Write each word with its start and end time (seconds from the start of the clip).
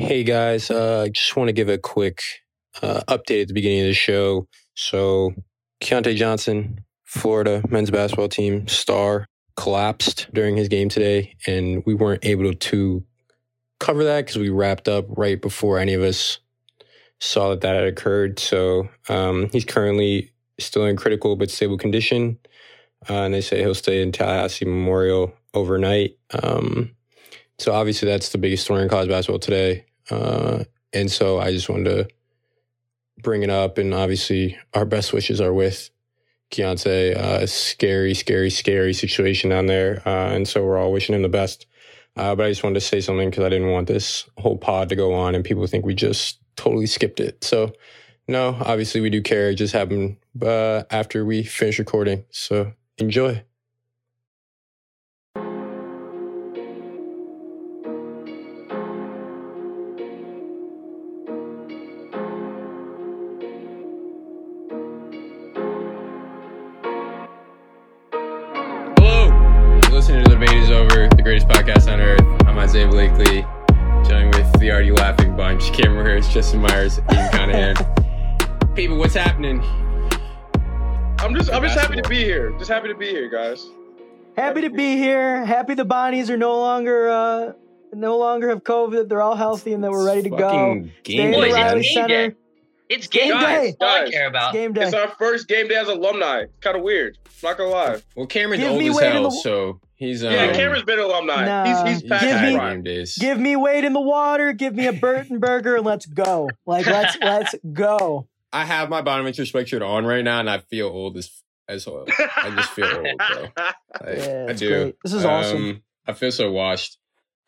Hey 0.00 0.24
guys, 0.24 0.70
uh, 0.70 1.08
just 1.12 1.36
want 1.36 1.48
to 1.48 1.52
give 1.52 1.68
a 1.68 1.76
quick 1.76 2.22
uh, 2.80 3.02
update 3.06 3.42
at 3.42 3.48
the 3.48 3.54
beginning 3.54 3.82
of 3.82 3.88
the 3.88 3.92
show. 3.92 4.48
So, 4.74 5.34
Keyontae 5.82 6.16
Johnson, 6.16 6.80
Florida 7.04 7.62
men's 7.68 7.90
basketball 7.90 8.30
team 8.30 8.66
star, 8.66 9.26
collapsed 9.56 10.28
during 10.32 10.56
his 10.56 10.68
game 10.68 10.88
today, 10.88 11.36
and 11.46 11.84
we 11.84 11.92
weren't 11.92 12.24
able 12.24 12.54
to 12.54 13.04
cover 13.78 14.02
that 14.04 14.24
because 14.24 14.38
we 14.38 14.48
wrapped 14.48 14.88
up 14.88 15.04
right 15.10 15.40
before 15.40 15.78
any 15.78 15.92
of 15.92 16.00
us 16.00 16.38
saw 17.20 17.50
that 17.50 17.60
that 17.60 17.74
had 17.74 17.84
occurred. 17.84 18.38
So, 18.38 18.88
um, 19.10 19.50
he's 19.52 19.66
currently 19.66 20.32
still 20.58 20.86
in 20.86 20.96
critical 20.96 21.36
but 21.36 21.50
stable 21.50 21.76
condition, 21.76 22.38
uh, 23.10 23.24
and 23.24 23.34
they 23.34 23.42
say 23.42 23.60
he'll 23.60 23.74
stay 23.74 24.00
in 24.00 24.12
Tallahassee 24.12 24.64
Memorial 24.64 25.34
overnight. 25.52 26.16
Um, 26.42 26.92
so 27.58 27.74
obviously 27.74 28.08
that's 28.08 28.30
the 28.30 28.38
biggest 28.38 28.64
story 28.64 28.82
in 28.82 28.88
college 28.88 29.10
basketball 29.10 29.38
today. 29.38 29.84
Uh, 30.10 30.64
and 30.92 31.10
so 31.10 31.38
I 31.38 31.52
just 31.52 31.68
wanted 31.68 31.84
to 31.84 32.08
bring 33.22 33.42
it 33.42 33.50
up. 33.50 33.78
And 33.78 33.94
obviously 33.94 34.58
our 34.74 34.84
best 34.84 35.12
wishes 35.12 35.40
are 35.40 35.52
with 35.52 35.90
Keyontae. 36.50 37.16
Uh, 37.16 37.46
scary, 37.46 38.14
scary, 38.14 38.50
scary 38.50 38.92
situation 38.92 39.50
down 39.50 39.66
there. 39.66 40.02
Uh, 40.06 40.34
and 40.34 40.48
so 40.48 40.64
we're 40.64 40.78
all 40.78 40.92
wishing 40.92 41.14
him 41.14 41.22
the 41.22 41.28
best. 41.28 41.66
Uh, 42.16 42.34
but 42.34 42.46
I 42.46 42.48
just 42.50 42.62
wanted 42.62 42.74
to 42.74 42.86
say 42.86 43.00
something 43.00 43.30
because 43.30 43.44
I 43.44 43.48
didn't 43.48 43.70
want 43.70 43.86
this 43.86 44.28
whole 44.36 44.58
pod 44.58 44.88
to 44.88 44.96
go 44.96 45.14
on 45.14 45.34
and 45.34 45.44
people 45.44 45.66
think 45.66 45.84
we 45.84 45.94
just 45.94 46.40
totally 46.56 46.86
skipped 46.86 47.20
it. 47.20 47.44
So 47.44 47.72
no, 48.26 48.56
obviously 48.60 49.00
we 49.00 49.10
do 49.10 49.22
care. 49.22 49.50
It 49.50 49.56
just 49.56 49.72
happened 49.72 50.16
uh, 50.42 50.84
after 50.90 51.24
we 51.24 51.44
finish 51.44 51.78
recording. 51.78 52.24
So 52.30 52.72
enjoy. 52.98 53.44
Cameron 76.30 76.42
Justin 76.42 76.60
Myers, 76.60 76.98
Ian 77.12 77.28
Conahan. 77.32 78.74
People, 78.76 78.98
what's 78.98 79.14
happening? 79.14 79.60
I'm 81.18 81.34
just 81.34 81.50
I'm 81.52 81.62
just 81.62 81.78
happy 81.78 82.00
to 82.00 82.08
be 82.08 82.18
here. 82.18 82.52
Just 82.58 82.70
happy 82.70 82.88
to 82.88 82.94
be 82.94 83.08
here, 83.08 83.28
guys. 83.28 83.68
Happy 84.36 84.60
to 84.62 84.70
be 84.70 84.96
here. 84.96 85.44
Happy 85.44 85.74
the 85.74 85.84
Bonnies 85.84 86.30
are 86.30 86.36
no 86.36 86.56
longer 86.58 87.10
uh 87.10 87.52
no 87.92 88.16
longer 88.16 88.48
have 88.48 88.62
COVID. 88.62 89.08
They're 89.08 89.20
all 89.20 89.34
healthy 89.34 89.72
and 89.72 89.82
that 89.82 89.90
we're 89.90 90.06
ready 90.06 90.22
to 90.22 90.30
go. 90.30 90.74
Game 91.02 91.32
day, 91.32 91.32
Boys. 91.32 91.52
Riley 91.52 91.80
it's 91.80 91.88
game 91.88 91.94
Center. 91.94 92.28
day. 92.30 92.36
It's 92.88 93.06
game, 93.08 93.30
Game 93.32 93.40
day. 93.40 93.46
day. 93.46 93.76
That's 93.78 93.82
all 93.82 93.88
I 93.88 94.00
Guys, 94.04 94.10
care 94.12 94.26
It's 94.26 94.30
about. 94.30 94.52
game 94.52 94.72
day. 94.72 94.82
It's 94.84 94.94
our 94.94 95.08
first 95.18 95.48
game 95.48 95.66
day 95.68 95.74
as 95.76 95.88
alumni. 95.88 96.44
Kind 96.60 96.76
of 96.76 96.82
weird. 96.84 97.18
Not 97.42 97.58
gonna 97.58 97.70
lie. 97.70 98.02
Well, 98.16 98.26
Cameron's 98.26 98.62
Give 98.62 98.70
old 98.72 98.80
me 98.80 98.88
as 98.88 98.96
Wade 98.96 99.12
hell, 99.12 99.24
the- 99.24 99.30
so 99.30 99.80
he's 100.00 100.24
um, 100.24 100.32
Yeah, 100.32 100.52
Cameron's 100.52 100.82
been 100.82 100.98
alumni. 100.98 101.44
Nah. 101.44 101.64
He's 101.84 101.92
he's 101.92 102.00
he's 102.00 102.10
past 102.10 102.24
Give 102.24 102.42
me- 102.42 102.56
prime. 102.56 102.82
days. 102.82 103.16
Give 103.16 103.38
me 103.38 103.54
weight 103.54 103.84
in 103.84 103.92
the 103.92 104.00
water. 104.00 104.52
Give 104.52 104.74
me 104.74 104.88
a 104.88 104.92
Burton 105.06 105.38
burger 105.38 105.76
and 105.76 105.84
let's 105.86 106.06
go. 106.06 106.50
Like 106.66 106.86
let's 106.86 107.16
let's 107.22 107.54
go. 107.72 108.26
I 108.52 108.64
have 108.64 108.88
my 108.90 109.00
Bonaventure 109.02 109.44
sweatshirt 109.44 109.86
on 109.88 110.04
right 110.04 110.24
now, 110.24 110.40
and 110.40 110.50
I 110.50 110.58
feel 110.58 110.88
old 110.88 111.16
as 111.16 111.30
as 111.68 111.86
well. 111.86 112.04
I 112.08 112.50
just 112.56 112.70
feel 112.70 112.86
old, 112.86 113.16
bro. 113.18 113.46
I, 113.56 113.72
Yeah, 114.02 114.46
I 114.48 114.50
it's 114.50 114.58
do. 114.58 114.68
great. 114.68 114.96
This 115.04 115.12
is 115.12 115.24
awesome. 115.24 115.64
Um, 115.70 115.82
I 116.08 116.14
feel 116.14 116.32
so 116.32 116.50
washed. 116.50 116.98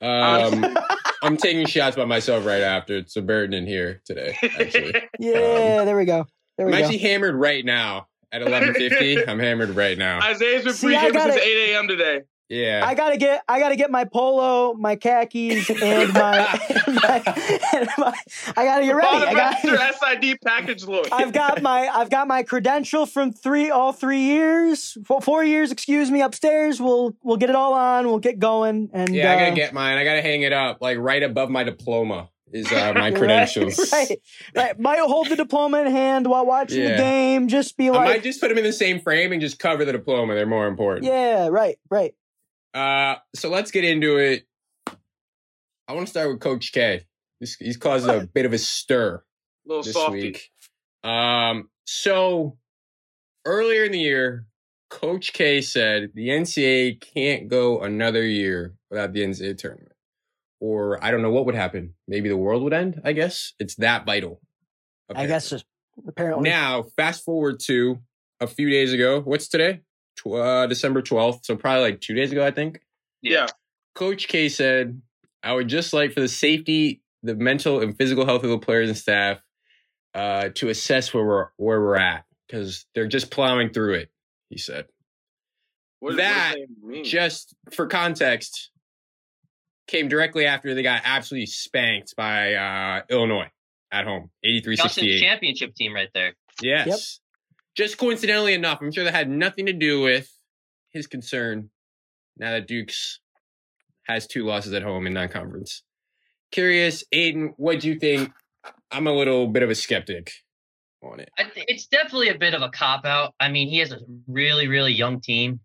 Um, 0.01 0.77
I'm 1.23 1.37
taking 1.37 1.67
shots 1.67 1.97
by 1.97 2.05
myself 2.05 2.45
right 2.47 2.61
after. 2.63 2.97
It's 2.97 3.17
a 3.17 3.23
burden 3.23 3.55
in 3.55 3.67
here 3.67 4.01
today. 4.05 4.37
Actually, 4.43 4.93
Yeah, 5.19 5.85
there 5.85 5.97
we 5.97 6.05
go. 6.05 6.27
There 6.57 6.67
I'm 6.67 6.73
we 6.73 6.79
go. 6.79 6.85
actually 6.85 6.99
hammered 6.99 7.35
right 7.35 7.65
now 7.65 8.09
at 8.31 8.43
11:50. 8.43 9.29
I'm 9.29 9.39
hammered 9.39 9.71
right 9.71 9.97
now. 9.97 10.21
Isaiah's 10.21 10.65
been 10.65 10.73
See, 10.75 10.95
I 10.95 11.11
pre-gaming 11.11 11.33
since 11.33 11.45
8 11.45 11.71
a.m. 11.73 11.89
today. 11.89 12.21
Yeah. 12.53 12.85
I 12.85 12.95
gotta 12.95 13.17
get 13.17 13.43
I 13.49 13.59
gotta 13.61 13.77
get 13.77 13.91
my 13.91 14.05
polo, 14.05 14.75
my 14.75 14.97
khakis, 14.97 15.71
and 15.71 16.13
my, 16.13 16.61
and 16.87 16.95
my, 16.97 17.23
and 17.73 17.89
my 17.97 18.15
I 18.55 18.65
gotta 18.67 18.85
get 18.85 18.95
ready. 18.95 19.09
I 19.09 19.33
Bonaventure 19.33 19.77
got 19.77 20.21
SID 20.21 20.39
package 20.45 20.85
look. 20.85 21.09
I've 21.11 21.33
got 21.33 21.63
my 21.63 21.89
I've 21.89 22.11
got 22.11 22.29
my 22.29 22.43
credential 22.43 23.07
from 23.07 23.33
three 23.33 23.71
all 23.71 23.95
three 23.95 24.21
years, 24.21 24.99
four, 25.07 25.23
four 25.23 25.43
years, 25.43 25.73
excuse 25.73 26.11
me, 26.11 26.21
upstairs. 26.21 26.79
We'll 26.79 27.17
we'll 27.23 27.39
get 27.39 27.49
it 27.49 27.57
all 27.57 27.73
on. 27.73 28.07
We'll 28.07 28.19
get 28.19 28.39
going. 28.39 28.91
And 28.93 29.15
yeah, 29.15 29.33
I 29.33 29.37
gotta 29.37 29.53
uh, 29.53 29.55
get 29.55 29.73
mine. 29.73 29.97
I 29.97 30.05
gotta 30.05 30.23
hang 30.23 30.43
it 30.43 30.53
up 30.53 30.83
like 30.83 30.99
right 30.99 31.23
above 31.23 31.49
my 31.49 31.65
diploma 31.65 32.29
is 32.53 32.71
uh, 32.71 32.93
my 32.97 33.13
credentials. 33.13 33.91
Right, 33.91 34.21
right. 34.55 34.79
Might 34.79 34.99
hold 34.99 35.31
the 35.31 35.37
diploma 35.37 35.81
in 35.81 35.91
hand 35.91 36.27
while 36.27 36.45
watching 36.45 36.85
the 36.85 36.97
game. 36.97 37.49
Just 37.49 37.79
be 37.79 37.91
like, 37.91 38.01
I 38.01 38.05
might 38.05 38.23
just 38.23 38.43
put 38.43 38.51
them 38.51 38.59
in 38.59 38.65
the 38.65 38.75
same 38.75 39.01
frame 39.01 39.33
and 39.33 39.41
just 39.41 39.59
cover 39.59 39.87
the 39.87 39.93
diploma. 39.93 40.35
They're 40.35 40.45
more 40.45 40.67
important. 40.67 41.07
yeah, 41.07 41.49
right, 41.49 41.79
right. 41.89 42.15
Uh, 42.75 43.17
so 43.35 43.51
let's 43.51 43.71
get 43.71 43.85
into 43.85 44.17
it. 44.17 44.47
I 45.89 45.95
want 45.95 46.07
to 46.07 46.11
start 46.11 46.29
with 46.29 46.41
Coach 46.41 46.73
K. 46.73 47.03
He's, 47.41 47.57
he's 47.57 47.77
caused 47.77 48.09
a 48.09 48.27
bit 48.27 48.47
of 48.47 48.53
a 48.53 48.59
stir 48.59 49.17
a 49.17 49.69
little 49.69 49.83
this 49.83 49.95
softy. 49.95 50.21
week. 50.21 50.51
Um, 51.05 51.69
so 51.87 52.57
earlier 53.45 53.85
in 53.85 53.93
the 53.93 53.99
year, 53.99 54.47
Coach 54.91 55.33
K 55.33 55.61
said 55.61 56.11
the 56.15 56.29
NCAA 56.29 57.01
can't 57.01 57.49
go 57.49 57.81
another 57.81 58.23
year 58.23 58.75
without 58.91 59.13
the 59.13 59.23
NCAA 59.23 59.59
tournament. 59.59 59.93
Or 60.61 61.03
I 61.03 61.11
don't 61.11 61.23
know 61.23 61.33
what 61.33 61.47
would 61.47 61.57
happen. 61.57 61.95
Maybe 62.07 62.29
the 62.29 62.37
world 62.37 62.63
would 62.63 62.73
end, 62.73 63.01
I 63.05 63.13
guess. 63.13 63.53
It's 63.59 63.75
that 63.77 64.07
vital. 64.07 64.41
I 65.15 65.27
guess 65.27 65.51
just 65.51 65.65
apparently. 66.07 66.49
Now, 66.49 66.85
fast 66.97 67.25
forward 67.25 67.61
to 67.65 67.99
a 68.41 68.47
few 68.47 68.71
days 68.71 68.93
ago. 68.93 69.21
What's 69.21 69.49
today? 69.49 69.81
Tw- 70.17 70.35
uh, 70.35 70.67
December 70.67 71.03
12th. 71.03 71.45
So 71.45 71.57
probably 71.57 71.83
like 71.83 72.01
two 72.01 72.15
days 72.15 72.33
ago, 72.33 72.45
I 72.45 72.51
think. 72.51 72.81
Yeah. 73.21 73.47
Coach 73.95 74.29
K 74.29 74.49
said, 74.49 75.01
I 75.43 75.53
would 75.53 75.69
just 75.69 75.93
like 75.93 76.13
for 76.13 76.21
the 76.21 76.29
safety, 76.29 77.03
the 77.23 77.35
mental 77.35 77.81
and 77.81 77.97
physical 77.97 78.25
health 78.25 78.45
of 78.45 78.51
the 78.51 78.59
players 78.59 78.89
and 78.89 78.97
staff 78.97 79.41
uh, 80.15 80.51
to 80.55 80.69
assess 80.69 81.13
where 81.13 81.25
we're 81.25 81.47
where 81.57 81.81
we're 81.81 81.97
at 81.97 82.25
because 82.47 82.87
they're 82.95 83.07
just 83.09 83.31
plowing 83.31 83.71
through 83.71 83.95
it. 83.95 84.11
He 84.49 84.59
said. 84.59 84.87
What, 86.01 86.17
That 86.17 86.57
what 86.59 86.69
that 86.69 86.87
mean? 86.87 87.05
Just 87.05 87.55
for 87.73 87.87
context, 87.87 88.71
came 89.87 90.09
directly 90.09 90.47
after 90.47 90.75
they 90.75 90.83
got 90.83 91.03
absolutely 91.05 91.47
spanked 91.47 92.17
by 92.17 92.55
uh, 92.55 93.03
Illinois 93.09 93.51
at 93.93 94.05
home, 94.05 94.31
eighty-three 94.43 94.77
sixty-eight. 94.77 95.21
championship 95.21 95.75
team 95.75 95.95
right 95.95 96.11
there. 96.13 96.35
Yes. 96.61 97.21
Just 97.77 97.99
coincidentally 97.99 98.55
enough, 98.55 98.81
I'm 98.81 98.93
sure 98.93 99.05
that 99.05 99.15
had 99.15 99.31
nothing 99.31 99.67
to 99.67 99.73
do 99.73 100.03
with 100.03 100.31
his 100.91 101.07
concern 101.07 101.71
now 102.37 102.51
that 102.51 102.69
Dukes 102.69 103.21
has 104.05 104.27
two 104.27 104.45
losses 104.45 104.73
at 104.73 104.83
home 104.83 105.07
in 105.07 105.15
non 105.15 105.29
conference. 105.29 105.83
Curious, 106.51 107.05
Aiden, 107.15 107.53
what 107.57 107.81
do 107.81 107.89
you 107.89 107.99
think? 107.99 108.31
I'm 108.91 109.07
a 109.07 109.13
little 109.13 109.47
bit 109.47 109.63
of 109.63 109.71
a 109.71 109.75
skeptic 109.75 110.31
on 111.03 111.21
it. 111.21 111.31
I 111.39 111.45
th- 111.45 111.67
it's 111.69 111.87
definitely 111.87 112.29
a 112.29 112.39
bit 112.39 112.55
of 112.55 112.63
a 112.63 112.69
cop 112.69 113.05
out. 113.05 113.35
I 113.41 113.49
mean, 113.49 113.69
he 113.69 113.79
has 113.79 113.93
a 113.93 113.99
really, 114.29 114.69
really 114.69 114.93
young 114.93 115.21
team. 115.21 115.61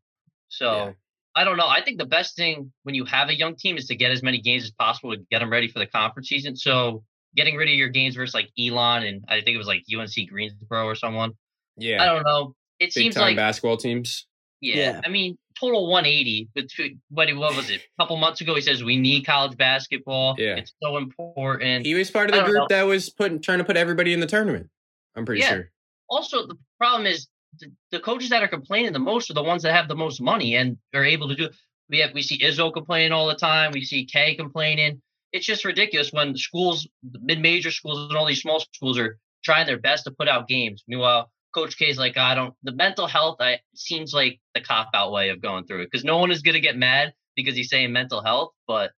So 0.49 0.73
Yeah. 0.73 0.91
I 1.35 1.43
don't 1.43 1.57
know. 1.57 1.67
I 1.67 1.83
think 1.83 1.99
the 1.99 2.05
best 2.05 2.35
thing 2.35 2.71
when 2.83 2.95
you 2.95 3.05
have 3.05 3.29
a 3.29 3.35
young 3.35 3.55
team 3.55 3.77
is 3.77 3.85
to 3.87 3.95
get 3.95 4.11
as 4.11 4.23
many 4.23 4.41
games 4.41 4.63
as 4.63 4.71
possible 4.71 5.11
to 5.11 5.21
get 5.29 5.39
them 5.39 5.51
ready 5.51 5.67
for 5.67 5.77
the 5.77 5.85
conference 5.85 6.29
season. 6.29 6.55
So 6.55 7.03
getting 7.35 7.55
rid 7.55 7.69
of 7.69 7.75
your 7.75 7.89
games 7.89 8.15
versus 8.15 8.33
like 8.33 8.49
Elon 8.57 9.03
and 9.03 9.23
I 9.27 9.41
think 9.41 9.49
it 9.53 9.57
was 9.57 9.67
like 9.67 9.83
UNC 9.93 10.29
Greensboro 10.29 10.85
or 10.85 10.95
someone. 10.95 11.33
Yeah. 11.77 12.01
I 12.01 12.05
don't 12.05 12.23
know. 12.23 12.55
It 12.79 12.85
Big 12.85 12.91
seems 12.91 13.15
time 13.15 13.23
like 13.23 13.35
basketball 13.35 13.77
teams. 13.77 14.27
Yeah, 14.61 14.75
Yeah. 14.75 15.01
I 15.05 15.09
mean, 15.09 15.37
total 15.59 15.87
180. 15.89 16.49
But 16.55 16.65
what, 17.09 17.29
what 17.35 17.55
was 17.55 17.69
it? 17.69 17.81
A 17.81 18.01
couple 18.03 18.17
months 18.17 18.41
ago, 18.41 18.55
he 18.55 18.61
says 18.61 18.83
we 18.83 18.97
need 18.97 19.25
college 19.25 19.57
basketball. 19.57 20.35
Yeah. 20.37 20.55
it's 20.57 20.73
so 20.81 20.97
important. 20.97 21.85
He 21.85 21.93
was 21.95 22.11
part 22.11 22.29
of 22.29 22.35
the 22.35 22.43
group 22.43 22.55
know. 22.55 22.67
that 22.69 22.83
was 22.83 23.09
putting 23.09 23.41
trying 23.41 23.59
to 23.59 23.63
put 23.63 23.77
everybody 23.77 24.13
in 24.13 24.19
the 24.19 24.27
tournament. 24.27 24.69
I'm 25.15 25.25
pretty 25.25 25.41
Yeah. 25.41 25.49
sure. 25.49 25.71
also, 26.09 26.47
the 26.47 26.57
problem 26.79 27.05
is 27.05 27.27
the, 27.59 27.71
the 27.91 27.99
coaches 27.99 28.29
that 28.29 28.43
are 28.43 28.47
complaining 28.47 28.93
the 28.93 28.99
most 28.99 29.29
are 29.29 29.33
the 29.33 29.43
ones 29.43 29.63
that 29.63 29.73
have 29.73 29.87
the 29.87 29.95
most 29.95 30.21
money 30.21 30.55
and 30.55 30.77
are 30.93 31.03
able 31.05 31.27
to 31.29 31.35
do. 31.35 31.49
We 31.89 31.99
have 31.99 32.13
we 32.13 32.21
see 32.21 32.37
Izzo 32.39 32.73
complaining 32.73 33.11
all 33.11 33.27
the 33.27 33.35
time. 33.35 33.71
We 33.71 33.83
see 33.83 34.05
Kay 34.05 34.35
complaining. 34.35 35.01
It's 35.33 35.45
just 35.45 35.65
ridiculous 35.65 36.11
when 36.11 36.35
schools, 36.35 36.87
mid 37.21 37.39
major 37.41 37.71
schools, 37.71 38.09
and 38.09 38.17
all 38.17 38.25
these 38.25 38.41
small 38.41 38.59
schools 38.59 38.97
are 38.97 39.17
trying 39.43 39.65
their 39.67 39.79
best 39.79 40.03
to 40.05 40.11
put 40.11 40.27
out 40.27 40.47
games. 40.47 40.83
Meanwhile, 40.87 41.31
Coach 41.53 41.77
K 41.77 41.85
is 41.85 41.97
like, 41.97 42.17
I 42.17 42.35
don't. 42.35 42.53
The 42.63 42.71
mental 42.73 43.07
health, 43.07 43.37
I 43.39 43.59
seems 43.75 44.13
like 44.13 44.39
the 44.53 44.61
cop 44.61 44.89
out 44.93 45.11
way 45.11 45.29
of 45.29 45.41
going 45.41 45.65
through 45.65 45.81
it 45.81 45.89
because 45.91 46.03
no 46.03 46.17
one 46.17 46.31
is 46.31 46.41
gonna 46.41 46.59
get 46.59 46.77
mad 46.77 47.13
because 47.35 47.55
he's 47.55 47.69
saying 47.69 47.91
mental 47.91 48.23
health. 48.23 48.51
But 48.67 48.91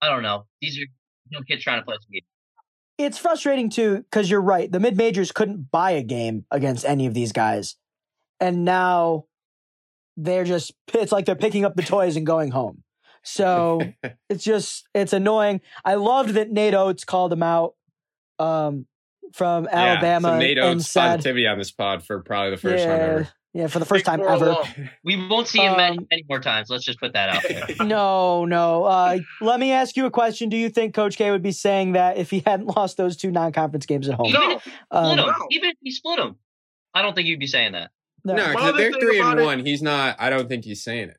I 0.00 0.08
don't 0.08 0.22
know. 0.22 0.44
These 0.60 0.78
are 0.78 0.86
young 1.30 1.44
kids 1.44 1.62
trying 1.62 1.80
to 1.80 1.84
play 1.84 1.96
some 1.96 2.10
games. 2.12 2.26
it's 2.96 3.18
frustrating 3.18 3.70
too 3.70 3.98
because 3.98 4.30
you're 4.30 4.40
right. 4.40 4.70
The 4.70 4.80
mid 4.80 4.96
majors 4.96 5.32
couldn't 5.32 5.70
buy 5.70 5.92
a 5.92 6.02
game 6.02 6.44
against 6.50 6.84
any 6.84 7.06
of 7.06 7.14
these 7.14 7.32
guys, 7.32 7.76
and 8.40 8.64
now 8.64 9.24
they're 10.16 10.44
just 10.44 10.72
it's 10.94 11.12
like 11.12 11.26
they're 11.26 11.36
picking 11.36 11.64
up 11.64 11.76
the 11.76 11.82
toys 11.82 12.16
and 12.16 12.26
going 12.26 12.50
home. 12.50 12.82
So 13.22 13.80
it's 14.28 14.44
just 14.44 14.88
it's 14.94 15.12
annoying. 15.12 15.60
I 15.84 15.94
loved 15.94 16.30
that 16.30 16.50
Nate 16.50 16.74
Oats 16.74 17.04
called 17.04 17.32
him 17.32 17.42
out 17.42 17.74
um, 18.38 18.86
from 19.34 19.68
Alabama 19.70 20.28
Yeah, 20.28 20.34
so 20.34 20.38
Nate 20.38 20.58
and 20.58 20.66
Oates 20.78 20.88
said, 20.90 21.06
positivity 21.16 21.46
on 21.46 21.58
this 21.58 21.70
pod 21.70 22.04
for 22.04 22.20
probably 22.20 22.50
the 22.50 22.56
first 22.56 22.84
time 22.84 22.92
ever. 23.00 23.28
yeah, 23.54 23.66
for 23.66 23.78
the 23.78 23.84
first 23.84 24.04
time 24.04 24.20
four 24.20 24.30
ever. 24.30 24.46
along. 24.46 24.68
We 25.04 25.28
won't 25.28 25.48
see 25.48 25.60
him 25.60 25.76
many, 25.76 25.98
Um, 25.98 26.06
many 26.10 26.24
more 26.28 26.40
times. 26.40 26.68
Let's 26.70 26.84
just 26.84 26.98
put 27.00 27.12
that 27.14 27.28
out 27.28 27.42
there. 27.48 27.66
No, 27.86 28.44
no. 28.44 28.84
Uh, 28.84 29.18
let 29.40 29.60
me 29.60 29.72
ask 29.72 29.96
you 29.96 30.06
a 30.06 30.10
question. 30.10 30.48
Do 30.48 30.56
you 30.56 30.68
think 30.70 30.94
Coach 30.94 31.16
K 31.16 31.30
would 31.30 31.42
be 31.42 31.52
saying 31.52 31.92
that 31.92 32.16
if 32.18 32.30
he 32.30 32.42
hadn't 32.46 32.66
lost 32.76 32.96
those 32.96 33.16
two 33.16 33.30
non-conference 33.30 33.86
games 33.86 34.08
at 34.08 34.14
home? 34.14 34.26
Even 34.28 34.40
No. 34.40 34.50
if 34.56 34.64
he 34.64 34.70
split 34.70 34.84
Um, 34.90 35.16
no. 35.16 35.34
even 35.50 35.70
if 35.70 35.76
he 35.82 35.90
split 35.90 36.18
him, 36.18 36.36
I 36.94 37.02
don't 37.02 37.14
think 37.14 37.26
he'd 37.28 37.38
be 37.38 37.46
saying 37.46 37.72
that. 37.72 37.90
no. 38.24 38.34
No, 38.34 38.42
My 38.44 38.48
because 38.52 38.68
other 38.70 38.78
they're 38.78 38.92
three 38.92 39.18
and 39.20 39.26
about 39.28 39.38
it- 39.38 39.44
one. 39.44 39.64
He's 39.66 39.82
not. 39.82 40.16
I 40.18 40.30
don't 40.30 40.48
think 40.48 40.64
he's 40.64 40.82
saying 40.82 41.10
it. 41.10 41.16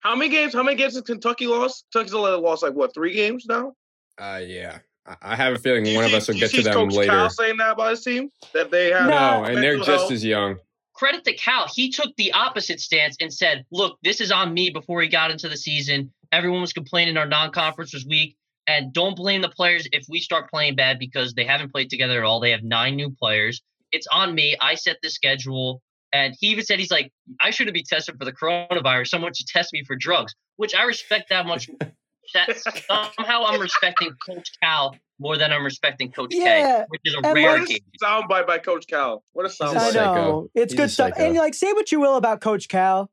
How 0.00 0.16
many 0.16 0.30
games? 0.30 0.54
How 0.54 0.62
many 0.62 0.76
games 0.78 0.94
has 0.94 1.02
Kentucky 1.02 1.46
lost? 1.46 1.84
Kentucky's 1.92 2.14
only 2.14 2.30
lost 2.40 2.62
like 2.62 2.72
what 2.72 2.94
three 2.94 3.12
games 3.12 3.44
now. 3.46 3.74
Uh, 4.18 4.40
yeah. 4.42 4.78
I- 5.10 5.32
I 5.32 5.36
have 5.36 5.54
a 5.54 5.58
feeling 5.58 5.84
Do 5.84 5.90
you 5.90 5.96
one 5.96 6.04
of 6.04 6.14
us 6.14 6.28
will 6.28 6.34
get 6.36 6.50
to 6.50 6.56
see 6.58 6.62
them 6.62 6.74
Coach 6.74 6.92
later. 6.94 7.10
Cal 7.12 7.30
saying 7.30 7.56
that 7.58 7.72
about 7.72 7.90
his 7.90 8.02
team 8.04 8.30
that 8.52 8.70
they 8.70 8.90
have. 8.90 9.08
No. 9.08 9.40
No, 9.40 9.44
and 9.44 9.56
they're 9.56 9.76
mental 9.76 9.86
just 9.86 10.00
health. 10.02 10.12
as 10.12 10.24
young. 10.24 10.56
Credit 10.94 11.24
to 11.24 11.32
Cal. 11.34 11.66
He 11.74 11.90
took 11.90 12.14
the 12.16 12.32
opposite 12.32 12.80
stance 12.80 13.16
and 13.20 13.32
said, 13.32 13.64
look, 13.72 13.98
this 14.02 14.20
is 14.20 14.30
on 14.30 14.52
me 14.52 14.70
before 14.70 15.00
he 15.02 15.08
got 15.08 15.30
into 15.30 15.48
the 15.48 15.56
season. 15.56 16.12
Everyone 16.30 16.60
was 16.60 16.72
complaining 16.72 17.16
our 17.16 17.26
non 17.26 17.50
conference 17.50 17.92
was 17.92 18.06
weak. 18.06 18.36
And 18.66 18.92
don't 18.92 19.16
blame 19.16 19.40
the 19.42 19.48
players 19.48 19.88
if 19.92 20.04
we 20.08 20.20
start 20.20 20.48
playing 20.50 20.76
bad 20.76 20.98
because 20.98 21.34
they 21.34 21.44
haven't 21.44 21.72
played 21.72 21.90
together 21.90 22.18
at 22.18 22.24
all. 22.24 22.38
They 22.38 22.50
have 22.52 22.62
nine 22.62 22.94
new 22.94 23.10
players. 23.10 23.62
It's 23.90 24.06
on 24.12 24.34
me. 24.34 24.56
I 24.60 24.74
set 24.76 24.98
the 25.02 25.10
schedule. 25.10 25.82
And 26.12 26.36
he 26.38 26.48
even 26.48 26.64
said, 26.64 26.78
he's 26.78 26.90
like, 26.90 27.10
I 27.40 27.50
shouldn't 27.50 27.74
be 27.74 27.82
tested 27.82 28.16
for 28.18 28.24
the 28.24 28.32
coronavirus. 28.32 29.08
Someone 29.08 29.32
should 29.34 29.46
test 29.46 29.72
me 29.72 29.82
for 29.84 29.96
drugs, 29.96 30.34
which 30.56 30.74
I 30.74 30.84
respect 30.84 31.30
that 31.30 31.46
much. 31.46 31.68
that 32.34 32.56
somehow 32.88 33.44
I'm 33.46 33.60
respecting 33.60 34.10
Coach 34.26 34.50
Cal 34.62 34.96
more 35.18 35.36
than 35.36 35.52
I'm 35.52 35.64
respecting 35.64 36.10
Coach 36.10 36.30
Yeah, 36.34 36.44
K, 36.80 36.84
which 36.88 37.00
is 37.04 37.14
a 37.14 37.18
and 37.26 37.34
rare 37.34 37.50
What 37.50 37.52
like- 37.52 37.60
a 37.60 37.64
occasion. 37.64 37.84
soundbite 38.02 38.46
by 38.46 38.58
Coach 38.58 38.86
Cal. 38.86 39.22
What 39.32 39.46
a 39.46 39.48
He's 39.48 39.60
a 39.60 39.64
I 39.64 39.68
soundbite. 39.68 39.92
psycho. 39.92 40.14
know 40.14 40.48
it's 40.54 40.72
He's 40.72 40.78
good 40.78 40.86
a 40.86 40.88
stuff. 40.88 41.10
psycho. 41.14 41.24
And 41.26 41.36
like, 41.36 41.54
say 41.54 41.72
what 41.72 41.92
you 41.92 42.00
will 42.00 42.16
about 42.16 42.40
Coach 42.40 42.68
Cal. 42.68 43.10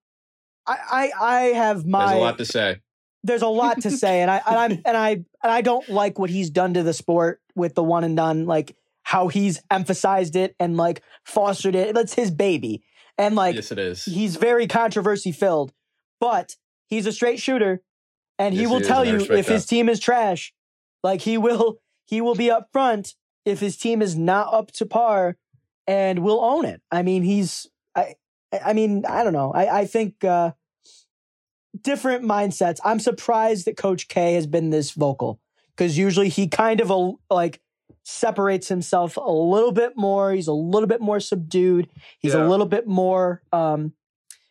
I, 0.66 0.78
I, 0.92 1.12
I 1.22 1.40
have 1.54 1.86
my. 1.86 2.06
There's 2.08 2.18
a 2.18 2.19
lot 2.22 2.38
to 2.40 2.46
say. 2.46 2.78
there's 3.24 3.42
a 3.42 3.48
lot 3.48 3.81
to 3.81 3.92
say, 3.92 4.22
and 4.22 4.30
I 4.31 4.42
and 4.46 4.56
I'm 4.58 4.72
and 4.86 4.98
I 4.98 5.10
and 5.12 5.25
I 5.44 5.62
don't 5.62 5.88
like 5.90 6.20
what 6.20 6.30
he's 6.30 6.50
done 6.50 6.74
to 6.75 6.84
the 6.84 6.94
sport 6.94 7.42
with 7.56 7.74
the 7.75 7.84
one 7.84 8.04
and 8.04 8.16
done, 8.18 8.46
like 8.46 8.75
how 9.04 9.30
he's 9.30 9.62
emphasized 9.72 10.36
it 10.36 10.56
and 10.60 10.75
like 10.78 11.02
fostered 11.25 11.74
it. 11.75 11.96
That's 11.96 12.13
his 12.13 12.31
baby, 12.31 12.84
and 13.18 13.36
like 13.36 13.56
yes, 13.56 13.72
it 13.72 13.80
is. 13.80 14.04
he's 14.04 14.36
very 14.36 14.68
controversy 14.68 15.31
filled, 15.31 15.72
but 16.20 16.58
he's 16.88 17.06
a 17.06 17.13
straight 17.13 17.40
shooter, 17.40 17.81
and 18.39 18.54
he 18.54 18.68
will 18.68 18.80
he 18.80 18.86
tell 18.86 19.04
you 19.06 19.18
if 19.31 19.48
his 19.48 19.66
team 19.66 19.89
is 19.89 20.00
trash. 20.00 20.54
Like 21.04 21.22
he 21.22 21.38
will, 21.38 21.78
he 22.06 22.22
will 22.22 22.36
be 22.36 22.50
up 22.51 22.69
front 22.72 23.16
if 23.45 23.60
his 23.60 23.78
team 23.78 24.01
is 24.01 24.16
not 24.16 24.54
up 24.54 24.72
to 24.74 24.86
par, 24.86 25.38
and 25.86 26.19
will 26.19 26.44
own 26.44 26.66
it. 26.66 26.81
I 26.92 27.01
mean, 27.04 27.24
he's 27.24 27.68
I, 27.95 28.16
I 28.66 28.74
mean, 28.74 29.06
I 29.06 29.24
don't 29.24 29.34
know. 29.34 29.51
I 29.54 29.80
I 29.81 29.86
think. 29.86 30.24
uh 30.24 30.51
different 31.84 32.24
mindsets. 32.24 32.78
I'm 32.84 33.00
surprised 33.00 33.66
that 33.66 33.78
Coach 33.78 34.07
K 34.07 34.34
has 34.34 34.48
been 34.48 34.69
this 34.72 34.92
vocal 34.92 35.39
because 35.75 35.98
usually 35.98 36.30
he 36.30 36.48
kind 36.48 36.81
of 36.81 36.89
a, 36.89 37.12
like 37.30 37.62
separates 38.04 38.68
himself 38.68 39.18
a 39.18 39.31
little 39.31 39.72
bit 39.72 39.94
more. 39.95 40.31
He's 40.34 40.48
a 40.48 40.54
little 40.54 40.88
bit 40.88 41.01
more 41.01 41.19
subdued. 41.19 41.88
He's 42.19 42.34
Yeah. 42.34 42.45
a 42.45 42.48
little 42.48 42.66
bit 42.66 42.88
more. 42.88 43.42
um 43.51 43.94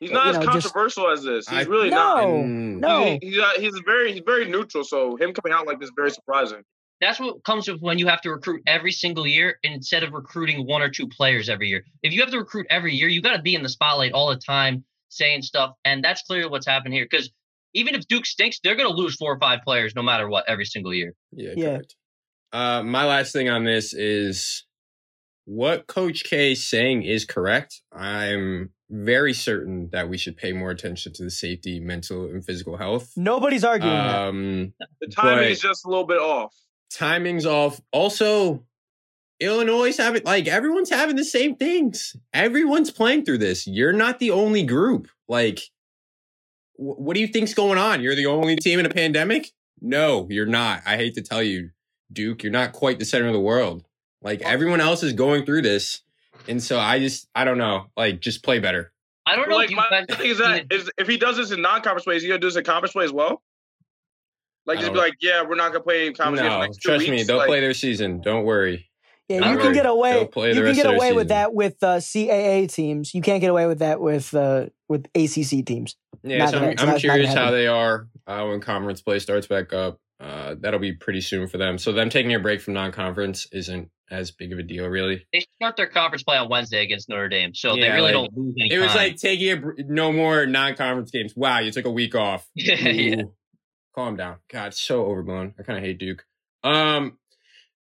He's 0.00 0.10
not 0.10 0.26
you 0.26 0.30
as 0.30 0.36
know, 0.36 0.52
just- 0.52 0.74
controversial 0.74 1.10
as 1.10 1.22
this. 1.22 1.48
He's 1.48 1.58
I- 1.66 1.70
really 1.70 1.90
No. 1.90 1.96
not. 1.96 2.24
Mm, 2.24 2.78
No, 2.80 3.04
He- 3.04 3.18
he's, 3.28 3.36
not- 3.38 3.56
he's 3.56 3.78
very 3.84 4.12
he's 4.12 4.22
very 4.26 4.44
neutral. 4.46 4.84
So 4.84 5.16
him 5.16 5.32
coming 5.32 5.52
out 5.56 5.66
like 5.66 5.80
this 5.80 5.88
is 5.88 5.94
very 5.96 6.10
surprising. 6.10 6.62
that's 7.00 7.20
what 7.20 7.44
comes 7.44 7.68
with 7.68 7.78
when 7.82 7.98
you 7.98 8.06
have 8.06 8.22
to 8.22 8.30
recruit 8.30 8.62
every 8.66 8.90
single 8.90 9.26
year 9.26 9.58
instead 9.62 10.02
of 10.02 10.12
recruiting 10.14 10.66
one 10.66 10.80
or 10.80 10.88
two 10.88 11.06
players 11.08 11.50
every 11.50 11.68
year. 11.68 11.84
If 12.02 12.14
you 12.14 12.20
have 12.22 12.30
to 12.30 12.38
recruit 12.38 12.66
every 12.70 12.94
year, 12.94 13.06
you 13.06 13.20
got 13.20 13.36
to 13.36 13.42
be 13.42 13.54
in 13.54 13.62
the 13.62 13.68
spotlight 13.68 14.12
all 14.12 14.28
the 14.30 14.36
time 14.40 14.82
saying 15.10 15.42
stuff. 15.42 15.72
And 15.84 16.02
that's 16.02 16.22
clearly 16.22 16.48
what's 16.48 16.66
happened 16.66 16.94
here. 16.94 17.04
Because 17.04 17.30
even 17.74 17.94
if 17.94 18.06
Duke 18.08 18.24
stinks, 18.24 18.60
they're 18.64 18.76
going 18.76 18.88
to 18.88 18.94
lose 18.94 19.14
four 19.16 19.34
or 19.34 19.38
five 19.38 19.58
players 19.62 19.94
no 19.94 20.00
matter 20.02 20.26
what 20.26 20.44
every 20.48 20.64
single 20.64 20.94
year. 20.94 21.12
Yeah, 21.32 21.52
Yeah. 21.54 21.64
correct. 21.76 21.96
Uh, 22.52 22.82
my 22.82 23.04
last 23.04 23.32
thing 23.34 23.50
on 23.50 23.64
this 23.64 23.92
is 23.92 24.64
what 25.44 25.86
Coach 25.86 26.24
K 26.24 26.52
is 26.52 26.66
saying 26.66 27.02
is 27.02 27.26
correct. 27.26 27.82
I'm 27.92 28.70
very 28.88 29.32
certain 29.32 29.88
that 29.90 30.08
we 30.08 30.16
should 30.16 30.36
pay 30.36 30.52
more 30.52 30.70
attention 30.70 31.12
to 31.14 31.24
the 31.24 31.30
safety, 31.30 31.80
mental, 31.80 32.24
and 32.26 32.44
physical 32.44 32.76
health. 32.76 33.12
nobody's 33.16 33.64
arguing 33.64 33.92
that. 33.92 34.16
Um, 34.28 34.72
The 35.00 35.08
timing 35.08 35.50
is 35.50 35.60
just 35.60 35.84
a 35.84 35.88
little 35.88 36.06
bit 36.06 36.18
off. 36.18 36.54
timing's 36.90 37.46
off. 37.46 37.80
Also, 37.92 38.64
Illinois 39.40 39.86
is 39.88 39.96
having 39.98 40.22
like 40.24 40.46
everyone's 40.46 40.90
having 40.90 41.16
the 41.16 41.24
same 41.24 41.56
things. 41.56 42.16
Everyone's 42.32 42.90
playing 42.90 43.24
through 43.24 43.38
this. 43.38 43.66
You're 43.66 43.92
not 43.92 44.18
the 44.18 44.30
only 44.30 44.62
group. 44.62 45.08
Like, 45.28 45.60
wh- 46.76 46.98
what 46.98 47.14
do 47.14 47.20
you 47.20 47.26
think's 47.28 47.54
going 47.54 47.78
on? 47.78 48.00
You're 48.02 48.14
the 48.14 48.26
only 48.26 48.56
team 48.56 48.78
in 48.78 48.86
a 48.86 48.90
pandemic? 48.90 49.50
No, 49.80 50.26
you're 50.30 50.46
not. 50.46 50.82
I 50.86 50.96
hate 50.96 51.14
to 51.16 51.22
tell 51.22 51.42
you, 51.42 51.70
Duke, 52.12 52.42
you're 52.42 52.52
not 52.52 52.72
quite 52.72 52.98
the 52.98 53.04
center 53.04 53.26
of 53.26 53.32
the 53.34 53.40
world. 53.40 53.84
Like 54.22 54.40
everyone 54.42 54.80
else 54.80 55.02
is 55.02 55.12
going 55.12 55.44
through 55.44 55.62
this, 55.62 56.00
and 56.48 56.62
so 56.62 56.78
I 56.78 56.98
just 56.98 57.28
I 57.34 57.44
don't 57.44 57.58
know. 57.58 57.86
Like, 57.96 58.20
just 58.20 58.42
play 58.42 58.58
better. 58.58 58.92
I 59.26 59.34
don't 59.36 59.48
know 59.48 59.56
Like 59.56 59.70
if 59.70 59.76
my 59.76 59.86
guys 59.90 60.06
thing 60.16 60.30
is 60.30 60.38
that 60.38 60.66
is 60.72 60.90
if 60.98 61.08
he 61.08 61.16
does 61.16 61.36
this 61.36 61.50
in 61.50 61.60
non-conference 61.60 62.04
plays, 62.04 62.22
he 62.22 62.28
gonna 62.28 62.38
do 62.40 62.46
this 62.46 62.56
in 62.56 62.64
conference 62.64 62.92
play 62.92 63.04
as 63.04 63.12
well. 63.12 63.42
Like 64.66 64.80
just 64.80 64.92
be 64.92 64.98
like, 64.98 65.14
yeah, 65.20 65.42
we're 65.42 65.54
not 65.56 65.72
gonna 65.72 65.84
play 65.84 66.06
in 66.08 66.14
conference 66.14 66.40
No, 66.42 66.50
the 66.50 66.58
next 66.66 66.78
two 66.78 66.88
trust 66.90 67.04
me, 67.04 67.10
weeks. 67.12 67.26
they'll 67.26 67.36
Like, 67.38 67.46
play 67.48 67.60
their 67.60 67.74
season. 67.74 68.20
Don't 68.20 68.44
worry. 68.44 68.88
yeah, 69.28 69.38
not 69.40 69.52
you 69.52 69.58
can 69.58 69.72
get 69.72 69.86
away. 69.86 70.26
Play 70.30 70.54
You 70.54 70.62
can 70.62 70.74
get 70.74 70.86
away 70.86 71.12
with 71.12 71.26
season. 71.26 71.28
that 71.28 71.54
with 71.54 71.82
uh, 71.82 71.96
CAA 71.98 72.72
teams. 72.72 73.14
You 73.14 73.22
can't 73.22 73.40
get 73.40 73.50
away 73.50 73.66
with 73.66 73.78
that 73.80 74.00
with 74.00 74.34
uh, 74.34 74.66
with 74.88 75.06
ACC 75.14 75.64
teams. 75.64 75.96
Yeah, 76.22 76.46
so 76.46 76.58
I'm, 76.58 76.62
I'm 76.64 76.74
not- 76.74 76.86
not 76.86 76.98
curious 77.00 77.32
how 77.34 77.50
they 77.52 77.66
are 77.68 78.08
uh, 78.26 78.44
when 78.46 78.60
conference 78.60 79.00
play 79.02 79.18
starts 79.20 79.46
back 79.46 79.72
up. 79.72 80.00
Uh, 80.18 80.54
that'll 80.60 80.80
be 80.80 80.92
pretty 80.92 81.20
soon 81.20 81.46
for 81.46 81.58
them. 81.58 81.76
So 81.76 81.92
them 81.92 82.08
taking 82.08 82.32
a 82.34 82.38
break 82.40 82.60
from 82.62 82.72
non-conference 82.74 83.48
isn't 83.52 83.90
as 84.10 84.30
big 84.30 84.52
of 84.52 84.58
a 84.58 84.62
deal, 84.62 84.86
really. 84.86 85.26
they 85.32 85.44
start 85.60 85.76
their 85.76 85.88
conference 85.88 86.22
play 86.22 86.36
on 86.38 86.48
Wednesday 86.48 86.82
against 86.82 87.08
Notre 87.08 87.28
Dame, 87.28 87.54
so 87.54 87.74
they 87.74 87.88
really 87.90 88.00
like, 88.00 88.12
don't 88.12 88.36
lose 88.36 88.54
any 88.58 88.72
It 88.72 88.78
was 88.78 88.88
time. 88.88 88.96
like 88.96 89.16
taking 89.16 89.52
a, 89.52 89.56
br- 89.56 89.72
no 89.86 90.12
more 90.12 90.46
non-conference 90.46 91.10
games. 91.10 91.34
Wow, 91.36 91.58
you 91.58 91.70
took 91.72 91.84
a 91.84 91.90
week 91.90 92.14
off. 92.14 92.48
yeah, 92.54 92.74
yeah. 92.76 93.22
Calm 93.94 94.16
down. 94.16 94.36
God, 94.50 94.74
so 94.74 95.04
overblown. 95.06 95.54
I 95.58 95.62
kind 95.64 95.78
of 95.78 95.84
hate 95.84 95.98
Duke. 95.98 96.24
Um, 96.62 97.18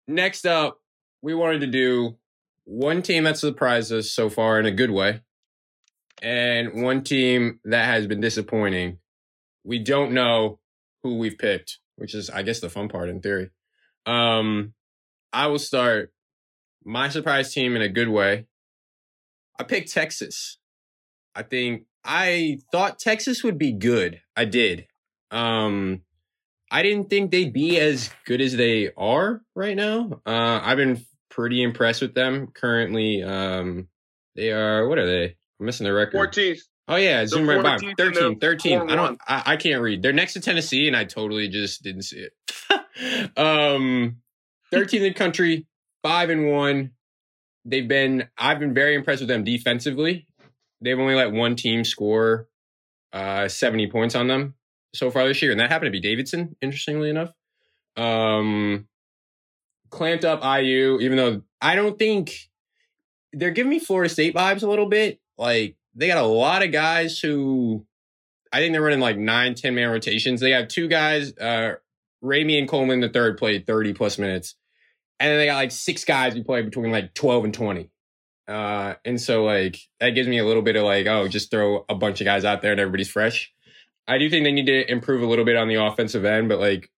next 0.08 0.46
up, 0.46 0.80
we 1.22 1.34
wanted 1.34 1.62
to 1.62 1.68
do 1.68 2.18
one 2.66 3.02
team 3.02 3.24
that 3.26 3.38
surprised 3.38 3.92
us 3.94 4.12
so 4.12 4.30
far 4.30 4.60
in 4.60 4.66
a 4.66 4.72
good 4.72 4.92
way, 4.92 5.22
and 6.22 6.82
one 6.84 7.04
team 7.04 7.60
that 7.64 7.86
has 7.86 8.08
been 8.08 8.20
disappointing. 8.22 8.98
We 9.64 9.80
don't 9.80 10.12
know 10.14 10.60
who 11.04 11.18
we've 11.18 11.38
picked, 11.38 11.80
which 11.98 12.16
is, 12.16 12.30
I 12.30 12.44
guess, 12.44 12.60
the 12.60 12.70
fun 12.70 12.88
part 12.88 13.10
in 13.10 13.22
theory. 13.22 13.50
Um, 14.06 14.74
I 15.34 15.48
will 15.48 15.60
start 15.60 16.14
my 16.86 17.10
surprise 17.10 17.54
team 17.54 17.76
in 17.76 17.82
a 17.82 17.90
good 17.90 18.08
way. 18.08 18.48
I 19.60 19.64
picked 19.64 19.92
Texas. 19.92 20.58
I 21.36 21.44
think 21.44 21.84
I 22.04 22.60
thought 22.72 23.00
Texas 23.00 23.44
would 23.44 23.58
be 23.58 23.74
good. 23.74 24.22
I 24.36 24.46
did. 24.46 24.88
Um, 25.30 26.04
I 26.72 26.84
didn't 26.84 27.10
think 27.10 27.32
they'd 27.32 27.54
be 27.54 27.80
as 27.80 28.10
good 28.26 28.42
as 28.42 28.56
they 28.56 28.92
are 28.98 29.42
right 29.56 29.76
now. 29.76 30.22
Uh, 30.26 30.62
I've 30.64 30.78
been 30.78 31.06
pretty 31.30 31.62
impressed 31.62 32.02
with 32.02 32.14
them 32.14 32.48
currently. 32.54 33.24
Um, 33.24 33.88
they 34.36 34.52
are, 34.52 34.88
what 34.88 34.98
are 34.98 35.06
they? 35.06 35.36
I'm 35.60 35.66
missing 35.66 35.86
the 35.86 35.94
record. 35.94 36.32
14th. 36.32 36.60
Oh 36.88 36.96
yeah, 36.96 37.26
zoom 37.26 37.50
right 37.50 37.62
by 37.62 37.74
'em. 37.74 37.80
14th 37.80 37.98
13, 37.98 38.40
13. 38.40 38.90
I 38.90 38.96
don't 38.96 39.20
I, 39.28 39.44
I 39.46 39.56
can't 39.58 39.82
read. 39.82 40.02
They're 40.02 40.14
next 40.14 40.34
to 40.34 40.40
Tennessee 40.40 40.88
and 40.88 40.96
I 40.96 41.04
totally 41.04 41.50
just 41.50 41.84
didn't 41.84 42.04
see 42.04 42.28
it. 42.28 42.34
um 43.38 44.18
13th 44.74 44.94
in 44.94 45.04
the 45.04 45.14
country, 45.14 45.66
5 46.04 46.30
and 46.30 46.50
1. 46.52 46.92
They've 47.66 47.88
been 47.88 48.30
I've 48.38 48.60
been 48.60 48.74
very 48.74 48.96
impressed 48.96 49.22
with 49.22 49.28
them 49.28 49.44
defensively. 49.44 50.28
They've 50.82 50.98
only 51.00 51.16
let 51.16 51.32
one 51.32 51.56
team 51.56 51.84
score 51.84 52.48
uh 53.12 53.48
70 53.48 53.90
points 53.92 54.16
on 54.16 54.28
them 54.28 54.56
so 54.94 55.12
far 55.12 55.28
this 55.28 55.42
year 55.42 55.52
and 55.52 55.60
that 55.60 55.70
happened 55.70 55.88
to 55.88 55.92
be 55.92 56.00
Davidson 56.00 56.56
interestingly 56.62 57.10
enough. 57.10 57.32
Um 57.98 58.88
clamped 59.90 60.24
up 60.26 60.42
IU 60.44 61.00
even 61.02 61.18
though 61.18 61.42
I 61.62 61.76
don't 61.76 62.00
think 62.00 62.50
they're 63.34 63.52
giving 63.52 63.70
me 63.70 63.80
Florida 63.80 64.10
State 64.10 64.34
vibes 64.34 64.64
a 64.64 64.68
little 64.70 64.86
bit. 64.88 65.20
Like 65.38 65.76
they 65.98 66.08
got 66.08 66.18
a 66.18 66.26
lot 66.26 66.64
of 66.64 66.72
guys 66.72 67.20
who 67.20 67.86
I 68.54 68.60
think 68.60 68.72
they're 68.72 68.82
running 68.82 69.00
like 69.00 69.18
nine, 69.18 69.56
10 69.56 69.76
man 69.76 69.90
rotations. 69.90 70.40
They 70.40 70.52
have 70.52 70.68
two 70.68 70.88
guys, 70.88 71.36
uh, 71.38 71.76
Ramey 72.24 72.58
and 72.58 72.70
Coleman 72.70 73.02
the 73.02 73.10
third 73.10 73.38
played 73.38 73.68
30 73.68 73.94
plus 73.94 74.18
minutes. 74.18 74.56
And 75.20 75.30
then 75.30 75.38
they 75.40 75.48
got 75.48 75.56
like 75.56 75.72
six 75.72 76.06
guys 76.06 76.34
who 76.34 76.44
play 76.44 76.62
between 76.62 76.92
like 76.92 77.14
12 77.14 77.46
and 77.46 77.54
20. 77.54 77.90
Uh, 78.48 78.94
and 79.04 79.20
so 79.20 79.44
like 79.44 79.80
that 80.00 80.12
gives 80.12 80.28
me 80.28 80.38
a 80.38 80.46
little 80.46 80.62
bit 80.62 80.76
of 80.76 80.84
like, 80.84 81.08
oh, 81.08 81.28
just 81.28 81.52
throw 81.52 81.84
a 81.90 81.96
bunch 81.96 82.22
of 82.22 82.26
guys 82.26 82.46
out 82.46 82.62
there 82.62 82.72
and 82.72 82.80
everybody's 82.80 83.10
fresh. 83.10 83.52
I 84.08 84.20
do 84.20 84.30
think 84.30 84.46
they 84.46 84.52
need 84.52 84.68
to 84.68 84.90
improve 84.90 85.22
a 85.22 85.26
little 85.26 85.44
bit 85.44 85.58
on 85.58 85.68
the 85.68 85.76
offensive 85.76 86.24
end, 86.24 86.48
but 86.48 86.60
like 86.60 86.90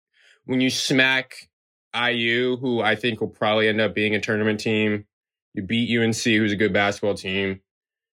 when 0.45 0.61
you 0.61 0.69
smack 0.69 1.49
IU, 1.95 2.57
who 2.57 2.81
I 2.81 2.95
think 2.95 3.21
will 3.21 3.29
probably 3.29 3.67
end 3.67 3.81
up 3.81 3.95
being 3.95 4.13
a 4.13 4.19
tournament 4.19 4.59
team, 4.59 5.05
you 5.53 5.63
beat 5.63 5.97
UNC, 5.97 6.15
who's 6.15 6.51
a 6.51 6.57
good 6.57 6.73
basketball 6.73 7.15
team, 7.15 7.61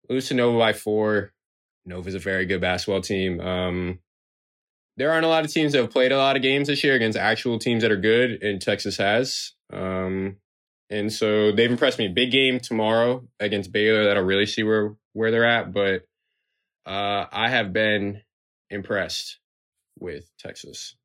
lose 0.10 0.27
to 0.27 0.34
Nova 0.34 0.58
by 0.58 0.74
four. 0.74 1.34
Nova's 1.86 2.15
a 2.15 2.20
very 2.20 2.46
good 2.46 2.62
basketball 2.62 3.01
team. 3.01 3.39
Um, 3.39 4.00
there 4.98 5.12
aren't 5.12 5.25
a 5.25 5.29
lot 5.29 5.46
of 5.46 5.51
teams 5.51 5.72
that 5.72 5.81
have 5.81 5.91
played 5.91 6.12
a 6.12 6.17
lot 6.17 6.36
of 6.36 6.41
games 6.41 6.67
this 6.67 6.84
year 6.84 6.96
against 6.96 7.17
actual 7.17 7.58
teams 7.60 7.81
that 7.81 7.91
are 7.91 7.98
good, 7.98 8.43
and 8.43 8.62
Texas 8.62 8.98
has. 8.98 9.53
Um, 9.72 10.38
and 10.89 11.12
so 11.12 11.51
they've 11.51 11.72
impressed 11.72 11.98
me. 11.98 12.10
Big 12.10 12.31
game 12.31 12.60
tomorrow 12.60 13.25
against 13.39 13.72
Baylor. 13.72 14.05
That'll 14.05 14.24
really 14.24 14.46
see 14.46 14.63
where 14.63 14.96
where 15.13 15.31
they're 15.31 15.46
at. 15.46 15.74
But 15.74 16.03
uh, 16.86 17.25
I 17.31 17.50
have 17.50 17.72
been 17.74 18.22
impressed 18.70 19.39
with 20.00 20.29
Texas. 20.38 20.96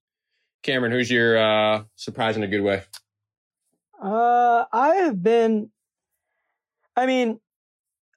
Cameron, 0.63 0.93
who's 0.93 1.11
your 1.11 1.39
uh, 1.39 1.85
surprise 1.95 2.37
in 2.37 2.43
a 2.43 2.49
good 2.49 2.63
way? 2.63 2.83
Uh, 4.03 4.65
I 4.73 4.97
have 5.05 5.23
been. 5.23 5.71
I 6.97 7.07
mean, 7.07 7.41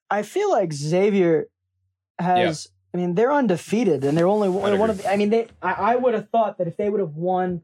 I 0.10 0.24
feel 0.24 0.51
like 0.51 0.74
Xavier 0.74 1.48
has. 2.18 2.68
Yeah. 2.70 2.75
I 2.92 2.98
mean, 2.98 3.13
they're 3.13 3.32
undefeated, 3.32 4.04
and 4.04 4.18
they're 4.18 4.28
only 4.28 4.50
one, 4.50 4.78
one 4.80 4.89
of. 4.89 4.98
The, 4.98 5.12
I 5.12 5.16
mean, 5.16 5.30
they. 5.30 5.48
I, 5.62 5.74
I 5.74 5.96
would 5.96 6.16
have 6.16 6.30
thought 6.30 6.58
that 6.58 6.68
if 6.68 6.75
they 6.75 6.89
would 6.89 7.00
have 7.00 7.16
won, 7.16 7.62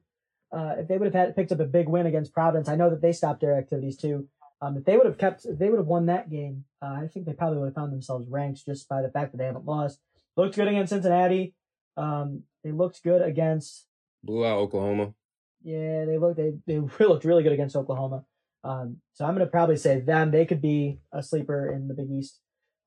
uh, 0.52 0.76
if 0.78 0.88
they 0.88 0.98
would 0.98 1.06
have 1.06 1.16
had 1.16 1.36
picked 1.36 1.52
up 1.52 1.60
a 1.60 1.66
big 1.66 1.90
win 1.90 2.06
against 2.06 2.32
Providence, 2.34 2.70
I 2.70 2.76
know 2.76 2.92
that 2.92 3.02
they 3.02 3.12
stopped 3.12 3.42
their 3.42 3.58
activities 3.58 3.98
too. 3.98 4.28
Um, 4.62 4.78
if 4.78 4.86
they 4.86 4.98
would 4.98 5.06
have 5.06 5.18
kept, 5.18 5.46
if 5.46 5.58
they 5.58 5.70
would 5.70 5.80
have 5.80 5.88
won 5.88 6.06
that 6.06 6.30
game, 6.30 6.66
uh, 6.82 6.98
I 7.02 7.08
think 7.12 7.26
they 7.26 7.34
probably 7.34 7.58
would 7.58 7.66
have 7.66 7.76
found 7.76 7.92
themselves 7.92 8.28
ranked 8.30 8.66
just 8.66 8.88
by 8.88 9.02
the 9.02 9.10
fact 9.10 9.32
that 9.32 9.38
they 9.38 9.46
haven't 9.46 9.66
lost. 9.66 10.00
Looked 10.38 10.56
good 10.56 10.68
against 10.68 10.92
Cincinnati. 10.92 11.56
Um, 11.98 12.44
they 12.64 12.72
looked 12.72 13.04
good 13.04 13.22
against 13.22 13.88
blew 14.24 14.46
out 14.46 14.58
Oklahoma. 14.58 15.14
Yeah, 15.64 16.06
they 16.06 16.18
looked 16.18 16.38
they 16.38 16.54
they 16.68 16.80
looked 17.00 17.26
really 17.26 17.44
good 17.44 17.52
against 17.52 17.76
Oklahoma. 17.76 18.26
Um, 18.66 18.98
so 19.14 19.26
I'm 19.26 19.34
gonna 19.34 19.46
probably 19.46 19.78
say 19.78 20.00
them. 20.00 20.32
They 20.32 20.46
could 20.46 20.62
be 20.62 20.98
a 21.14 21.22
sleeper 21.22 21.72
in 21.72 21.88
the 21.88 21.94
Big 21.94 22.10
East. 22.10 22.40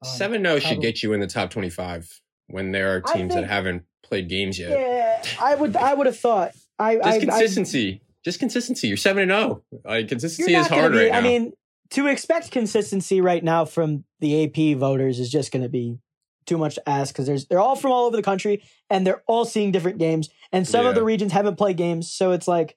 Um, 0.05 0.11
Seven 0.11 0.43
zero 0.43 0.59
should 0.59 0.81
get 0.81 1.03
you 1.03 1.13
in 1.13 1.21
the 1.21 1.27
top 1.27 1.51
twenty 1.51 1.71
five 1.71 2.09
when 2.49 2.73
there 2.73 2.95
are 2.95 3.01
teams 3.01 3.33
think, 3.35 3.43
that 3.43 3.45
haven't 3.45 3.85
played 4.03 4.29
games 4.29 4.59
yet. 4.59 4.71
Yeah, 4.71 5.23
I 5.41 5.55
would 5.55 5.77
I 5.77 5.95
would 5.95 6.07
have 6.07 6.19
thought. 6.19 6.53
I 6.79 6.97
just 6.97 7.07
I, 7.07 7.19
consistency. 7.21 8.03
I, 8.03 8.07
just 8.25 8.41
consistency. 8.41 8.89
You're 8.89 8.97
seven 8.97 9.23
and 9.23 9.31
zero. 9.31 9.63
Like 9.85 10.09
consistency 10.09 10.55
is 10.55 10.67
hard 10.67 10.93
be, 10.93 10.99
right 10.99 11.13
now. 11.13 11.19
I 11.19 11.23
mean, 11.23 11.53
to 11.91 12.07
expect 12.09 12.51
consistency 12.51 13.21
right 13.21 13.43
now 13.43 13.65
from 13.65 14.05
the 14.21 14.45
AP 14.45 14.79
voters 14.79 15.21
is 15.21 15.31
just 15.31 15.53
going 15.53 15.63
to 15.63 15.69
be 15.69 15.99
too 16.47 16.59
much 16.59 16.77
to 16.77 16.89
ask 16.89 17.15
because 17.15 17.27
there's 17.27 17.47
they're 17.47 17.61
all 17.61 17.77
from 17.77 17.93
all 17.93 18.07
over 18.07 18.17
the 18.17 18.23
country 18.23 18.63
and 18.89 19.07
they're 19.07 19.23
all 19.27 19.45
seeing 19.45 19.71
different 19.71 19.99
games 19.99 20.31
and 20.51 20.67
some 20.67 20.85
yeah. 20.85 20.89
of 20.89 20.95
the 20.95 21.05
regions 21.05 21.31
haven't 21.31 21.57
played 21.57 21.77
games 21.77 22.11
so 22.11 22.33
it's 22.33 22.49
like 22.49 22.75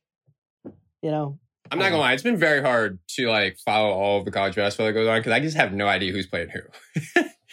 you 1.02 1.10
know 1.10 1.40
i'm 1.72 1.80
not 1.80 1.90
gonna 1.90 1.98
lie 1.98 2.14
it's 2.14 2.24
been 2.24 2.38
very 2.38 2.62
hard 2.62 3.00
to 3.08 3.28
like 3.30 3.58
follow 3.60 3.90
all 3.90 4.20
of 4.20 4.26
the 4.26 4.32
college 4.32 4.56
basketball 4.56 4.88
that 4.88 4.94
goes 4.94 5.08
on 5.08 5.20
because 5.20 5.32
i 5.32 5.40
just 5.40 5.58
have 5.58 5.74
no 5.74 5.88
idea 5.88 6.12
who's 6.12 6.28
playing 6.28 6.50
who 6.50 6.60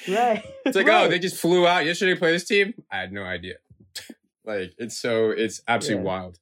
right 0.14 0.44
it's 0.64 0.76
like 0.76 0.86
oh, 0.86 0.90
right. 0.90 1.06
oh 1.06 1.08
they 1.08 1.18
just 1.18 1.36
flew 1.36 1.66
out 1.66 1.84
yesterday 1.84 2.14
to 2.14 2.18
play 2.18 2.32
this 2.32 2.44
team 2.44 2.74
i 2.90 2.96
had 2.98 3.12
no 3.12 3.22
idea 3.22 3.54
like 4.44 4.72
it's 4.78 4.98
so 4.98 5.30
it's 5.30 5.60
absolutely 5.68 6.04
yeah. 6.04 6.10
wild 6.10 6.38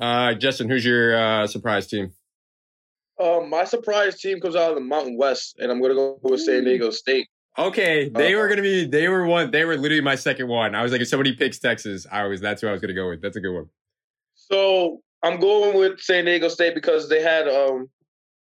uh 0.00 0.34
justin 0.34 0.68
who's 0.68 0.84
your 0.84 1.16
uh 1.16 1.46
surprise 1.46 1.86
team 1.86 2.12
um, 3.20 3.48
my 3.48 3.64
surprise 3.64 4.20
team 4.20 4.40
comes 4.40 4.56
out 4.56 4.70
of 4.70 4.74
the 4.74 4.80
Mountain 4.80 5.16
West, 5.16 5.56
and 5.58 5.70
I'm 5.70 5.78
going 5.78 5.90
to 5.90 5.94
go 5.94 6.18
with 6.22 6.40
San 6.40 6.64
Diego 6.64 6.90
State. 6.90 7.28
Okay, 7.56 8.08
they 8.08 8.34
uh, 8.34 8.38
were 8.38 8.48
gonna 8.48 8.62
be. 8.62 8.84
They 8.84 9.08
were 9.08 9.26
one. 9.26 9.52
They 9.52 9.64
were 9.64 9.76
literally 9.76 10.02
my 10.02 10.16
second 10.16 10.48
one. 10.48 10.74
I 10.74 10.82
was 10.82 10.90
like, 10.90 11.00
if 11.00 11.06
somebody 11.06 11.34
picks 11.34 11.60
Texas, 11.60 12.04
I 12.10 12.24
was. 12.24 12.40
That's 12.40 12.60
who 12.60 12.66
I 12.66 12.72
was 12.72 12.80
gonna 12.80 12.94
go 12.94 13.10
with. 13.10 13.22
That's 13.22 13.36
a 13.36 13.40
good 13.40 13.54
one. 13.54 13.66
So 14.34 15.02
I'm 15.24 15.40
going 15.40 15.76
with 15.76 16.00
San 16.00 16.26
Diego 16.26 16.48
State 16.48 16.74
because 16.74 17.08
they 17.08 17.22
had 17.22 17.48
um, 17.48 17.88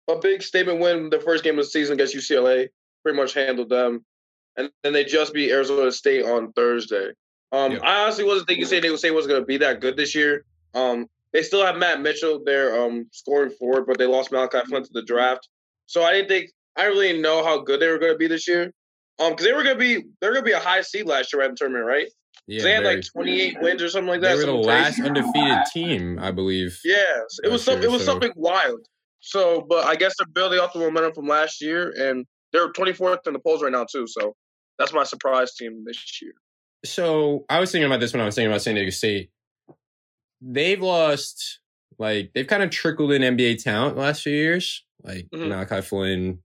a 0.10 0.18
big 0.18 0.42
statement 0.42 0.80
win 0.80 1.10
the 1.10 1.20
first 1.20 1.44
game 1.44 1.60
of 1.60 1.66
the 1.66 1.70
season 1.70 1.94
against 1.94 2.16
UCLA. 2.16 2.68
Pretty 3.04 3.16
much 3.16 3.34
handled 3.34 3.70
them, 3.70 4.04
and 4.58 4.72
then 4.82 4.94
they 4.94 5.04
just 5.04 5.34
beat 5.34 5.52
Arizona 5.52 5.92
State 5.92 6.26
on 6.26 6.52
Thursday. 6.54 7.12
Um, 7.52 7.80
I 7.84 8.04
honestly 8.04 8.24
wasn't 8.24 8.48
thinking 8.48 8.66
San 8.66 8.82
Diego 8.82 8.96
State 8.96 9.12
was 9.12 9.28
gonna 9.28 9.46
be 9.46 9.58
that 9.58 9.82
good 9.82 9.96
this 9.96 10.16
year. 10.16 10.46
Um, 10.74 11.08
they 11.32 11.44
still 11.44 11.64
have 11.64 11.78
Matt 11.78 12.02
Mitchell 12.02 12.42
there 12.44 12.84
um 12.84 13.08
scoring 13.12 13.52
forward, 13.52 13.86
but 13.86 13.98
they 13.98 14.06
lost 14.06 14.32
Malachi 14.32 14.62
Flynn 14.68 14.84
to 14.84 14.94
the 14.94 15.04
draft. 15.04 15.48
So 15.86 16.04
I 16.04 16.14
didn't 16.14 16.30
think 16.30 16.50
I 16.76 16.86
really 16.86 17.22
know 17.22 17.44
how 17.44 17.62
good 17.62 17.80
they 17.80 17.88
were 17.88 18.00
going 18.00 18.14
to 18.14 18.18
be 18.18 18.28
this 18.28 18.48
year. 18.48 18.74
Um, 19.20 19.32
because 19.32 19.46
they 19.46 19.54
were 19.54 19.64
gonna 19.64 19.76
be 19.76 20.04
they're 20.20 20.34
gonna 20.34 20.44
be 20.44 20.54
a 20.54 20.60
high 20.60 20.82
seed 20.82 21.06
last 21.06 21.32
year 21.34 21.44
at 21.44 21.52
the 21.52 21.56
tournament, 21.56 21.86
right? 21.86 22.08
Yeah, 22.48 22.64
they 22.64 22.72
had 22.74 22.84
like 22.84 23.04
28 23.14 23.62
wins 23.62 23.82
or 23.82 23.90
something 23.90 24.10
like 24.10 24.22
that. 24.22 24.38
They 24.38 24.46
were 24.46 24.52
the 24.52 24.58
last 24.58 24.96
crazy. 24.96 25.08
undefeated 25.08 25.60
team, 25.74 26.20
I 26.20 26.32
believe. 26.32 26.78
Yes, 26.84 27.40
it 27.44 27.50
was 27.50 27.64
some, 27.64 27.80
year, 27.80 27.86
it 27.86 27.92
was 27.92 28.02
so. 28.02 28.12
something 28.12 28.34
wild. 28.36 28.82
So, 29.22 29.66
but 29.70 29.86
I 29.86 29.96
guess 29.96 30.14
they're 30.20 30.28
building 30.28 30.60
off 30.60 30.74
the 30.74 30.80
momentum 30.80 31.14
from 31.14 31.28
last 31.28 31.62
year, 31.62 31.94
and 31.98 32.26
they're 32.52 32.72
24th 32.74 33.26
in 33.28 33.34
the 33.34 33.40
polls 33.40 33.64
right 33.64 33.72
now 33.72 33.86
too. 33.90 34.06
So 34.08 34.36
that's 34.78 34.92
my 34.92 35.04
surprise 35.04 35.54
team 35.56 35.84
this 35.86 36.22
year. 36.22 36.34
So 36.84 37.46
I 37.50 37.62
was 37.62 37.72
thinking 37.72 37.86
about 37.86 38.02
this 38.02 38.12
when 38.12 38.22
I 38.22 38.26
was 38.26 38.36
thinking 38.36 38.52
about 38.52 38.62
San 38.62 38.76
Diego 38.76 38.90
State. 38.90 39.30
They've 40.42 40.82
lost, 40.82 41.62
like 41.98 42.32
they've 42.34 42.48
kind 42.48 42.64
of 42.64 42.70
trickled 42.70 43.14
in 43.14 43.22
NBA 43.38 43.64
talent 43.64 43.96
the 43.96 44.02
last 44.02 44.22
few 44.22 44.34
years, 44.34 44.84
like 45.02 45.30
mm-hmm. 45.34 45.48
Malachi 45.48 45.80
Flynn, 45.80 46.40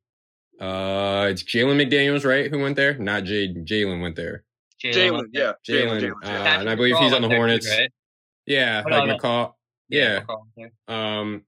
uh, 0.61 1.29
it's 1.31 1.43
Jalen 1.45 1.81
McDaniels, 1.81 2.25
right? 2.25 2.51
Who 2.51 2.59
went 2.59 2.77
there? 2.77 2.95
Not 2.99 3.25
Jay. 3.25 3.53
Jalen 3.53 4.01
went 4.01 4.17
there. 4.17 4.45
Jalen, 4.85 5.27
yeah, 5.33 5.53
Jalen, 5.69 6.13
uh, 6.25 6.27
and 6.27 6.71
I 6.71 6.75
believe 6.75 6.97
he's 6.99 7.13
on 7.13 7.23
the 7.23 7.29
Hornets. 7.29 7.69
Right? 7.69 7.91
Yeah, 8.47 8.83
like 8.89 9.21
McCall. 9.21 9.55
Yeah. 9.89 10.21
Um, 10.87 11.43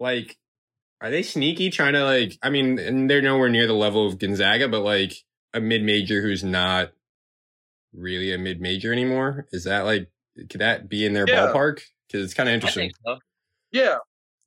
like, 0.00 0.36
are 1.00 1.10
they 1.10 1.22
sneaky 1.22 1.70
trying 1.70 1.94
to 1.94 2.04
like? 2.04 2.38
I 2.42 2.50
mean, 2.50 2.78
and 2.78 3.10
they're 3.10 3.22
nowhere 3.22 3.48
near 3.48 3.66
the 3.66 3.74
level 3.74 4.06
of 4.06 4.18
Gonzaga, 4.18 4.68
but 4.68 4.80
like 4.80 5.14
a 5.52 5.60
mid 5.60 5.82
major 5.82 6.22
who's 6.22 6.44
not 6.44 6.92
really 7.92 8.32
a 8.32 8.38
mid 8.38 8.60
major 8.60 8.92
anymore. 8.92 9.46
Is 9.52 9.64
that 9.64 9.84
like? 9.84 10.10
Could 10.48 10.60
that 10.60 10.88
be 10.88 11.04
in 11.04 11.14
their 11.14 11.28
yeah. 11.28 11.48
ballpark? 11.48 11.80
Because 12.06 12.24
it's 12.24 12.34
kind 12.34 12.48
of 12.48 12.54
interesting. 12.54 12.92
So. 13.04 13.18
Yeah, 13.72 13.96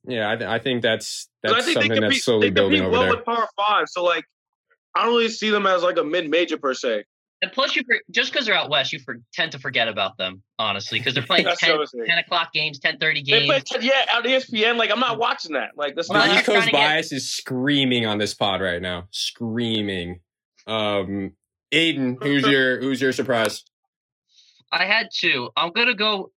yeah, 0.04 0.30
I, 0.30 0.36
th- 0.36 0.48
I 0.48 0.58
think 0.58 0.82
that's 0.82 1.28
that's 1.42 1.64
think 1.64 1.78
something 1.80 2.00
that's 2.00 2.24
slowly 2.24 2.50
building 2.50 2.82
over 2.82 2.90
well 2.90 3.02
there. 3.02 3.10
With 3.16 3.24
Power 3.24 3.46
Five, 3.56 3.84
so 3.88 4.02
like 4.02 4.24
I 4.94 5.04
don't 5.04 5.14
really 5.14 5.28
see 5.28 5.50
them 5.50 5.66
as 5.66 5.82
like 5.82 5.96
a 5.96 6.04
mid 6.04 6.28
major 6.28 6.58
per 6.58 6.74
se. 6.74 7.04
And 7.42 7.50
plus, 7.50 7.74
you 7.74 7.82
just 8.10 8.32
because 8.32 8.46
they're 8.46 8.54
out 8.54 8.70
west, 8.70 8.92
you 8.92 9.00
for, 9.00 9.16
tend 9.34 9.50
to 9.52 9.58
forget 9.58 9.88
about 9.88 10.16
them, 10.16 10.42
honestly, 10.60 11.00
because 11.00 11.14
they're 11.14 11.22
playing 11.26 11.44
10, 11.44 11.78
10, 12.06 12.18
o'clock 12.18 12.52
games, 12.52 12.78
ten 12.78 12.98
thirty 12.98 13.20
games. 13.20 13.48
They 13.48 13.78
play, 13.80 13.80
yeah, 13.88 14.04
on 14.14 14.22
ESPN. 14.22 14.76
Like 14.78 14.92
I'm 14.92 15.00
not 15.00 15.18
watching 15.18 15.54
that. 15.54 15.70
Like 15.76 15.96
this. 15.96 16.08
The 16.08 16.34
East 16.34 16.46
Coast 16.46 16.70
bias 16.70 17.10
get... 17.10 17.16
is 17.16 17.32
screaming 17.32 18.06
on 18.06 18.18
this 18.18 18.32
pod 18.32 18.60
right 18.60 18.80
now, 18.80 19.08
screaming. 19.10 20.20
Um, 20.68 21.32
Aiden, 21.74 22.22
who's 22.22 22.46
your 22.46 22.80
who's 22.80 23.00
your 23.00 23.12
surprise? 23.12 23.64
I 24.70 24.86
had 24.86 25.08
two. 25.12 25.50
I'm 25.56 25.72
gonna 25.72 25.94
go. 25.94 26.30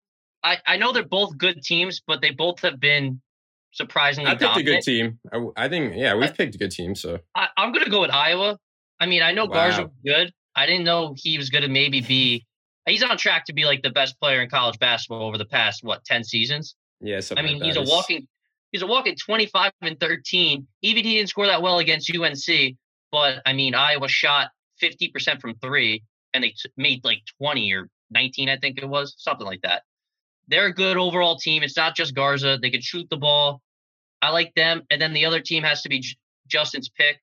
I 0.42 0.56
I 0.66 0.78
know 0.78 0.92
they're 0.92 1.04
both 1.04 1.36
good 1.36 1.62
teams, 1.62 2.00
but 2.06 2.22
they 2.22 2.30
both 2.30 2.60
have 2.60 2.80
been 2.80 3.20
surprisingly. 3.74 4.30
I 4.30 4.34
picked 4.34 4.54
dominant. 4.54 4.68
a 4.68 4.72
good 4.72 4.82
team. 4.82 5.18
I, 5.32 5.64
I 5.64 5.68
think, 5.68 5.94
yeah, 5.96 6.14
we've 6.14 6.30
I, 6.30 6.32
picked 6.32 6.54
a 6.54 6.58
good 6.58 6.70
team. 6.70 6.94
So 6.94 7.18
I, 7.34 7.48
am 7.58 7.72
going 7.72 7.84
to 7.84 7.90
go 7.90 8.00
with 8.00 8.10
Iowa. 8.10 8.58
I 8.98 9.06
mean, 9.06 9.22
I 9.22 9.32
know 9.32 9.44
wow. 9.44 9.52
Garza 9.52 9.82
was 9.82 9.92
good. 10.04 10.32
I 10.56 10.66
didn't 10.66 10.84
know 10.84 11.14
he 11.16 11.38
was 11.38 11.50
going 11.50 11.62
to 11.62 11.68
maybe 11.68 12.00
be. 12.00 12.46
He's 12.86 13.02
on 13.02 13.16
track 13.16 13.46
to 13.46 13.54
be 13.54 13.64
like 13.64 13.82
the 13.82 13.90
best 13.90 14.20
player 14.20 14.42
in 14.42 14.50
college 14.50 14.78
basketball 14.78 15.26
over 15.26 15.38
the 15.38 15.46
past 15.46 15.82
what 15.82 16.04
ten 16.04 16.22
seasons. 16.22 16.74
Yeah, 17.00 17.20
I 17.36 17.42
mean, 17.42 17.58
like 17.58 17.66
he's 17.66 17.76
a 17.76 17.82
walking. 17.82 18.26
He's 18.72 18.82
a 18.82 18.86
walking 18.86 19.14
25 19.14 19.70
and 19.82 20.00
13. 20.00 20.66
Even 20.82 21.04
he 21.04 21.14
didn't 21.14 21.28
score 21.28 21.46
that 21.46 21.62
well 21.62 21.78
against 21.78 22.10
UNC, 22.12 22.76
but 23.12 23.40
I 23.46 23.52
mean, 23.52 23.74
Iowa 23.74 24.08
shot 24.08 24.50
50% 24.82 25.40
from 25.40 25.54
three, 25.62 26.02
and 26.32 26.42
they 26.42 26.48
t- 26.48 26.70
made 26.76 27.04
like 27.04 27.20
20 27.38 27.72
or 27.72 27.88
19, 28.10 28.48
I 28.48 28.56
think 28.56 28.78
it 28.78 28.88
was, 28.88 29.14
something 29.18 29.46
like 29.46 29.62
that. 29.62 29.82
They're 30.48 30.66
a 30.66 30.74
good 30.74 30.96
overall 30.96 31.36
team. 31.36 31.62
It's 31.62 31.76
not 31.76 31.94
just 31.94 32.14
Garza. 32.16 32.58
They 32.60 32.70
can 32.70 32.80
shoot 32.80 33.08
the 33.10 33.16
ball. 33.16 33.62
I 34.20 34.30
like 34.30 34.52
them. 34.54 34.82
And 34.90 35.00
then 35.00 35.12
the 35.12 35.24
other 35.26 35.40
team 35.40 35.62
has 35.62 35.82
to 35.82 35.88
be 35.88 36.00
J- 36.00 36.16
Justin's 36.48 36.88
pick. 36.88 37.20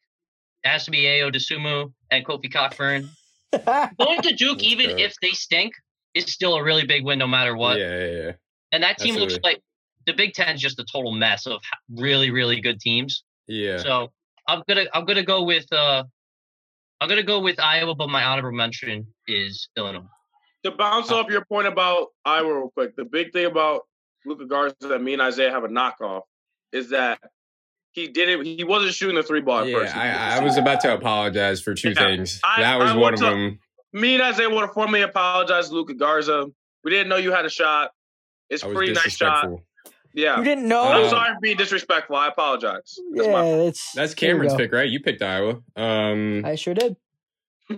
It 0.64 0.70
has 0.70 0.86
to 0.86 0.92
be 0.92 1.02
Ayo 1.02 1.34
Dosunmu 1.34 1.92
and 2.12 2.26
Kofi 2.26 2.52
Cockburn. 2.52 3.10
Going 4.00 4.22
to 4.22 4.34
Duke, 4.34 4.64
even 4.64 5.00
if 5.00 5.16
they 5.22 5.32
stink, 5.32 5.74
is 6.14 6.26
still 6.32 6.56
a 6.56 6.64
really 6.64 6.86
big 6.86 7.04
win 7.04 7.20
no 7.20 7.28
matter 7.28 7.56
what. 7.56 7.78
Yeah, 7.78 7.98
yeah, 7.98 8.12
yeah. 8.12 8.32
And 8.72 8.84
that 8.84 8.98
team 8.98 9.16
Absolutely. 9.16 9.34
looks 9.34 9.44
like 9.44 9.62
the 10.06 10.14
Big 10.14 10.34
Ten 10.34 10.56
is 10.56 10.62
just 10.62 10.80
a 10.80 10.86
total 10.92 11.12
mess 11.12 11.46
of 11.46 11.62
really, 11.90 12.32
really 12.32 12.62
good 12.62 12.80
teams. 12.80 13.24
Yeah. 13.48 13.78
So 13.78 14.10
I'm 14.48 14.64
gonna 14.68 14.86
I'm 14.94 15.06
gonna 15.06 15.24
go 15.24 15.44
with 15.44 15.72
uh 15.72 16.04
I'm 17.00 17.10
gonna 17.10 17.24
go 17.24 17.40
with 17.40 17.60
Iowa, 17.60 17.96
but 17.96 18.10
my 18.10 18.24
honorable 18.24 18.56
mention 18.56 19.08
is 19.28 19.70
Illinois. 19.78 20.04
To 20.64 20.72
bounce 20.72 21.12
uh, 21.12 21.18
off 21.18 21.30
your 21.30 21.46
point 21.46 21.68
about 21.68 22.10
Iowa 22.26 22.54
real 22.54 22.72
quick, 22.72 22.96
the 22.96 23.06
big 23.06 23.34
thing 23.34 23.46
about 23.46 23.82
Luka 24.26 24.46
Garza 24.46 24.76
that 24.82 25.02
me 25.02 25.14
and 25.14 25.22
Isaiah 25.22 25.52
have 25.52 25.64
a 25.64 25.68
knockoff 25.68 26.22
is 26.72 26.90
that 26.92 27.20
he 27.92 28.08
didn't. 28.08 28.46
He 28.46 28.64
wasn't 28.64 28.94
shooting 28.94 29.16
the 29.16 29.24
three 29.24 29.42
ball. 29.42 29.68
Yeah, 29.68 29.92
I, 29.94 30.40
I, 30.40 30.44
was 30.44 30.58
about 30.58 30.80
to 30.82 30.94
apologize 30.94 31.62
for 31.62 31.74
two 31.74 31.90
yeah, 31.90 31.96
things. 31.96 32.40
I, 32.44 32.62
that 32.62 32.80
was 32.80 32.92
I 32.92 32.96
one 32.96 33.14
of 33.14 33.20
them. 33.20 33.60
Me 33.94 34.14
and 34.14 34.24
Isaiah 34.24 34.50
want 34.50 34.70
to 34.70 34.74
formally 34.74 35.02
apologize 35.02 35.68
to 35.70 35.76
Luka 35.76 35.94
Garza. 35.94 36.46
We 36.84 36.92
didn't 36.92 37.10
know 37.10 37.18
you 37.18 37.32
had 37.32 37.46
a 37.46 37.50
shot. 37.50 37.92
It's 38.50 38.64
I 38.64 38.68
a 38.68 38.70
was 38.70 38.78
pretty 38.78 38.94
nice 38.94 39.16
shot. 39.16 39.50
Yeah. 40.14 40.38
You 40.38 40.44
didn't 40.44 40.68
know? 40.68 40.84
I'm 40.84 41.10
sorry 41.10 41.34
for 41.34 41.40
being 41.42 41.58
disrespectful. 41.58 42.16
I 42.16 42.28
apologize. 42.28 42.98
That's 43.14 43.28
yeah, 43.28 43.34
my 43.34 43.46
it's 43.46 43.92
That's 43.94 44.14
Cameron's 44.14 44.56
pick, 44.56 44.72
right? 44.72 44.90
You 44.90 45.00
picked 45.00 45.22
Iowa. 45.22 45.62
Um, 45.76 46.44
I 46.46 46.56
sure 46.56 46.74
did. 46.74 46.96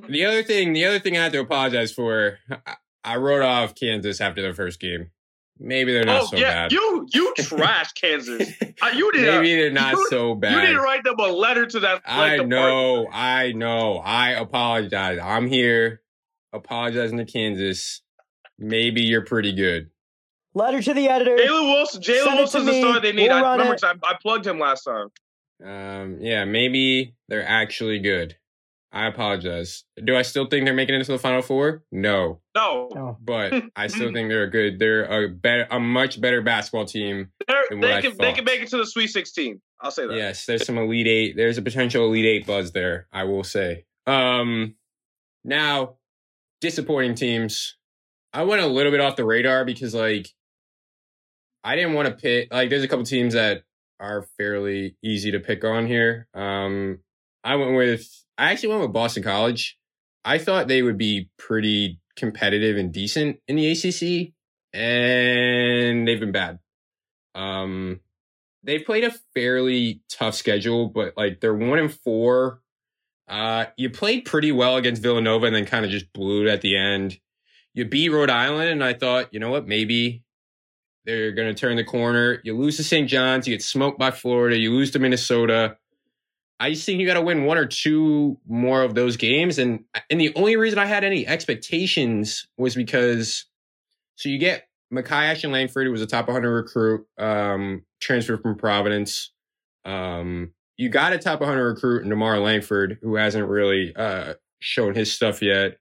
the 0.09 0.25
other 0.25 0.43
thing, 0.43 0.73
the 0.73 0.85
other 0.85 0.99
thing 0.99 1.17
I 1.17 1.23
have 1.23 1.31
to 1.33 1.39
apologize 1.39 1.91
for, 1.91 2.39
I, 2.65 2.75
I 3.03 3.17
wrote 3.17 3.43
off 3.43 3.75
Kansas 3.75 4.21
after 4.21 4.41
the 4.41 4.53
first 4.53 4.79
game. 4.79 5.11
Maybe 5.65 5.93
they're 5.93 6.03
not 6.03 6.23
Oh 6.23 6.25
so 6.25 6.35
yeah, 6.37 6.63
bad. 6.63 6.71
you 6.73 7.07
you 7.13 7.33
trash 7.37 7.93
Kansas. 7.93 8.51
Uh, 8.81 8.87
you 8.93 9.09
need 9.13 9.21
Maybe 9.21 9.53
a, 9.53 9.55
they're 9.61 9.71
not 9.71 9.93
you- 9.93 10.07
so 10.09 10.35
bad. 10.35 10.53
you 10.55 10.59
didn't 10.61 10.81
write 10.81 11.03
them 11.05 11.15
a 11.17 11.27
letter 11.27 11.65
to 11.65 11.79
that. 11.79 12.01
I 12.05 12.35
like, 12.37 12.47
know, 12.49 13.07
I 13.09 13.53
know. 13.53 13.99
I 13.99 14.31
apologize. 14.31 15.19
I'm 15.23 15.47
here 15.47 16.01
apologizing 16.51 17.17
to 17.17 17.25
Kansas. 17.25 18.01
Maybe 18.59 19.03
you're 19.03 19.23
pretty 19.25 19.53
good. 19.53 19.89
Letter 20.53 20.81
to 20.81 20.93
the 20.93 21.07
editor. 21.07 21.37
Jalen 21.37 21.73
Wilson. 21.73 22.01
Jalen 22.01 22.33
it 22.33 22.35
Wilson's 22.35 22.65
the 22.65 22.79
star 22.81 22.99
they 22.99 23.13
need. 23.13 23.29
We'll 23.29 23.43
I 23.45 23.53
remember 23.55 23.77
I, 23.83 23.93
I 24.03 24.15
plugged 24.21 24.45
him 24.45 24.59
last 24.59 24.83
time. 24.83 25.07
Um, 25.65 26.17
yeah, 26.19 26.43
maybe 26.43 27.15
they're 27.29 27.47
actually 27.47 27.99
good. 27.99 28.35
I 28.95 29.07
apologize. 29.07 29.85
Do 30.05 30.15
I 30.15 30.21
still 30.21 30.45
think 30.45 30.65
they're 30.65 30.73
making 30.73 30.93
it 30.93 30.99
into 30.99 31.11
the 31.11 31.17
final 31.17 31.41
four? 31.41 31.83
No, 31.91 32.41
No, 32.55 32.89
No. 32.93 33.17
but 33.19 33.51
I 33.75 33.87
still 33.87 34.13
think 34.13 34.29
they're 34.29 34.43
a 34.43 34.49
good. 34.51 34.77
They're 34.77 35.05
a 35.05 35.29
better, 35.29 35.67
a 35.71 35.79
much 35.79 36.21
better 36.21 36.41
basketball 36.43 36.85
team. 36.85 37.31
They're, 37.47 37.63
Than 37.69 37.79
what 37.81 37.87
they 37.87 37.93
I 37.95 38.01
can 38.01 38.17
they 38.17 38.33
can 38.33 38.45
make 38.45 38.61
it 38.61 38.69
to 38.69 38.77
the 38.77 38.85
Sweet 38.85 39.07
16. 39.07 39.59
I'll 39.81 39.89
say 39.91 40.05
that. 40.05 40.15
Yes, 40.15 40.45
there's 40.45 40.65
some 40.65 40.77
elite 40.77 41.07
eight. 41.07 41.35
There's 41.35 41.57
a 41.57 41.61
potential 41.63 42.05
elite 42.05 42.25
eight 42.25 42.45
buzz 42.45 42.71
there. 42.71 43.07
I 43.11 43.23
will 43.23 43.43
say. 43.43 43.85
Um, 44.05 44.75
now 45.43 45.95
disappointing 46.61 47.15
teams. 47.15 47.75
I 48.31 48.43
went 48.43 48.61
a 48.61 48.67
little 48.67 48.91
bit 48.91 49.01
off 49.01 49.15
the 49.15 49.25
radar 49.25 49.65
because 49.65 49.95
like 49.95 50.27
I 51.63 51.75
didn't 51.75 51.93
want 51.93 52.09
to 52.09 52.13
pick. 52.13 52.53
Like, 52.53 52.69
there's 52.69 52.83
a 52.83 52.87
couple 52.87 53.05
teams 53.05 53.33
that 53.33 53.63
are 53.99 54.27
fairly 54.37 54.97
easy 55.01 55.31
to 55.31 55.39
pick 55.39 55.63
on 55.63 55.87
here. 55.87 56.27
Um, 56.33 56.99
I 57.43 57.55
went 57.55 57.75
with. 57.75 58.09
I 58.37 58.51
actually 58.51 58.69
went 58.69 58.81
with 58.81 58.93
Boston 58.93 59.23
College. 59.23 59.77
I 60.25 60.37
thought 60.37 60.67
they 60.67 60.81
would 60.81 60.97
be 60.97 61.29
pretty 61.37 61.99
competitive 62.15 62.77
and 62.77 62.91
decent 62.91 63.39
in 63.47 63.55
the 63.55 63.71
ACC, 63.71 64.33
and 64.73 66.07
they've 66.07 66.19
been 66.19 66.31
bad. 66.31 66.59
Um, 67.35 67.99
they've 68.63 68.85
played 68.85 69.03
a 69.03 69.13
fairly 69.33 70.01
tough 70.09 70.35
schedule, 70.35 70.87
but 70.87 71.13
like 71.17 71.41
they're 71.41 71.53
one 71.53 71.79
and 71.79 71.93
four. 71.93 72.61
Uh, 73.27 73.65
you 73.77 73.89
played 73.89 74.25
pretty 74.25 74.51
well 74.51 74.75
against 74.77 75.01
Villanova 75.01 75.45
and 75.45 75.55
then 75.55 75.65
kind 75.65 75.85
of 75.85 75.91
just 75.91 76.11
blew 76.13 76.45
it 76.45 76.49
at 76.49 76.61
the 76.61 76.77
end. 76.77 77.17
You 77.73 77.85
beat 77.85 78.09
Rhode 78.09 78.29
Island, 78.29 78.69
and 78.69 78.83
I 78.83 78.93
thought, 78.93 79.33
you 79.33 79.39
know 79.39 79.49
what, 79.49 79.67
maybe 79.67 80.23
they're 81.05 81.31
going 81.31 81.53
to 81.53 81.59
turn 81.59 81.75
the 81.75 81.83
corner. 81.83 82.39
You 82.43 82.55
lose 82.55 82.77
to 82.77 82.83
St. 82.83 83.09
John's, 83.09 83.47
you 83.47 83.53
get 83.53 83.63
smoked 83.63 83.97
by 83.97 84.11
Florida, 84.11 84.57
you 84.57 84.71
lose 84.71 84.91
to 84.91 84.99
Minnesota. 84.99 85.77
I 86.59 86.71
just 86.71 86.85
think 86.85 86.99
you 86.99 87.07
got 87.07 87.15
to 87.15 87.21
win 87.21 87.45
one 87.45 87.57
or 87.57 87.65
two 87.65 88.37
more 88.47 88.83
of 88.83 88.95
those 88.95 89.17
games, 89.17 89.57
and 89.57 89.83
and 90.09 90.19
the 90.19 90.33
only 90.35 90.55
reason 90.55 90.79
I 90.79 90.85
had 90.85 91.03
any 91.03 91.27
expectations 91.27 92.47
was 92.57 92.75
because 92.75 93.45
so 94.15 94.29
you 94.29 94.37
get 94.37 94.67
Makai 94.93 95.31
Ashton 95.31 95.51
Langford, 95.51 95.85
who 95.85 95.91
was 95.91 96.01
a 96.01 96.07
top 96.07 96.27
100 96.27 96.49
recruit, 96.49 97.07
um, 97.17 97.83
transferred 97.99 98.41
from 98.41 98.55
Providence. 98.55 99.31
Um, 99.85 100.53
you 100.77 100.89
got 100.89 101.13
a 101.13 101.17
top 101.17 101.39
100 101.39 101.73
recruit, 101.73 102.05
DeMarr 102.05 102.41
Langford, 102.41 102.99
who 103.01 103.15
hasn't 103.15 103.47
really 103.47 103.95
uh, 103.95 104.35
shown 104.59 104.95
his 104.95 105.11
stuff 105.11 105.41
yet. 105.41 105.77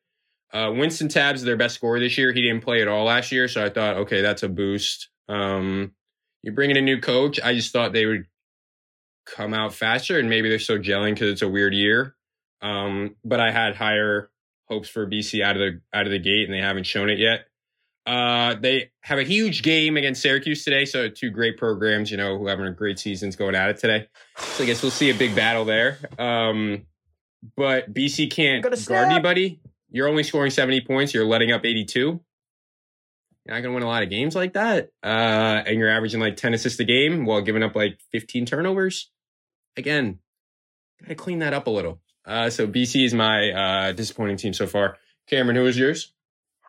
Uh, 0.53 0.69
Wynston 0.69 1.09
Tabbs 1.09 1.41
is 1.41 1.47
their 1.47 1.57
best 1.57 1.75
scorer 1.75 1.99
this 1.99 2.19
year. 2.19 2.33
He 2.33 2.43
didn't 2.43 2.63
play 2.63 2.83
at 2.83 2.89
all 2.89 3.05
last 3.05 3.33
year, 3.33 3.49
so 3.49 3.65
I 3.65 3.71
thought, 3.71 3.97
okay, 3.99 4.21
that's 4.21 4.43
a 4.43 4.49
boost. 4.49 5.09
Um, 5.29 5.93
you 6.43 6.53
bring 6.53 6.71
in 6.71 6.77
a 6.77 6.83
new 6.83 7.01
coach. 7.01 7.41
I 7.43 7.55
just 7.55 7.73
thought 7.73 7.93
they 7.93 8.05
would 8.05 8.27
come 9.25 9.55
out 9.55 9.75
faster, 9.75 10.19
and 10.19 10.29
maybe 10.29 10.49
they're 10.49 10.59
so 10.59 10.79
gelling 10.79 11.15
because 11.15 11.31
it's 11.31 11.43
a 11.43 11.49
weird 11.49 11.75
year. 11.75 12.15
Um, 12.61 13.17
but 13.25 13.41
I 13.41 13.51
had 13.51 13.77
higher 13.77 14.31
hopes 14.69 14.89
for 14.89 15.07
BC 15.07 15.43
out 15.43 15.57
of 15.57 15.61
the 15.61 15.81
out 15.93 16.07
of 16.07 16.13
the 16.13 16.19
gate, 16.19 16.45
and 16.45 16.55
they 16.55 16.61
haven't 16.61 16.85
shown 16.85 17.11
it 17.11 17.19
yet. 17.19 17.47
Uh, 18.05 18.57
they 18.61 18.91
have 19.03 19.19
a 19.19 19.23
huge 19.23 19.63
game 19.63 19.97
against 19.97 20.23
Syracuse 20.23 20.65
today, 20.65 20.85
so 20.85 21.09
two 21.09 21.31
great 21.31 21.57
programs, 21.57 22.11
you 22.11 22.17
know, 22.17 22.37
who 22.37 22.49
having 22.49 22.67
a 22.67 22.73
great 22.73 22.99
seasons 22.99 23.37
going 23.37 23.55
at 23.55 23.71
it 23.71 23.79
today. 23.79 24.09
So 24.39 24.65
I 24.65 24.67
guess 24.67 24.83
we'll 24.83 24.91
see 24.91 25.11
a 25.11 25.15
big 25.15 25.37
battle 25.37 25.65
there. 25.65 25.99
Um, 26.19 26.87
but 27.57 27.93
BC 27.93 28.31
can't 28.31 28.63
guard 28.63 29.09
anybody. 29.09 29.61
You're 29.91 30.09
only 30.09 30.23
scoring 30.23 30.51
70 30.51 30.81
points. 30.83 31.15
You're 31.15 31.27
letting 31.27 31.53
up 31.53 31.65
82. 31.65 32.21
You're 33.47 33.55
not 33.57 33.63
going 33.63 33.73
to 33.73 33.75
win 33.75 33.83
a 33.83 33.89
lot 33.89 34.03
of 34.05 34.11
games 34.11 34.35
like 34.37 34.53
that. 34.53 34.91
Uh, 35.03 35.63
and 35.67 35.79
you're 35.79 35.89
averaging 35.91 36.21
like 36.21 36.37
10 36.37 36.55
assists 36.55 36.79
a 36.79 36.85
game 36.85 37.25
while 37.25 37.41
giving 37.43 37.63
up 37.63 37.75
like 37.75 37.99
15 38.13 38.47
turnovers. 38.47 39.11
Again, 39.77 40.19
got 41.01 41.09
to 41.09 41.15
clean 41.17 41.41
that 41.41 41.53
up 41.53 41.67
a 41.67 41.71
little. 41.71 42.01
Uh, 42.25 42.51
so 42.51 42.69
BC 42.69 43.05
is 43.05 43.15
my 43.15 43.51
uh, 43.51 43.93
disappointing 43.93 44.37
team 44.37 44.53
so 44.53 44.67
far. 44.67 44.97
Cameron, 45.27 45.57
who 45.57 45.67
is 45.67 45.77
yours? 45.77 46.13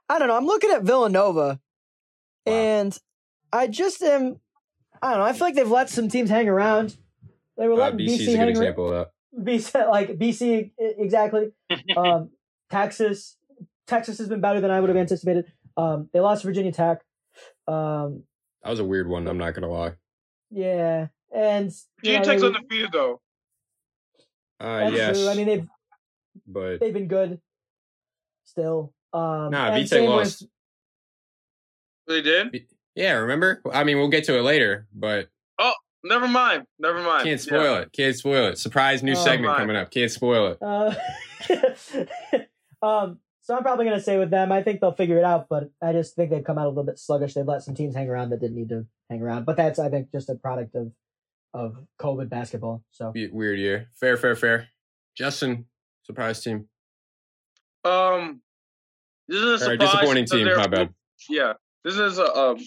I 0.10 0.18
don't 0.18 0.28
know. 0.28 0.36
I'm 0.36 0.46
looking 0.48 0.72
at 0.72 0.84
Villanova, 0.84 1.60
Wow. 2.46 2.54
and 2.54 2.98
I 3.52 3.68
just 3.68 4.02
am. 4.02 4.40
I 5.02 5.12
don't 5.12 5.20
know. 5.20 5.26
I 5.26 5.34
feel 5.34 5.48
like 5.48 5.56
they've 5.56 5.70
let 5.70 5.90
some 5.90 6.10
teams 6.10 6.30
hang 6.30 6.50
around. 6.50 6.96
They 7.58 7.68
were 7.68 7.74
Uh, 7.74 7.78
letting 7.78 8.00
BC 8.00 8.10
is 8.14 8.20
BC, 8.20 8.24
a 8.24 8.26
good 8.26 8.30
hang 8.32 8.40
around. 8.42 8.50
example 8.50 8.94
of 8.94 9.08
that. 9.36 9.46
BC, 9.46 9.90
like 9.90 10.10
BC, 10.18 10.72
exactly. 10.78 11.52
Um, 11.98 12.32
Texas, 12.72 13.38
Texas 13.88 14.18
has 14.18 14.28
been 14.28 14.42
better 14.42 14.60
than 14.60 14.72
I 14.72 14.80
would 14.80 14.90
have 14.90 14.98
anticipated. 14.98 15.46
Um, 15.78 16.10
they 16.14 16.20
lost 16.20 16.44
Virginia 16.44 16.72
Tech. 16.72 17.02
Um, 17.68 18.24
That 18.64 18.70
was 18.70 18.80
a 18.80 18.84
weird 18.84 19.08
one. 19.08 19.28
I'm 19.28 19.38
not 19.38 19.54
going 19.54 19.64
to 19.64 19.70
lie. 19.70 19.94
yeah, 20.52 21.08
and 21.34 21.68
you 21.68 21.72
Virginia 22.04 22.20
know, 22.20 22.26
Tech's 22.26 22.42
they- 22.42 22.48
undefeated 22.48 22.92
though. 22.92 23.22
Uh, 24.60 24.80
that's 24.80 24.96
yes. 24.96 25.18
true. 25.20 25.30
I 25.30 25.36
mean, 25.36 25.48
they've 25.48 25.68
but 26.48 26.80
they've 26.80 26.94
been 26.94 27.08
good 27.08 27.40
still. 28.46 28.94
Um, 29.14 29.50
Nah, 29.52 29.68
and 29.72 29.84
VTech 29.86 30.08
lost. 30.08 30.42
with- 30.42 30.50
They 32.08 32.22
did. 32.22 32.66
yeah, 32.96 33.14
remember? 33.14 33.62
I 33.72 33.84
mean, 33.84 33.98
we'll 33.98 34.10
get 34.10 34.24
to 34.26 34.38
it 34.38 34.42
later, 34.42 34.88
but 34.94 35.28
oh, 35.60 35.74
Never 36.06 36.28
mind. 36.28 36.66
Never 36.80 37.02
mind. 37.02 37.24
can't 37.24 37.40
spoil 37.40 37.76
it. 37.78 37.92
Can't 37.94 38.16
spoil 38.16 38.48
it. 38.50 38.58
Surprise 38.58 39.02
new 39.04 39.14
Oh, 39.14 39.24
segment 39.24 39.56
coming 39.58 39.76
up. 39.78 39.90
Can't 39.90 40.12
spoil 40.12 40.52
it. 40.52 40.58
Uh, 40.62 40.94
um, 42.86 43.20
so 43.44 43.56
I'm 43.56 43.62
probably 43.62 43.86
going 43.86 43.98
to 43.98 44.04
say 44.04 44.18
with 44.18 44.30
them. 44.30 44.52
I 44.52 44.64
think 44.64 44.80
they'll 44.80 44.94
figure 44.96 45.18
it 45.18 45.26
out, 45.26 45.48
but 45.50 45.70
I 45.82 45.92
just 45.92 46.16
think 46.16 46.30
they've 46.32 46.44
come 46.44 46.58
out 46.58 46.66
a 46.66 46.70
little 46.70 46.86
bit 46.86 46.98
sluggish. 46.98 47.34
They've 47.34 47.46
let 47.46 47.62
some 47.62 47.76
teams 47.76 47.94
hang 47.94 48.10
around 48.10 48.30
that 48.30 48.40
didn't 48.40 48.56
need 48.56 48.70
to 48.70 48.86
hang 49.10 49.22
around. 49.22 49.46
But 49.46 49.58
that's, 49.58 49.80
I 49.80 49.90
think, 49.90 50.12
just 50.12 50.30
a 50.30 50.36
product 50.36 50.76
of 50.76 50.92
of 51.54 51.78
COVID 52.00 52.30
basketball. 52.30 52.84
So 52.92 53.14
Weird 53.32 53.60
year. 53.60 53.90
Fair, 54.00 54.18
fair, 54.18 54.36
fair. 54.36 54.70
Justin, 55.16 55.66
surprise 56.04 56.42
team. 56.42 56.68
Um, 57.84 58.42
this 59.28 59.38
is 59.38 59.44
a 59.44 59.58
surprise. 59.60 59.68
right, 59.68 59.80
disappointing 59.80 60.26
team. 60.26 60.48
My 60.48 60.68
bad. 60.68 60.94
Yeah, 61.30 61.54
this 61.86 61.96
is 61.96 62.18
a 62.18 62.34
um, 62.34 62.58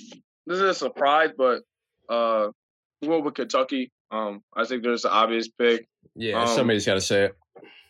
this 0.46 0.56
is 0.56 0.62
a 0.62 0.74
surprise, 0.74 1.30
but 1.36 1.62
uh, 2.08 2.48
we 3.02 3.08
went 3.08 3.24
with 3.24 3.34
Kentucky. 3.34 3.92
Um, 4.10 4.42
I 4.56 4.64
think 4.64 4.82
there's 4.82 5.04
an 5.04 5.10
obvious 5.10 5.48
pick. 5.48 5.86
Yeah, 6.14 6.42
Um, 6.42 6.48
somebody's 6.48 6.86
got 6.86 6.94
to 6.94 7.00
say 7.02 7.24
it. 7.24 7.36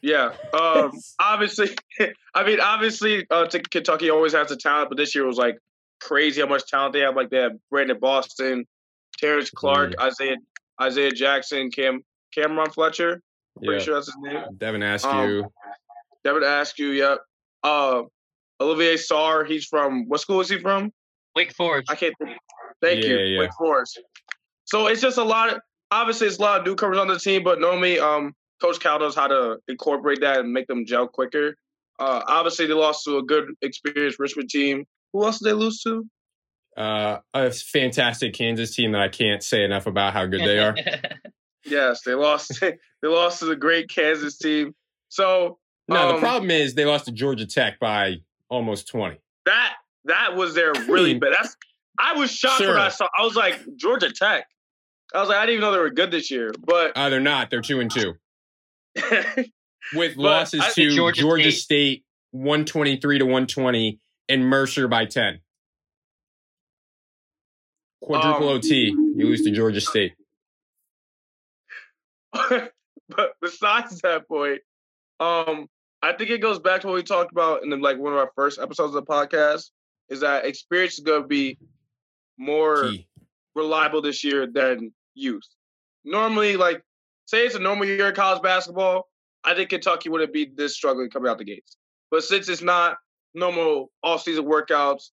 Yeah. 0.07 0.31
Um, 0.53 0.93
obviously, 1.21 1.71
I 2.35 2.45
mean, 2.45 2.61
obviously, 2.61 3.27
uh, 3.31 3.47
t- 3.47 3.61
Kentucky 3.71 4.09
always 4.11 4.33
has 4.35 4.49
the 4.49 4.57
talent, 4.57 4.89
but 4.89 4.97
this 4.97 5.15
year 5.15 5.27
was 5.27 5.37
like 5.37 5.59
crazy 6.01 6.41
how 6.41 6.47
much 6.47 6.67
talent 6.69 6.93
they 6.93 7.01
have. 7.01 7.17
Like 7.17 7.31
they 7.31 7.39
have 7.39 7.53
Brandon 7.71 7.99
Boston, 8.01 8.65
Terrence 9.19 9.51
Clarke, 9.51 9.93
Mm. 9.97 10.01
Isaiah 10.07 10.37
Isaiah 10.81 11.11
Jackson, 11.11 11.71
Cam 11.71 12.03
Cameron 12.33 12.71
Fletcher. 12.71 13.21
Pretty 13.59 13.73
Yeah. 13.73 13.79
sure 13.85 13.95
that's 13.95 14.07
his 14.07 14.17
name. 14.21 14.43
Devin 14.59 14.83
Askew. 14.83 15.11
Um. 15.45 15.49
Devin 16.23 16.43
Askew. 16.45 16.91
Yep. 16.91 17.19
Uh, 17.65 18.03
Olivier 18.61 18.95
Sarr. 18.95 19.47
He's 19.47 19.65
from 19.67 20.09
what 20.09 20.21
school 20.21 20.41
is 20.41 20.49
he 20.49 20.59
from? 20.59 20.93
Wake 21.35 21.53
Forest. 21.55 21.91
I 21.91 21.95
can't 21.97 22.15
think. 22.19 22.37
Thank 22.83 23.03
Yeah, 23.03 23.11
you, 23.11 23.17
yeah. 23.19 23.41
Wake 23.41 23.51
Forest. 23.59 24.01
So 24.67 24.87
it's 24.87 25.01
just 25.01 25.19
a 25.19 25.25
lot 25.25 25.53
of 25.53 25.61
obviously 25.91 26.27
it's 26.29 26.39
a 26.39 26.43
lot 26.43 26.61
of 26.61 26.67
newcomers 26.67 26.99
on 26.99 27.09
the 27.09 27.19
team, 27.19 27.43
but 27.43 27.59
normally 27.61 27.99
um 27.99 28.35
Coach 28.61 28.81
Cal 28.81 28.99
knows 28.99 29.15
how 29.15 29.27
to 29.27 29.57
incorporate 29.69 30.21
that 30.23 30.39
and 30.41 30.53
make 30.53 30.67
them 30.67 30.87
gel 30.87 31.07
quicker. 31.09 31.57
Uh 31.99 32.23
obviously 32.27 32.67
they 32.67 32.75
lost 32.75 33.05
to 33.05 33.19
a 33.19 33.23
good 33.23 33.45
experienced 33.63 34.19
Richmond 34.19 34.51
team. 34.51 34.85
Who 35.13 35.25
else 35.25 35.39
did 35.39 35.49
they 35.49 35.53
lose 35.55 35.81
to? 35.83 36.05
Uh, 36.77 37.21
a 37.33 37.51
fantastic 37.51 38.35
Kansas 38.35 38.75
team 38.75 38.93
that 38.93 39.01
I 39.01 39.09
can't 39.09 39.43
say 39.43 39.65
enough 39.65 39.87
about 39.87 40.13
how 40.13 40.27
good 40.27 40.41
they 40.41 40.59
are. 40.59 40.77
Yes, 41.69 42.03
they 42.03 42.15
lost 42.15 42.61
they 42.61 42.77
lost 43.03 43.41
to 43.41 43.47
the 43.47 43.57
great 43.57 43.89
Kansas 43.89 44.39
team. 44.39 44.73
So 45.09 45.59
No, 45.89 46.09
the 46.09 46.15
Um, 46.15 46.21
problem 46.21 46.51
is 46.51 46.75
they 46.75 46.85
lost 46.85 47.07
to 47.07 47.13
Georgia 47.13 47.45
Tech 47.47 47.81
by 47.81 48.17
almost 48.49 48.89
20. 48.89 49.19
that 49.47 49.75
that 50.05 50.37
was 50.37 50.55
their 50.55 50.73
really 50.87 51.15
bad. 51.15 51.33
That's 51.37 51.57
I 51.99 52.13
was 52.13 52.31
shocked 52.31 52.61
when. 52.61 52.77
I 52.77 52.91
saw 52.91 53.09
I 53.19 53.25
was 53.25 53.35
like, 53.35 53.59
Georgia 53.77 54.13
Tech. 54.13 54.47
I 55.15 55.19
was 55.21 55.29
like, 55.29 55.39
I 55.39 55.47
didn't 55.47 55.55
even 55.59 55.63
know 55.63 55.73
they 55.73 55.79
were 55.81 55.91
good 55.91 56.11
this 56.13 56.31
year. 56.31 56.53
But 56.65 56.93
Uh, 56.95 57.09
they're 57.09 57.19
not. 57.21 57.51
They're 57.51 57.63
two 57.63 57.81
and 57.81 57.91
two 57.91 58.15
with 59.95 60.17
losses 60.17 60.61
I- 60.61 60.71
to 60.73 60.91
Georgia 60.91 61.21
Georgia, 61.21 61.53
State. 61.53 62.03
State 62.03 62.05
123 62.33 63.19
to 63.19 63.25
120 63.25 64.01
and 64.29 64.45
Mercer 64.47 64.89
by 64.89 65.07
10. 65.07 65.41
Quadruple 68.03 68.49
Um, 68.51 68.57
OT. 68.57 68.87
You 68.89 69.27
lose 69.27 69.43
to 69.45 69.51
Georgia 69.51 69.81
State. 69.81 70.15
but 72.33 73.35
besides 73.41 74.01
that 74.01 74.29
point, 74.29 74.61
um, 75.21 75.69
I 76.03 76.13
think 76.13 76.31
it 76.31 76.41
goes 76.41 76.59
back 76.59 76.83
to 76.83 76.89
what 76.89 76.95
we 76.95 77.03
talked 77.03 77.33
about 77.33 77.63
in 77.63 77.71
the, 77.71 77.77
like 77.77 77.99
one 77.99 78.13
of 78.13 78.19
our 78.19 78.31
first 78.37 78.59
episodes 78.59 78.95
of 78.95 79.05
the 79.05 79.11
podcast. 79.11 79.71
Is 80.09 80.21
that 80.21 80.45
experience 80.45 80.95
is 80.95 81.01
going 81.01 81.23
to 81.23 81.27
be 81.29 81.59
more 82.39 82.91
Key. 82.91 83.09
reliable 83.57 84.03
this 84.03 84.23
year 84.23 84.47
than 84.47 84.93
youth. 85.15 85.43
Normally, 86.05 86.57
like 86.57 86.83
say 87.27 87.45
it's 87.45 87.55
a 87.55 87.61
normal 87.61 87.87
year 87.87 88.09
of 88.09 88.15
college 88.15 88.43
basketball, 88.43 89.09
I 89.45 89.55
think 89.55 89.71
Kentucky 89.71 90.09
wouldn't 90.09 90.33
be 90.33 90.51
this 90.57 90.75
struggling 90.75 91.11
coming 91.11 91.31
out 91.31 91.39
the 91.39 91.45
gates. 91.45 91.77
But 92.11 92.25
since 92.25 92.49
it's 92.49 92.63
not 92.63 92.97
normal 93.35 93.91
off-season 94.03 94.45
workouts, 94.45 95.11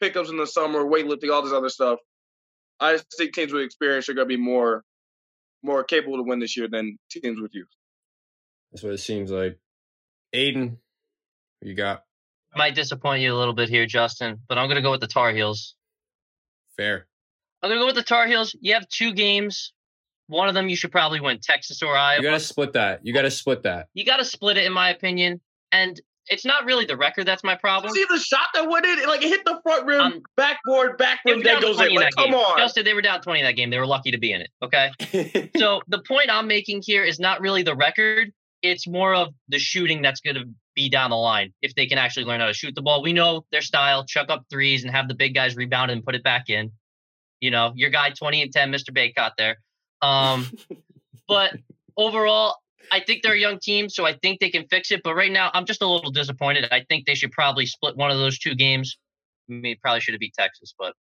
pickups 0.00 0.30
in 0.30 0.36
the 0.36 0.46
summer, 0.46 0.84
weightlifting, 0.84 1.32
all 1.32 1.42
this 1.42 1.52
other 1.52 1.68
stuff, 1.68 1.98
I 2.80 2.92
just 2.92 3.06
think 3.16 3.34
teams 3.34 3.52
with 3.52 3.62
experience 3.62 4.08
are 4.08 4.14
going 4.14 4.28
to 4.28 4.36
be 4.36 4.40
more 4.40 4.84
more 5.62 5.82
capable 5.82 6.18
to 6.18 6.22
win 6.22 6.40
this 6.40 6.56
year 6.56 6.68
than 6.68 6.98
teams 7.10 7.40
with 7.40 7.54
youth. 7.54 7.68
That's 8.70 8.82
what 8.82 8.92
it 8.92 8.98
seems 8.98 9.30
like. 9.30 9.58
Aiden, 10.34 10.76
who 11.62 11.68
you 11.68 11.74
got 11.74 12.04
Might 12.56 12.74
disappoint 12.74 13.22
you 13.22 13.32
a 13.32 13.38
little 13.38 13.54
bit 13.54 13.68
here, 13.68 13.86
Justin, 13.86 14.40
but 14.48 14.58
I'm 14.58 14.68
gonna 14.68 14.82
go 14.82 14.90
with 14.90 15.00
the 15.00 15.06
Tar 15.06 15.32
Heels. 15.32 15.74
fair. 16.76 17.06
I'm 17.62 17.70
gonna 17.70 17.80
go 17.80 17.86
with 17.86 17.94
the 17.94 18.02
Tar 18.02 18.26
Heels. 18.26 18.54
You 18.60 18.74
have 18.74 18.88
two 18.88 19.14
games. 19.14 19.72
One 20.28 20.48
of 20.48 20.54
them 20.54 20.68
you 20.68 20.76
should 20.76 20.92
probably 20.92 21.20
win, 21.20 21.38
Texas 21.42 21.82
or 21.82 21.96
Iowa. 21.96 22.22
You 22.22 22.28
gotta 22.28 22.40
split 22.40 22.72
that. 22.74 23.00
You 23.04 23.12
gotta 23.12 23.30
split 23.30 23.62
that. 23.64 23.88
you 23.94 24.04
got 24.04 24.16
to 24.18 24.24
split 24.24 24.56
it, 24.56 24.64
in 24.64 24.72
my 24.72 24.90
opinion. 24.90 25.40
And 25.72 26.00
it's 26.28 26.46
not 26.46 26.64
really 26.64 26.86
the 26.86 26.96
record 26.96 27.26
that's 27.26 27.44
my 27.44 27.54
problem. 27.54 27.92
See 27.92 28.06
the 28.08 28.18
shot 28.18 28.46
that 28.54 28.68
went 28.70 28.86
in, 28.86 29.06
like 29.06 29.22
it 29.22 29.28
hit 29.28 29.44
the 29.44 29.60
front 29.62 29.84
rim, 29.86 30.00
Um, 30.00 30.22
backboard, 30.36 30.96
back 30.96 31.20
They 31.26 31.32
rim, 31.32 31.42
down 31.42 31.60
goes 31.60 31.76
20 31.76 31.90
in. 31.94 32.00
Like, 32.00 32.10
that 32.10 32.16
come 32.16 32.30
game. 32.30 32.34
on. 32.34 32.56
Justin, 32.58 32.84
they 32.86 32.94
were 32.94 33.02
down 33.02 33.20
20 33.20 33.40
in 33.40 33.44
that 33.46 33.52
game. 33.56 33.68
They 33.68 33.78
were 33.78 33.86
lucky 33.86 34.10
to 34.12 34.18
be 34.18 34.32
in 34.32 34.40
it. 34.40 34.50
Okay. 34.62 35.50
so 35.58 35.82
the 35.88 36.00
point 36.08 36.30
I'm 36.30 36.46
making 36.46 36.82
here 36.86 37.04
is 37.04 37.20
not 37.20 37.40
really 37.42 37.62
the 37.62 37.76
record. 37.76 38.32
It's 38.62 38.86
more 38.86 39.14
of 39.14 39.34
the 39.48 39.58
shooting 39.58 40.00
that's 40.00 40.20
going 40.20 40.36
to 40.36 40.44
be 40.74 40.88
down 40.88 41.10
the 41.10 41.16
line 41.16 41.52
if 41.60 41.74
they 41.74 41.84
can 41.84 41.98
actually 41.98 42.24
learn 42.24 42.40
how 42.40 42.46
to 42.46 42.54
shoot 42.54 42.74
the 42.74 42.80
ball. 42.80 43.02
We 43.02 43.12
know 43.12 43.44
their 43.52 43.60
style, 43.60 44.06
chuck 44.06 44.30
up 44.30 44.44
threes 44.50 44.84
and 44.84 44.94
have 44.94 45.08
the 45.08 45.14
big 45.14 45.34
guys 45.34 45.54
rebound 45.56 45.90
and 45.90 46.02
put 46.02 46.14
it 46.14 46.22
back 46.24 46.44
in. 46.48 46.72
You 47.40 47.50
know, 47.50 47.72
your 47.74 47.90
guy 47.90 48.08
20 48.10 48.40
and 48.40 48.50
10, 48.52 48.72
Mr. 48.72 48.90
Bacot 48.90 49.32
there. 49.36 49.58
Um, 50.04 50.50
but 51.28 51.56
overall, 51.96 52.56
I 52.92 53.00
think 53.00 53.22
they're 53.22 53.34
a 53.34 53.38
young 53.38 53.58
team, 53.58 53.88
so 53.88 54.06
I 54.06 54.14
think 54.14 54.40
they 54.40 54.50
can 54.50 54.66
fix 54.68 54.90
it. 54.90 55.02
But 55.02 55.14
right 55.14 55.32
now, 55.32 55.50
I'm 55.54 55.66
just 55.66 55.82
a 55.82 55.86
little 55.86 56.10
disappointed. 56.10 56.66
I 56.70 56.84
think 56.88 57.06
they 57.06 57.14
should 57.14 57.32
probably 57.32 57.66
split 57.66 57.96
one 57.96 58.10
of 58.10 58.18
those 58.18 58.38
two 58.38 58.54
games. 58.54 58.96
I 59.50 59.54
mean, 59.54 59.76
probably 59.80 60.00
should 60.00 60.14
have 60.14 60.20
beat 60.20 60.34
Texas, 60.34 60.74
but 60.78 60.94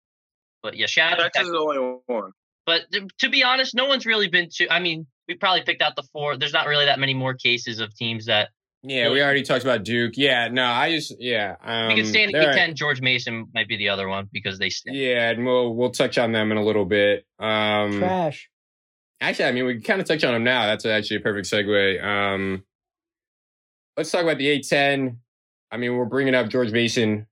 but 0.62 0.76
yeah, 0.76 0.86
shout 0.86 1.12
out 1.12 1.16
to 1.16 1.22
Texas 1.24 1.34
Texas. 1.34 1.48
is 1.48 1.54
the 1.54 1.58
only 1.58 1.98
one. 2.06 2.32
But 2.64 2.82
to 3.18 3.28
be 3.28 3.42
honest, 3.42 3.74
no 3.74 3.86
one's 3.86 4.06
really 4.06 4.28
been 4.28 4.48
to. 4.56 4.72
I 4.72 4.78
mean, 4.78 5.06
we 5.26 5.34
probably 5.34 5.62
picked 5.62 5.82
out 5.82 5.96
the 5.96 6.04
four. 6.12 6.36
There's 6.36 6.52
not 6.52 6.66
really 6.66 6.84
that 6.84 7.00
many 7.00 7.14
more 7.14 7.34
cases 7.34 7.80
of 7.80 7.94
teams 7.94 8.26
that 8.26 8.50
yeah, 8.84 9.10
we 9.10 9.22
already 9.22 9.42
talked 9.42 9.62
about 9.62 9.84
Duke. 9.84 10.14
Yeah, 10.16 10.48
no, 10.48 10.64
I 10.64 10.90
just 10.90 11.14
yeah. 11.20 11.54
Um, 11.62 11.88
we 11.88 11.94
can 11.94 12.06
stay 12.06 12.24
in 12.24 12.32
the 12.32 12.38
Big 12.38 12.52
Ten. 12.52 12.74
George 12.74 13.00
Mason 13.00 13.46
might 13.54 13.68
be 13.68 13.76
the 13.76 13.88
other 13.88 14.08
one 14.08 14.28
because 14.32 14.58
they 14.58 14.70
stay. 14.70 14.90
Yeah, 14.92 15.30
and 15.30 15.46
we'll 15.46 15.74
we'll 15.74 15.90
touch 15.90 16.18
on 16.18 16.32
them 16.32 16.50
in 16.50 16.58
a 16.58 16.64
little 16.64 16.84
bit. 16.84 17.24
Um, 17.38 17.98
Trash. 17.98 18.50
Actually, 19.22 19.44
I 19.44 19.52
mean, 19.52 19.66
we 19.66 19.80
kind 19.80 20.00
of 20.00 20.06
touch 20.06 20.24
on 20.24 20.32
them 20.32 20.42
now. 20.42 20.66
That's 20.66 20.84
actually 20.84 21.18
a 21.18 21.20
perfect 21.20 21.48
segue. 21.48 22.04
Um, 22.04 22.64
let's 23.96 24.10
talk 24.10 24.22
about 24.22 24.38
the 24.38 24.58
A10. 24.58 25.16
I 25.70 25.76
mean, 25.76 25.96
we're 25.96 26.06
bringing 26.06 26.34
up 26.34 26.48
George 26.48 26.72
Mason. 26.72 27.28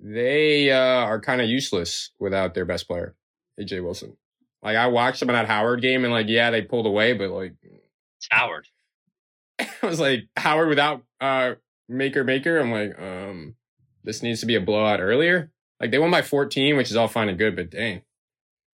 They 0.00 0.72
uh, 0.72 0.76
are 1.04 1.20
kind 1.20 1.40
of 1.40 1.48
useless 1.48 2.10
without 2.18 2.54
their 2.54 2.64
best 2.64 2.88
player, 2.88 3.14
AJ 3.60 3.84
Wilson. 3.84 4.16
Like 4.64 4.76
I 4.76 4.88
watched 4.88 5.20
them 5.20 5.30
in 5.30 5.34
that 5.34 5.46
Howard 5.46 5.80
game, 5.80 6.04
and 6.04 6.12
like, 6.12 6.26
yeah, 6.28 6.50
they 6.50 6.62
pulled 6.62 6.86
away, 6.86 7.12
but 7.12 7.30
like, 7.30 7.54
It's 7.62 8.28
Howard. 8.30 8.66
I 9.60 9.68
was 9.84 10.00
like 10.00 10.24
Howard 10.36 10.68
without 10.68 11.02
uh, 11.20 11.54
Makur 11.88 12.26
Maker. 12.26 12.58
I'm 12.58 12.72
like, 12.72 12.98
um, 13.00 13.54
this 14.02 14.24
needs 14.24 14.40
to 14.40 14.46
be 14.46 14.56
a 14.56 14.60
blowout 14.60 15.00
earlier. 15.00 15.52
Like 15.80 15.92
they 15.92 16.00
won 16.00 16.10
by 16.10 16.22
14, 16.22 16.76
which 16.76 16.90
is 16.90 16.96
all 16.96 17.08
fine 17.08 17.28
and 17.28 17.38
good, 17.38 17.54
but 17.54 17.70
dang, 17.70 18.02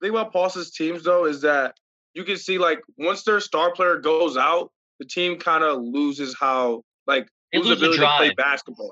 The 0.00 0.08
thing 0.08 0.10
about 0.10 0.32
Paulsen's 0.32 0.70
teams 0.70 1.04
though 1.04 1.24
is 1.24 1.40
that 1.40 1.76
you 2.14 2.24
can 2.24 2.36
see 2.36 2.58
like 2.58 2.80
once 2.96 3.22
their 3.24 3.40
star 3.40 3.72
player 3.72 3.98
goes 3.98 4.36
out, 4.36 4.70
the 5.00 5.06
team 5.06 5.38
kind 5.38 5.64
of 5.64 5.82
loses 5.82 6.34
how 6.38 6.82
like 7.06 7.28
They 7.52 7.58
lose 7.58 7.68
lose 7.68 7.80
the 7.80 7.86
ability 7.86 8.00
to 8.00 8.16
play 8.16 8.30
basketball. 8.34 8.90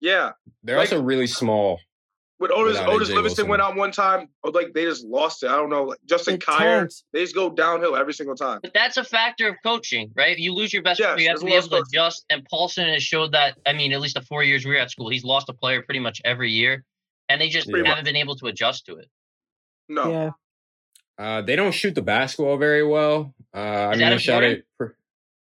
Yeah, 0.00 0.32
they're 0.64 0.76
Like- 0.78 0.90
also 0.92 1.02
really 1.02 1.26
small. 1.26 1.78
when 2.38 2.50
Otis 2.50 2.72
Without 2.72 2.88
Otis 2.88 3.08
Livingston 3.10 3.22
Wilson. 3.46 3.48
went 3.50 3.62
out 3.62 3.76
one 3.76 3.92
time, 3.92 4.28
or 4.42 4.50
like 4.50 4.72
they 4.72 4.84
just 4.84 5.04
lost 5.04 5.44
it. 5.44 5.48
I 5.50 5.54
don't 5.54 5.70
know. 5.70 5.84
Like 5.84 5.98
Justin 6.06 6.34
It 6.34 6.40
Kier, 6.40 6.58
tanked. 6.80 7.04
they 7.12 7.22
just 7.22 7.36
go 7.36 7.48
downhill 7.50 7.94
every 7.94 8.12
single 8.14 8.34
time. 8.34 8.58
But 8.64 8.74
that's 8.74 8.96
a 8.96 9.04
factor 9.04 9.46
of 9.48 9.54
coaching, 9.62 10.10
right? 10.16 10.36
You 10.36 10.52
lose 10.52 10.72
your 10.72 10.82
best 10.82 10.98
Yes, 10.98 11.14
player, 11.14 11.18
you 11.22 11.28
have 11.28 11.38
to 11.38 11.44
be 11.44 11.50
well 11.52 11.58
as 11.58 11.66
able 11.66 11.76
to 11.76 11.82
coaching. 11.84 11.90
adjust. 12.00 12.24
And 12.30 12.48
Paulsen 12.52 12.92
has 12.92 13.02
showed 13.04 13.30
that. 13.32 13.58
I 13.64 13.72
mean, 13.74 13.92
at 13.92 14.00
least 14.00 14.14
the 14.16 14.22
four 14.22 14.42
years 14.42 14.64
we 14.64 14.72
were 14.72 14.78
at 14.78 14.90
school, 14.90 15.08
he's 15.08 15.22
lost 15.22 15.48
a 15.50 15.52
player 15.52 15.82
pretty 15.82 16.00
much 16.00 16.20
every 16.24 16.50
year, 16.50 16.84
and 17.28 17.40
they 17.40 17.48
just 17.48 17.70
Pretty 17.70 17.86
haven't 17.88 18.06
been 18.06 18.16
able 18.16 18.34
to 18.36 18.46
adjust 18.48 18.86
to 18.86 18.96
it. 18.96 19.08
No, 19.88 20.10
Yeah. 20.10 20.30
Uh, 21.18 21.42
they 21.42 21.56
don't 21.56 21.72
shoot 21.72 21.94
the 21.94 22.02
basketball 22.02 22.56
very 22.56 22.84
well. 22.86 23.34
Uh, 23.54 23.58
I'm 23.58 23.92
Is 23.94 23.98
that 23.98 24.04
gonna 24.04 24.18
shout 24.18 24.42
important? 24.44 24.58
it. 24.60 24.66
For, 24.76 24.96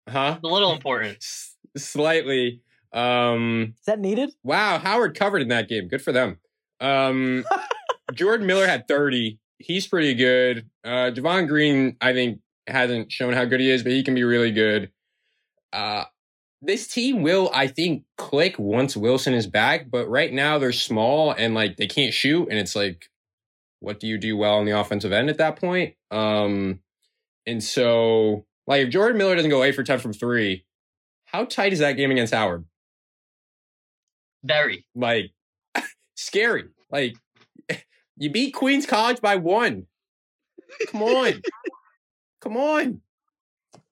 huh? 0.10 0.34
It's 0.38 0.44
a 0.44 0.48
little 0.54 0.74
important. 0.74 1.18
S- 1.18 1.56
slightly. 1.78 2.62
Um, 2.92 3.76
Is 3.80 3.86
that 3.86 4.00
needed? 4.00 4.34
wow, 4.44 4.78
Howard 4.80 5.16
covered 5.18 5.42
in 5.42 5.48
that 5.50 5.68
game. 5.70 5.88
Good 5.88 6.02
for 6.02 6.12
them. 6.12 6.40
Um, 6.80 7.46
Jordan 8.14 8.46
Miller 8.46 8.68
had 8.68 8.88
30. 8.88 9.40
He's 9.60 9.88
pretty 9.88 10.14
good. 10.14 10.70
Uh, 10.84 11.12
Javon 11.12 11.48
Greene, 11.48 11.96
I 12.02 12.14
think, 12.14 12.40
hasn't 12.68 13.12
shown 13.12 13.34
how 13.34 13.46
good 13.46 13.60
he 13.62 13.70
is, 13.70 13.84
but 13.84 13.92
he 13.94 14.04
can 14.04 14.14
be 14.16 14.24
really 14.24 14.52
good. 14.52 14.92
Uh, 15.72 16.04
this 16.62 16.88
team 16.88 17.24
will, 17.24 17.50
I 17.54 17.68
think, 17.68 18.04
click 18.18 18.58
once 18.60 18.96
Wilson 18.96 19.34
is 19.34 19.48
back, 19.48 19.90
but 19.90 20.08
right 20.08 20.32
now 20.32 20.60
they're 20.60 20.72
small 20.72 21.32
and 21.32 21.54
like 21.56 21.78
they 21.78 21.88
can't 21.88 22.14
shoot, 22.14 22.48
and 22.50 22.60
it's 22.60 22.76
like, 22.76 23.10
what 23.84 24.00
do 24.00 24.08
you 24.08 24.18
do 24.18 24.38
well 24.38 24.56
on 24.56 24.66
the 24.66 24.72
offensive 24.80 25.12
end 25.12 25.30
at 25.30 25.38
that 25.40 25.58
point? 25.58 25.96
Um, 26.10 26.80
and 27.46 27.62
so, 27.62 28.46
like, 28.66 28.82
if 28.82 28.90
Jordan 28.90 29.18
Miller 29.18 29.36
doesn't 29.36 29.50
go 29.52 29.62
eight 29.62 29.76
for 29.76 29.84
ten 29.84 30.00
from 30.00 30.14
three, 30.14 30.66
how 31.26 31.44
tight 31.44 31.74
is 31.74 31.80
that 31.80 31.94
game 31.94 32.10
against 32.10 32.34
Howard? 32.34 32.64
Very. 34.44 34.86
Like, 34.96 35.32
scary. 36.16 36.66
Like, 36.90 37.16
you 38.18 38.30
beat 38.32 38.52
Queens 38.54 38.86
College 38.86 39.20
by 39.22 39.36
one. 39.36 39.88
Come 40.88 41.04
on, 41.04 41.42
come 42.42 42.58
on. 42.58 43.02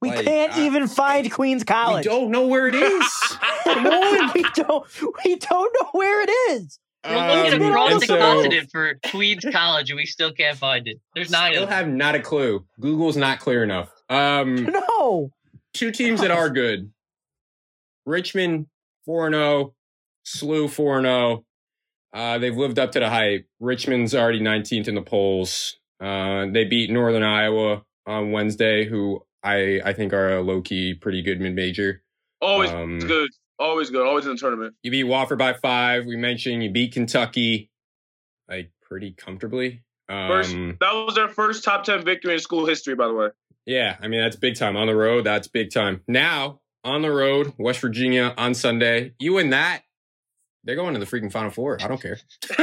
We 0.01 0.10
Like, 0.10 0.25
can't 0.25 0.54
I- 0.54 0.65
even 0.65 0.88
find 0.88 1.30
Queens 1.32 1.63
College. 1.63 2.06
We 2.06 2.12
don't 2.12 2.32
know 2.32 2.47
where 2.47 2.67
it 2.67 2.75
is. 2.75 3.08
Come 3.65 3.86
on, 3.88 4.32
we 4.34 4.43
don't. 4.56 4.86
We 5.25 5.36
don't 5.36 5.75
know 5.82 5.89
where 5.91 6.21
it 6.21 6.30
is. 6.51 6.80
We're 7.04 7.16
looking 7.44 7.62
Um, 7.64 7.70
across 7.70 7.92
and 7.94 8.02
the 8.02 8.06
so- 8.06 8.18
continent 8.18 8.70
for 8.72 9.00
Queens 9.10 9.46
College, 9.52 9.90
and 9.90 9.98
we 9.98 10.06
still 10.06 10.32
can't 10.34 10.58
find 10.58 10.88
it. 10.88 10.98
There's 11.16 11.32
nine 11.32 11.54
Still 11.54 11.64
of 11.64 11.70
them. 11.70 11.78
have 11.78 11.88
not 11.88 12.16
a 12.16 12.20
clue. 12.20 12.66
Google's 12.80 13.18
not 13.18 13.40
clear 13.40 13.64
enough. 13.64 13.90
Um, 14.10 14.66
No. 15.00 15.32
two 15.74 15.92
teams 15.92 16.22
that 16.22 16.32
are 16.32 16.50
good. 16.50 16.92
Richmond 18.06 18.68
4 19.06 19.32
0, 19.32 19.74
SLU 20.26 20.70
4 20.70 21.02
0. 21.02 21.46
Uh, 22.14 22.38
they've 22.38 22.56
lived 22.58 22.78
up 22.78 22.92
to 22.92 23.00
the 23.00 23.10
hype. 23.10 23.46
Richmond's 23.60 24.14
already 24.14 24.42
19th 24.42 24.88
in 24.88 24.96
the 24.96 25.02
polls. 25.02 25.78
Uh, 26.00 26.48
they 26.52 26.66
beat 26.66 26.90
Northern 26.92 27.24
Iowa 27.24 27.84
on 28.06 28.32
Wednesday, 28.32 28.86
who 28.86 29.22
I, 29.44 29.80
I 29.86 29.94
think 29.94 30.14
are 30.14 30.38
a 30.38 30.42
low 30.42 30.62
key 30.62 30.94
pretty 30.94 31.22
good 31.22 31.40
mid 31.40 31.56
major. 31.56 32.04
always 32.42 32.70
Um, 32.72 33.00
good, 33.00 33.30
always 33.62 33.89
good, 33.89 34.06
always 34.06 34.26
in 34.26 34.32
the 34.32 34.38
tournament. 34.38 34.76
You 34.84 34.91
beat 34.91 35.06
Wofford 35.06 35.38
by 35.38 35.54
five. 35.54 36.06
We 36.06 36.15
mentioned 36.17 36.63
you 36.63 36.71
beat 36.71 36.93
Kentucky 36.93 37.69
like 38.50 38.71
pretty 38.82 39.12
comfortably. 39.12 39.84
First, 40.10 40.54
Um, 40.54 40.78
that 40.82 40.91
was 40.93 41.15
their 41.15 41.30
first 41.30 41.63
top 41.63 41.84
ten 41.86 42.04
victory 42.04 42.34
in 42.34 42.39
school 42.39 42.65
history, 42.65 42.95
by 42.95 43.08
the 43.08 43.13
way. 43.13 43.28
Yeah, 43.65 43.95
I 44.02 44.08
mean 44.08 44.19
that's 44.21 44.36
big 44.36 44.56
time 44.56 44.76
on 44.76 44.88
the 44.88 44.95
road. 44.95 45.24
That's 45.24 45.47
big 45.47 45.71
time. 45.71 46.02
Now 46.08 46.60
on 46.84 47.02
the 47.02 47.12
road, 47.12 47.54
West 47.58 47.80
Virginia 47.80 48.34
on 48.38 48.54
Sunday. 48.54 49.13
You 49.19 49.34
win 49.34 49.52
that, 49.52 49.84
they're 50.63 50.76
going 50.76 50.93
to 50.95 51.00
the 51.00 51.06
freaking 51.06 51.32
Final 51.32 51.52
Four. 51.52 51.78
I 51.82 51.88
don't 51.88 52.02
care. 52.02 52.19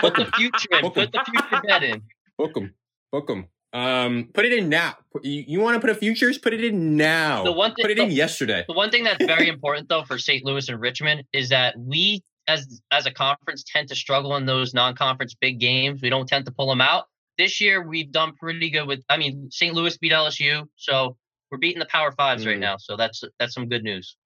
Put 0.00 0.14
the 0.14 0.30
future 0.36 0.68
in. 0.70 0.80
Book 0.82 0.94
Put 0.94 1.12
the 1.12 1.24
future 1.30 1.62
bet 1.66 1.82
in. 1.82 2.02
Book 2.38 2.54
them, 2.54 2.74
book 3.12 3.26
them. 3.26 3.48
Um, 3.74 4.30
put 4.32 4.44
it 4.44 4.52
in 4.52 4.68
now. 4.68 4.94
You, 5.22 5.44
you 5.46 5.60
want 5.60 5.74
to 5.74 5.80
put 5.80 5.90
a 5.90 5.94
futures? 5.94 6.38
Put 6.38 6.54
it 6.54 6.64
in 6.64 6.96
now. 6.96 7.42
The 7.44 7.52
one 7.52 7.74
thing- 7.74 7.82
put 7.82 7.90
it 7.90 7.98
in 7.98 8.08
the- 8.08 8.14
yesterday. 8.14 8.64
The 8.68 8.74
one 8.74 8.90
thing 8.90 9.04
that's 9.04 9.24
very 9.24 9.48
important 9.48 9.88
though 9.88 10.04
for 10.04 10.16
St. 10.16 10.44
Louis 10.44 10.68
and 10.68 10.80
Richmond 10.80 11.24
is 11.32 11.48
that 11.50 11.74
we 11.78 12.22
as 12.46 12.80
as 12.92 13.06
a 13.06 13.10
conference 13.10 13.64
tend 13.66 13.88
to 13.88 13.94
struggle 13.96 14.36
in 14.36 14.46
those 14.46 14.74
non-conference 14.74 15.34
big 15.40 15.58
games. 15.58 16.00
We 16.02 16.08
don't 16.10 16.28
tend 16.28 16.44
to 16.46 16.52
pull 16.52 16.68
them 16.68 16.80
out. 16.80 17.04
This 17.36 17.60
year 17.60 17.82
we've 17.86 18.12
done 18.12 18.32
pretty 18.38 18.70
good 18.70 18.86
with 18.86 19.02
I 19.08 19.16
mean 19.16 19.48
St. 19.50 19.74
Louis 19.74 19.96
beat 19.98 20.12
LSU, 20.12 20.68
so 20.76 21.16
we're 21.50 21.58
beating 21.58 21.80
the 21.80 21.86
Power 21.86 22.12
5s 22.12 22.46
right 22.46 22.56
Mm. 22.56 22.60
now. 22.60 22.76
So 22.76 22.96
that's 22.96 23.24
that's 23.40 23.54
some 23.54 23.68
good 23.68 23.82
news. 23.82 24.16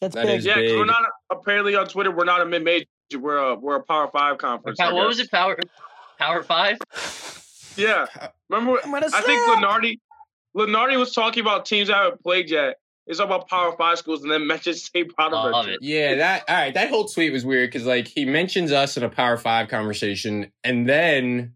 That's 0.00 0.14
That 0.16 0.26
big. 0.26 0.42
yeah, 0.42 0.58
yeah, 0.58 0.68
'cause 0.70 0.76
we're 0.78 0.84
not 0.86 1.02
apparently 1.30 1.76
on 1.76 1.86
Twitter. 1.86 2.10
We're 2.10 2.24
not 2.24 2.40
a 2.40 2.46
mid 2.46 2.64
major. 2.64 2.86
We're 3.16 3.36
a 3.36 3.54
we're 3.54 3.76
a 3.76 3.82
Power 3.84 4.08
Five 4.08 4.38
conference. 4.38 4.80
I 4.80 4.86
Power- 4.86 4.94
what 4.96 5.06
was 5.06 5.20
it? 5.20 5.30
Power 5.30 5.56
Power 6.18 6.42
5? 6.42 6.78
Yeah. 7.76 8.06
Remember, 8.48 8.78
I'm 8.84 8.90
gonna 8.90 9.06
I 9.12 9.20
think 9.22 9.40
snap. 9.44 9.58
Lunardi, 9.62 9.98
Lunardi 10.56 10.98
was 10.98 11.12
talking 11.14 11.40
about 11.40 11.66
teams 11.66 11.88
that 11.88 11.96
haven't 11.96 12.22
played 12.22 12.50
yet. 12.50 12.76
He's 13.06 13.18
talking 13.18 13.34
about 13.34 13.48
Power 13.48 13.74
Five 13.76 13.98
schools 13.98 14.22
and 14.22 14.30
then 14.30 14.46
mentioned 14.46 14.76
St. 14.76 15.10
Oh, 15.18 15.22
love 15.28 15.32
Bonaventure. 15.52 15.72
it. 15.72 15.78
Yeah, 15.82 16.14
that 16.16 16.44
all 16.48 16.54
right. 16.54 16.74
That 16.74 16.88
whole 16.88 17.06
tweet 17.06 17.32
was 17.32 17.44
weird 17.44 17.70
because 17.70 17.86
like 17.86 18.06
he 18.06 18.24
mentions 18.24 18.70
us 18.70 18.96
in 18.96 19.02
a 19.02 19.08
Power 19.08 19.36
Five 19.36 19.68
conversation, 19.68 20.52
and 20.62 20.88
then 20.88 21.54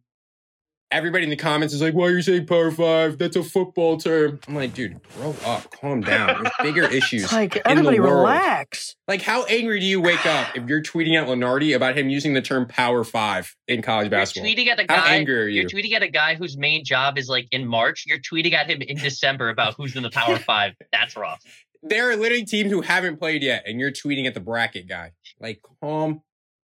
everybody 0.90 1.24
in 1.24 1.30
the 1.30 1.36
comments 1.36 1.74
is 1.74 1.82
like, 1.82 1.94
"Why 1.94 2.06
are 2.06 2.10
you 2.10 2.22
saying 2.22 2.46
Power 2.46 2.70
Five? 2.70 3.18
That's 3.18 3.36
a 3.36 3.42
football 3.42 3.96
term." 3.96 4.40
I'm 4.46 4.54
like, 4.54 4.74
dude, 4.74 5.00
grow 5.16 5.34
up, 5.44 5.70
calm 5.70 6.00
down. 6.00 6.42
There's 6.42 6.54
bigger 6.62 6.84
issues. 6.84 7.24
It's 7.24 7.32
like 7.32 7.56
in 7.56 7.62
the 7.64 7.70
everybody 7.70 8.00
world. 8.00 8.18
relax. 8.28 8.94
Like, 9.08 9.22
how 9.22 9.44
angry 9.44 9.80
do 9.80 9.86
you 9.86 10.00
wake 10.00 10.24
up 10.26 10.56
if 10.56 10.68
you're 10.68 10.82
tweeting 10.82 11.20
at 11.20 11.28
Lunardi 11.28 11.74
about 11.74 11.96
him 11.96 12.08
using 12.08 12.34
the 12.34 12.42
term 12.42 12.66
Power 12.66 13.04
Five 13.04 13.54
in 13.68 13.82
college 13.82 14.04
You're 14.06 14.10
basketball? 14.20 14.50
tweeting 14.50 14.66
at 14.68 14.80
a 14.80 14.86
How 14.88 15.04
angry 15.06 15.42
are 15.42 15.46
you? 15.48 15.60
You're 15.62 15.70
tweeting 15.70 15.92
at 15.94 16.02
a 16.02 16.08
guy 16.08 16.34
whose 16.34 16.56
main 16.56 16.84
job 16.84 17.18
is 17.18 17.28
like 17.28 17.48
in 17.52 17.66
March. 17.66 18.04
You're 18.06 18.18
tweeting 18.18 18.52
at 18.52 18.68
him 18.70 18.82
in 18.82 18.96
December 18.96 19.48
about 19.48 19.74
who's 19.74 19.96
in 19.96 20.02
the 20.02 20.10
Power 20.10 20.38
Five. 20.46 20.74
That's 20.92 21.16
rough. 21.16 21.42
there 21.82 22.10
are 22.10 22.16
literally 22.16 22.44
teams 22.44 22.70
who 22.70 22.80
haven't 22.80 23.18
played 23.18 23.42
yet, 23.42 23.64
and 23.66 23.78
you're 23.80 23.92
tweeting 23.92 24.26
at 24.26 24.34
the 24.34 24.40
bracket 24.40 24.88
guy. 24.88 25.12
Like, 25.40 25.60
calm 25.80 26.22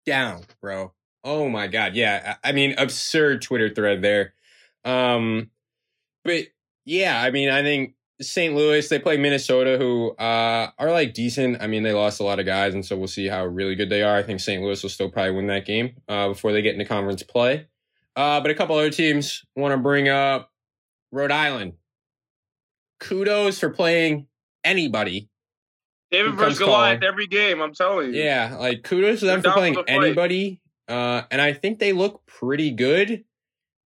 down, 0.06 0.42
bro. 0.60 0.92
Oh 1.24 1.48
my 1.48 1.66
god, 1.66 1.94
yeah. 1.94 2.36
I 2.42 2.52
mean, 2.52 2.74
absurd 2.78 3.42
Twitter 3.42 3.68
thread 3.74 4.02
there. 4.02 4.34
Um, 4.84 5.50
but 6.24 6.44
yeah, 6.84 7.20
I 7.20 7.30
mean, 7.30 7.50
I 7.50 7.62
think 7.62 7.94
St. 8.20 8.54
Louis 8.54 8.88
they 8.88 8.98
play 8.98 9.16
Minnesota, 9.16 9.76
who 9.78 10.10
uh 10.12 10.70
are 10.78 10.90
like 10.90 11.14
decent. 11.14 11.60
I 11.60 11.66
mean, 11.66 11.82
they 11.82 11.92
lost 11.92 12.20
a 12.20 12.24
lot 12.24 12.38
of 12.38 12.46
guys, 12.46 12.74
and 12.74 12.84
so 12.84 12.96
we'll 12.96 13.08
see 13.08 13.26
how 13.26 13.44
really 13.44 13.74
good 13.74 13.90
they 13.90 14.02
are. 14.02 14.16
I 14.16 14.22
think 14.22 14.40
St. 14.40 14.62
Louis 14.62 14.82
will 14.82 14.90
still 14.90 15.10
probably 15.10 15.32
win 15.32 15.46
that 15.48 15.66
game 15.66 15.96
uh, 16.08 16.28
before 16.28 16.52
they 16.52 16.62
get 16.62 16.74
into 16.74 16.84
conference 16.84 17.22
play. 17.22 17.66
Uh, 18.16 18.40
but 18.40 18.50
a 18.50 18.54
couple 18.54 18.76
other 18.76 18.90
teams 18.90 19.44
want 19.54 19.72
to 19.72 19.78
bring 19.78 20.08
up 20.08 20.50
Rhode 21.12 21.30
Island. 21.30 21.74
Kudos 23.00 23.60
for 23.60 23.70
playing 23.70 24.26
anybody 24.64 25.30
David 26.10 26.34
versus 26.34 26.58
Goliath 26.58 27.02
every 27.02 27.26
game. 27.26 27.60
I'm 27.60 27.74
telling 27.74 28.12
you. 28.14 28.20
Yeah, 28.20 28.56
like 28.58 28.82
kudos 28.82 29.20
to 29.20 29.26
them 29.26 29.40
They're 29.40 29.52
for 29.52 29.58
playing 29.58 29.74
for 29.74 29.82
the 29.82 29.92
fight. 29.92 30.04
anybody. 30.04 30.60
Uh, 30.88 31.22
and 31.30 31.40
I 31.40 31.52
think 31.52 31.78
they 31.78 31.92
look 31.92 32.24
pretty 32.26 32.70
good. 32.70 33.24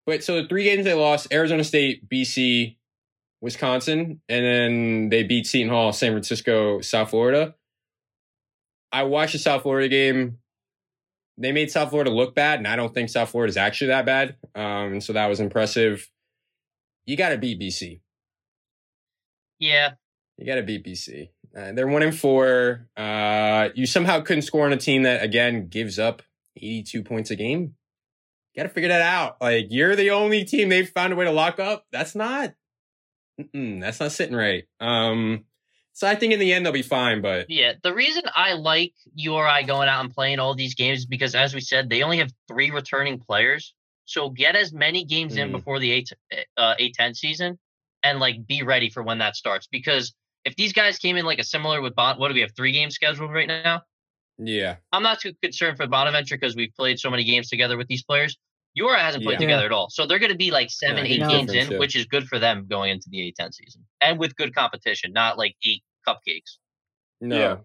But 0.06 0.24
so 0.24 0.40
the 0.40 0.48
three 0.48 0.64
games 0.64 0.84
they 0.84 0.94
lost 0.94 1.32
Arizona 1.32 1.64
State, 1.64 2.08
BC, 2.08 2.76
Wisconsin, 3.40 4.20
and 4.28 4.44
then 4.44 5.08
they 5.08 5.22
beat 5.22 5.46
Seton 5.46 5.68
Hall, 5.68 5.92
San 5.92 6.12
Francisco, 6.12 6.80
South 6.80 7.10
Florida. 7.10 7.54
I 8.92 9.04
watched 9.04 9.32
the 9.32 9.38
South 9.38 9.62
Florida 9.62 9.88
game. 9.88 10.38
They 11.38 11.50
made 11.50 11.70
South 11.70 11.90
Florida 11.90 12.10
look 12.10 12.34
bad, 12.34 12.58
and 12.58 12.68
I 12.68 12.76
don't 12.76 12.92
think 12.92 13.08
South 13.08 13.30
Florida 13.30 13.50
is 13.50 13.56
actually 13.56 13.88
that 13.88 14.06
bad. 14.06 14.36
Um, 14.54 15.00
so 15.00 15.12
that 15.12 15.28
was 15.28 15.40
impressive. 15.40 16.08
You 17.06 17.16
got 17.16 17.30
to 17.30 17.38
beat 17.38 17.60
BC. 17.60 18.00
Yeah, 19.58 19.92
You 20.36 20.46
got 20.46 20.56
to 20.56 20.62
beat 20.62 20.84
BC. 20.84 21.30
Uh, 21.56 21.72
they're 21.72 21.86
one 21.86 22.02
and 22.02 22.16
four. 22.16 22.88
Uh, 22.96 23.68
you 23.74 23.86
somehow 23.86 24.20
couldn't 24.20 24.42
score 24.42 24.66
on 24.66 24.72
a 24.72 24.76
team 24.76 25.04
that 25.04 25.22
again 25.22 25.68
gives 25.68 25.98
up 25.98 26.22
82 26.56 27.02
points 27.02 27.30
a 27.30 27.36
game. 27.36 27.74
Got 28.56 28.64
to 28.64 28.68
figure 28.68 28.88
that 28.88 29.00
out. 29.02 29.36
Like 29.40 29.66
you're 29.70 29.96
the 29.96 30.10
only 30.10 30.44
team 30.44 30.68
they've 30.68 30.88
found 30.88 31.12
a 31.12 31.16
way 31.16 31.24
to 31.24 31.30
lock 31.32 31.58
up. 31.58 31.86
That's 31.92 32.14
not. 32.14 32.52
That's 33.54 34.00
not 34.00 34.12
sitting 34.12 34.36
right. 34.36 34.64
Um, 34.80 35.44
so 35.94 36.06
I 36.06 36.14
think 36.14 36.32
in 36.32 36.38
the 36.38 36.52
end 36.52 36.64
they'll 36.64 36.72
be 36.72 36.82
fine. 36.82 37.22
But 37.22 37.46
yeah. 37.48 37.72
The 37.82 37.94
reason 37.94 38.24
I 38.34 38.52
like 38.54 38.92
URI 39.14 39.64
going 39.64 39.88
out 39.88 40.04
and 40.04 40.12
playing 40.12 40.38
all 40.38 40.54
these 40.54 40.74
games 40.74 41.00
is 41.00 41.06
because, 41.06 41.34
as 41.34 41.54
we 41.54 41.60
said, 41.60 41.88
they 41.88 42.02
only 42.02 42.18
have 42.18 42.30
three 42.48 42.70
returning 42.70 43.18
players. 43.18 43.74
So 44.04 44.28
get 44.30 44.56
as 44.56 44.72
many 44.72 45.04
games 45.04 45.36
in 45.36 45.48
Mm. 45.48 45.52
before 45.52 45.78
the 45.78 45.90
eight 45.90 46.10
uh, 46.58 46.74
A10 46.78 47.16
season, 47.16 47.58
and 48.02 48.20
like 48.20 48.46
be 48.46 48.62
ready 48.62 48.90
for 48.90 49.02
when 49.02 49.18
that 49.18 49.36
starts. 49.36 49.66
Because 49.70 50.12
if 50.44 50.56
these 50.56 50.72
guys 50.72 50.98
came 50.98 51.16
in 51.16 51.24
like 51.24 51.38
a 51.38 51.44
similar 51.44 51.80
with 51.80 51.94
Bon, 51.94 52.18
what 52.18 52.28
do 52.28 52.34
we 52.34 52.40
have 52.40 52.52
three 52.54 52.72
games 52.72 52.94
scheduled 52.94 53.32
right 53.32 53.48
now? 53.48 53.82
Yeah, 54.46 54.76
I'm 54.92 55.02
not 55.02 55.20
too 55.20 55.32
concerned 55.42 55.76
for 55.76 55.86
Bonaventure 55.86 56.36
because 56.36 56.56
we've 56.56 56.74
played 56.74 56.98
so 56.98 57.10
many 57.10 57.24
games 57.24 57.48
together 57.48 57.76
with 57.76 57.88
these 57.88 58.02
players. 58.02 58.36
Ura 58.74 58.98
hasn't 59.00 59.22
played 59.24 59.34
Yeah. 59.34 59.46
together 59.46 59.66
at 59.66 59.72
all. 59.72 59.88
So 59.90 60.06
they're 60.06 60.18
going 60.18 60.32
to 60.32 60.38
be 60.38 60.50
like 60.50 60.70
seven, 60.70 61.04
Yeah, 61.04 61.12
eight 61.26 61.28
games 61.30 61.52
in, 61.52 61.68
too. 61.68 61.78
which 61.78 61.94
is 61.94 62.06
good 62.06 62.26
for 62.26 62.38
them 62.38 62.66
going 62.68 62.90
into 62.90 63.08
the 63.10 63.18
A10 63.38 63.52
season 63.52 63.84
and 64.00 64.18
with 64.18 64.34
good 64.36 64.54
competition, 64.54 65.12
not 65.12 65.36
like 65.36 65.54
eight 65.66 65.82
cupcakes. 66.08 66.56
no, 67.20 67.36
Yeah. 67.38 67.56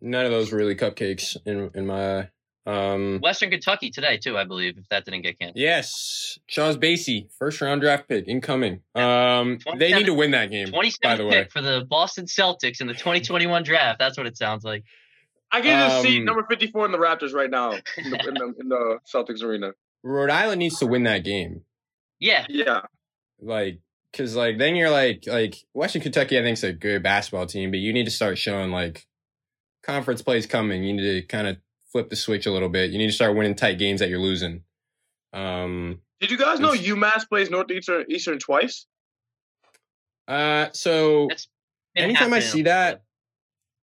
none 0.00 0.24
of 0.24 0.30
those 0.32 0.52
really 0.52 0.74
cupcakes 0.74 1.36
in 1.46 1.70
in 1.74 1.86
my. 1.86 2.18
eye. 2.20 2.28
Um, 2.66 3.20
Western 3.22 3.50
Kentucky 3.50 3.90
today, 3.90 4.16
too, 4.16 4.38
I 4.38 4.44
believe, 4.44 4.78
if 4.78 4.88
that 4.88 5.04
didn't 5.04 5.20
get 5.20 5.38
canceled. 5.38 5.58
yes, 5.60 6.38
Charles 6.48 6.78
Bassey, 6.78 7.28
first 7.38 7.60
round 7.60 7.82
draft 7.82 8.08
pick, 8.08 8.26
incoming. 8.26 8.80
Um, 8.94 9.58
they 9.76 9.92
need 9.92 10.06
to 10.06 10.14
win 10.14 10.30
that 10.30 10.50
game. 10.50 10.70
By 10.70 10.78
27th 10.78 11.16
the 11.18 11.26
way, 11.26 11.42
pick 11.42 11.52
for 11.52 11.60
the 11.60 11.84
Boston 11.86 12.24
Celtics 12.24 12.80
in 12.80 12.86
the 12.86 12.94
2021 12.94 13.64
draft. 13.64 13.98
That's 13.98 14.16
what 14.16 14.26
it 14.26 14.38
sounds 14.38 14.64
like. 14.64 14.82
I 15.52 15.60
can 15.60 15.88
just 15.88 16.02
see 16.02 16.18
Um, 16.18 16.24
number 16.24 16.44
54 16.48 16.86
in 16.86 16.92
the 16.92 16.98
Raptors 16.98 17.32
right 17.32 17.50
now 17.50 17.72
in 17.72 18.10
the, 18.10 18.28
in 18.28 18.34
the, 18.34 18.54
in 18.58 18.68
the 18.68 18.98
Celtics 19.12 19.42
arena. 19.42 19.72
Rhode 20.02 20.30
Island 20.30 20.58
needs 20.58 20.78
to 20.80 20.86
win 20.86 21.04
that 21.04 21.24
game. 21.24 21.62
Yeah. 22.18 22.46
Yeah. 22.48 22.82
like 23.40 23.80
because 24.10 24.36
like 24.36 24.58
then 24.58 24.76
you're 24.76 24.90
like 24.90 25.24
like 25.26 25.56
Western 25.72 26.02
Kentucky 26.02 26.38
I 26.38 26.42
think 26.42 26.56
is 26.58 26.64
a 26.64 26.72
good 26.72 27.02
basketball 27.02 27.46
team, 27.46 27.70
but 27.70 27.80
you 27.80 27.92
need 27.92 28.04
to 28.04 28.10
start 28.10 28.38
showing 28.38 28.70
like 28.70 29.06
conference 29.82 30.22
plays 30.22 30.46
coming. 30.46 30.82
You 30.84 30.94
need 30.94 31.20
to 31.20 31.22
kind 31.26 31.46
of 31.48 31.56
flip 31.92 32.10
the 32.10 32.16
switch 32.16 32.46
a 32.46 32.52
little 32.52 32.68
bit. 32.68 32.90
You 32.90 32.98
need 32.98 33.08
to 33.08 33.12
start 33.12 33.36
winning 33.36 33.54
tight 33.54 33.78
games 33.78 34.00
that 34.00 34.08
you're 34.08 34.20
losing. 34.20 34.62
Um. 35.32 36.00
Did 36.20 36.30
you 36.30 36.38
guys 36.38 36.60
know 36.60 36.72
UMass 36.72 37.28
plays 37.28 37.50
Northeastern 37.50 38.04
Eastern 38.08 38.38
twice? 38.38 38.86
Uh. 40.28 40.68
So 40.72 41.28
It's 41.30 41.48
anytime 41.96 42.32
I 42.32 42.40
see 42.40 42.62
that, 42.62 42.88
little 42.88 43.02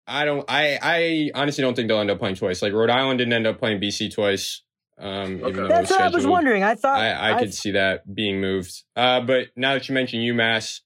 I 0.10 0.26
don't. 0.26 0.46
I 0.50 0.80
I 0.82 1.32
honestly 1.40 1.62
don't 1.62 1.76
think 1.76 1.88
they'll 1.88 2.00
end 2.00 2.12
up 2.12 2.20
playing 2.20 2.36
twice. 2.36 2.62
Like 2.62 2.74
Rhode 2.74 2.90
Island 2.90 3.20
didn't 3.20 3.34
end 3.34 3.48
up 3.48 3.60
playing 3.60 3.80
BC 3.80 4.14
twice. 4.14 4.64
Um. 4.98 5.34
Even 5.38 5.44
Okay. 5.46 5.54
though 5.56 5.66
it 5.66 5.70
That's 5.70 5.92
what 5.92 6.02
I 6.02 6.10
was 6.10 6.28
wondering. 6.28 6.64
I 6.64 6.76
thought 6.76 7.00
I, 7.00 7.34
I 7.36 7.40
could 7.40 7.54
see 7.54 7.72
that 7.72 8.14
being 8.14 8.42
moved. 8.42 8.84
Uh, 8.96 9.22
but 9.22 9.48
now 9.56 9.74
that 9.74 9.88
you 9.88 9.94
mentioned 9.96 10.24
UMass, 10.24 10.82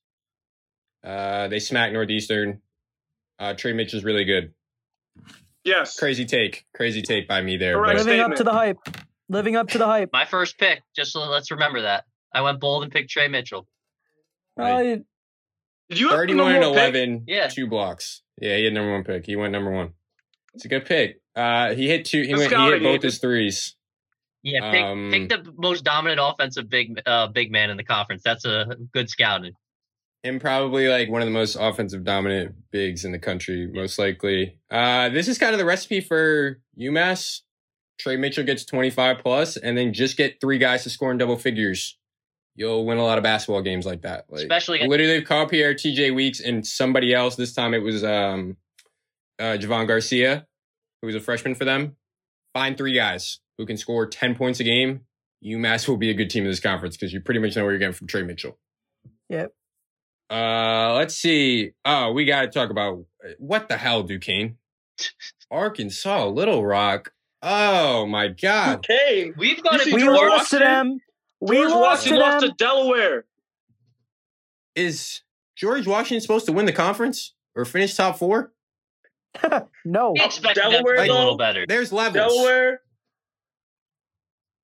uh, 1.03 1.47
they 1.47 1.59
smacked 1.59 1.93
Northeastern. 1.93 2.61
Uh, 3.39 3.53
Tre 3.53 3.73
is 3.83 4.03
really 4.03 4.25
good. 4.25 4.53
Yes. 5.63 5.97
Crazy 5.97 6.25
take, 6.25 6.65
crazy 6.75 7.01
take 7.01 7.27
by 7.27 7.41
me 7.41 7.57
there. 7.57 7.75
Correct. 7.75 7.97
But 7.99 8.05
living 8.05 8.19
up 8.21 8.35
to 8.35 8.43
the 8.43 8.51
hype. 8.51 8.77
Living 9.29 9.55
up 9.55 9.69
to 9.69 9.77
the 9.77 9.85
hype. 9.85 10.09
My 10.11 10.25
first 10.25 10.57
pick, 10.57 10.81
just 10.95 11.13
so 11.13 11.21
let's 11.29 11.49
remember 11.51 11.81
that. 11.83 12.03
I 12.33 12.41
went 12.41 12.59
bold 12.59 12.83
and 12.83 12.91
picked 12.91 13.09
Tre 13.09 13.27
Mitchell. 13.29 13.67
Right. 14.57 14.99
Uh, 14.99 15.03
Did 15.89 15.99
you 15.99 16.09
have 16.09 16.11
the 16.11 16.17
thirty-one 16.17 16.37
number 16.53 16.55
and 16.55 16.65
one 16.65 16.73
pick? 16.75 16.95
eleven, 16.95 17.23
Yeah. 17.27 17.47
two 17.47 17.67
blocks. 17.67 18.21
Yeah, 18.39 18.57
he 18.57 18.65
had 18.65 18.73
number 18.73 18.91
one 18.91 19.03
pick. 19.03 19.25
He 19.25 19.35
went 19.35 19.51
number 19.51 19.71
one. 19.71 19.93
It's 20.53 20.65
a 20.65 20.67
good 20.67 20.85
pick. 20.85 21.21
Uh, 21.35 21.73
he 21.73 21.87
hit 21.87 22.05
two. 22.05 22.21
He 22.21 22.33
went. 22.35 22.51
He 22.51 22.71
hit 22.71 22.83
both 22.83 23.01
his 23.01 23.19
threes. 23.19 23.75
Yeah, 24.43 24.71
pick, 24.71 24.83
Um, 24.83 25.09
pick 25.11 25.29
the 25.29 25.53
most 25.57 25.83
dominant 25.83 26.19
offensive 26.21 26.69
big 26.69 27.01
uh, 27.05 27.27
big 27.27 27.51
man 27.51 27.69
in 27.69 27.77
the 27.77 27.83
conference. 27.83 28.23
That's 28.23 28.45
a 28.45 28.75
good 28.91 29.09
scouting. 29.09 29.53
and 30.25 30.39
probably 30.41 30.87
like 30.89 31.09
one 31.09 31.21
of 31.21 31.27
the 31.27 31.33
most 31.33 31.55
offensive 31.59 32.03
dominant 32.03 32.55
bigs 32.71 33.05
in 33.05 33.11
the 33.11 33.19
country, 33.19 33.69
most 33.71 33.97
likely. 33.97 34.59
Uh, 34.69 35.09
this 35.09 35.27
is 35.27 35.37
kind 35.37 35.53
of 35.53 35.59
the 35.59 35.65
recipe 35.65 36.01
for 36.01 36.59
UMass. 36.79 37.39
Tre 37.99 38.17
Mitchell 38.17 38.43
gets 38.43 38.65
25 38.65 39.19
plus, 39.19 39.55
and 39.55 39.77
then 39.77 39.93
just 39.93 40.17
get 40.17 40.41
three 40.41 40.57
guys 40.57 40.83
to 40.83 40.89
score 40.89 41.11
in 41.11 41.17
double 41.17 41.37
figures. 41.37 41.97
You'll 42.55 42.85
win 42.85 42.97
a 42.99 43.03
lot 43.03 43.17
of 43.17 43.23
basketball 43.23 43.61
games 43.61 43.85
like 43.85 44.03
that. 44.03 44.25
Like, 44.29 44.41
Especially 44.41 44.77
against- 44.79 44.91
literally, 44.91 45.21
Carl 45.23 45.47
Pierre, 45.47 45.73
TJ 45.73 46.13
Weeks, 46.13 46.39
and 46.39 46.65
somebody 46.65 47.13
else. 47.13 47.35
This 47.35 47.53
time 47.53 47.73
it 47.73 47.79
was 47.79 48.03
um, 48.03 48.57
uh, 49.39 49.57
Javohn 49.59 49.87
Garcia, 49.87 50.45
who 51.01 51.07
was 51.07 51.15
a 51.15 51.19
freshman 51.19 51.55
for 51.55 51.65
them. 51.65 51.95
Find 52.53 52.77
three 52.77 52.93
guys 52.93 53.39
who 53.57 53.65
can 53.65 53.77
score 53.77 54.05
10 54.05 54.35
points 54.35 54.59
a 54.59 54.63
game. 54.63 55.01
UMass 55.43 55.87
will 55.87 55.97
be 55.97 56.09
a 56.09 56.13
good 56.13 56.29
team 56.29 56.43
in 56.45 56.49
this 56.51 56.59
conference 56.59 56.95
because 56.95 57.11
you 57.11 57.19
pretty 57.21 57.39
much 57.39 57.55
know 57.55 57.63
what 57.63 57.71
you're 57.71 57.79
getting 57.79 57.93
from 57.93 58.07
Tre 58.07 58.21
Mitchell. 58.23 58.57
Yep. 59.29 59.51
Uh, 60.29 60.93
let's 60.93 61.15
see. 61.15 61.71
Oh, 61.83 62.11
we 62.13 62.25
got 62.25 62.41
to 62.43 62.47
talk 62.47 62.69
about 62.69 63.03
what 63.39 63.67
the 63.67 63.77
hell, 63.77 64.03
Duquesne, 64.03 64.57
Arkansas, 65.51 66.27
Little 66.27 66.65
Rock. 66.65 67.11
Oh 67.41 68.05
my 68.05 68.29
God! 68.29 68.77
Okay, 68.77 69.33
We've 69.35 69.61
got 69.61 69.71
to. 69.73 69.77
a 69.81 69.83
see 69.83 69.93
we 69.93 70.01
George 70.03 70.17
lost 70.29 70.51
to 70.51 70.59
them. 70.59 70.99
We 71.43 71.57
George 71.57 71.71
lost 71.71 72.07
to 72.07 72.15
Washington 72.15 72.19
lost 72.19 72.45
to 72.45 72.51
Delaware. 72.57 73.25
Is 74.75 75.21
George 75.57 75.85
Washington 75.85 76.21
supposed 76.21 76.45
to 76.45 76.53
win 76.53 76.65
the 76.65 76.71
conference 76.71 77.33
or 77.53 77.65
finish 77.65 77.95
top 77.95 78.17
four? 78.17 78.53
no. 79.85 80.11
We 80.13 80.23
expected 80.23 80.63
them 80.63 80.71
Delaware, 80.71 81.03
be 81.03 81.09
a 81.09 81.13
little 81.13 81.33
though? 81.33 81.37
better. 81.37 81.65
There's 81.67 81.91
levels. 81.91 82.33
Delaware. 82.33 82.79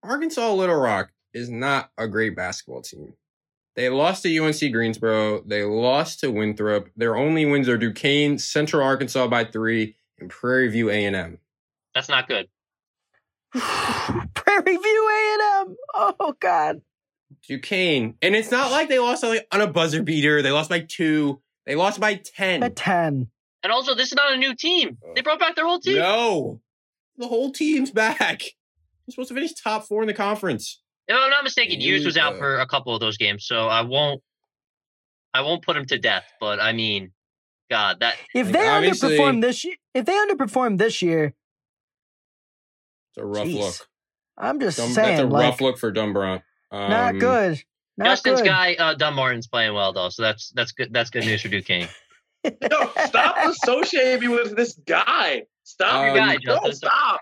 Arkansas 0.04 0.54
Little 0.54 0.78
Rock 0.78 1.12
is 1.34 1.50
not 1.50 1.92
a 1.98 2.08
great 2.08 2.38
basketball 2.38 2.82
team. 2.82 3.14
They 3.76 3.90
lost 3.90 4.24
to 4.24 4.38
UNC 4.38 4.72
Greensboro. 4.72 5.42
They 5.42 5.64
lost 5.64 6.22
to 6.22 6.32
Winthrop. 6.32 6.88
Their 6.96 7.18
only 7.18 7.46
wins 7.46 7.68
are 7.68 7.78
Duquesne, 7.78 8.38
Central 8.38 8.84
Arkansas 8.84 9.28
by 9.28 9.44
three, 9.44 9.98
and 10.18 10.30
Prairie 10.30 10.70
View 10.70 10.90
A&M. 10.90 11.40
That's 11.94 12.08
not 12.08 12.30
good. 12.30 12.48
Prairie 13.54 14.78
View 14.78 15.10
A&M. 15.12 15.76
Oh 15.94 16.36
God. 16.40 16.82
Duquesne, 17.48 18.16
and 18.22 18.36
it's 18.36 18.52
not 18.52 18.72
like 18.72 18.90
they 18.90 19.00
lost 19.00 19.24
like, 19.24 19.48
on 19.52 19.62
a 19.62 19.68
buzzer 19.68 20.04
beater. 20.04 20.42
They 20.42 20.52
lost 20.52 20.70
by 20.70 20.82
two. 20.82 21.42
They 21.66 21.76
lost 21.76 22.00
by 22.00 22.16
ten. 22.16 22.64
At 22.64 22.76
10. 22.76 23.28
And 23.64 23.74
also, 23.74 23.94
this 23.96 24.08
is 24.10 24.16
not 24.16 24.34
a 24.34 24.38
new 24.38 24.56
team. 24.56 24.98
Oh. 25.04 25.14
They 25.16 25.22
brought 25.22 25.40
back 25.40 25.56
their 25.56 25.66
whole 25.66 25.80
team. 25.80 25.98
No, 25.98 26.62
the 27.18 27.28
whole 27.28 27.52
team's 27.52 27.92
back. 27.92 28.42
You're 28.42 29.12
supposed 29.12 29.30
to 29.30 29.36
finish 29.36 29.54
top 29.54 29.86
four 29.86 30.02
in 30.02 30.08
the 30.08 30.14
conference. 30.14 30.82
If 31.08 31.16
I'm 31.20 31.30
not 31.30 31.44
mistaken, 31.44 31.80
Hughes 31.80 32.06
was 32.06 32.18
out 32.18 32.38
for 32.38 32.60
a 32.60 32.68
couple 32.68 32.94
of 32.94 33.00
those 33.00 33.18
games, 33.18 33.46
so 33.46 33.68
I 33.68 33.82
won't. 33.82 34.22
I 35.34 35.42
won't 35.42 35.64
put 35.64 35.76
him 35.78 35.86
to 35.86 35.98
death, 36.00 36.26
but 36.40 36.60
I 36.60 36.74
mean, 36.74 37.12
God, 37.70 38.00
that 38.00 38.16
If 38.34 38.52
they 38.52 38.68
obviously- 38.68 39.18
underperform 39.18 39.42
this 39.42 39.64
year, 39.64 39.76
if 39.94 40.06
they 40.06 40.14
underperform 40.14 40.78
this 40.78 41.02
year, 41.02 41.34
It's 43.10 43.18
a 43.18 43.26
rough 43.26 43.48
Jeez. 43.48 43.60
look. 43.60 43.76
I'm 44.38 44.60
just 44.60 44.78
Dumb, 44.78 44.90
saying, 44.92 45.18
that's 45.18 45.22
a 45.22 45.28
like, 45.28 45.44
rough 45.44 45.62
look 45.62 45.78
for 45.78 45.92
Dambrot. 45.92 46.42
Um, 46.72 46.90
not 46.90 47.20
good. 47.20 47.62
Not 47.98 48.06
Justin's 48.06 48.42
good. 48.42 48.48
guy, 48.48 48.76
uh, 48.76 48.94
Dunn-Martin's 48.94 49.48
playing 49.48 49.74
well 49.74 49.92
though, 49.92 50.10
so 50.10 50.22
that's 50.24 50.52
that's 50.56 50.72
good. 50.72 50.94
That's 50.94 51.10
good 51.10 51.26
news 51.26 51.42
for 51.42 51.50
Duquesne. 51.50 51.90
Yo, 52.46 52.92
stop 53.08 53.36
associating 53.46 54.22
me 54.22 54.28
with 54.36 54.56
this 54.56 54.74
guy. 54.88 55.44
Stop. 55.64 55.94
Um, 55.96 56.06
Your 56.06 56.16
guy, 56.16 56.38
no, 56.46 56.72
stop. 56.72 57.20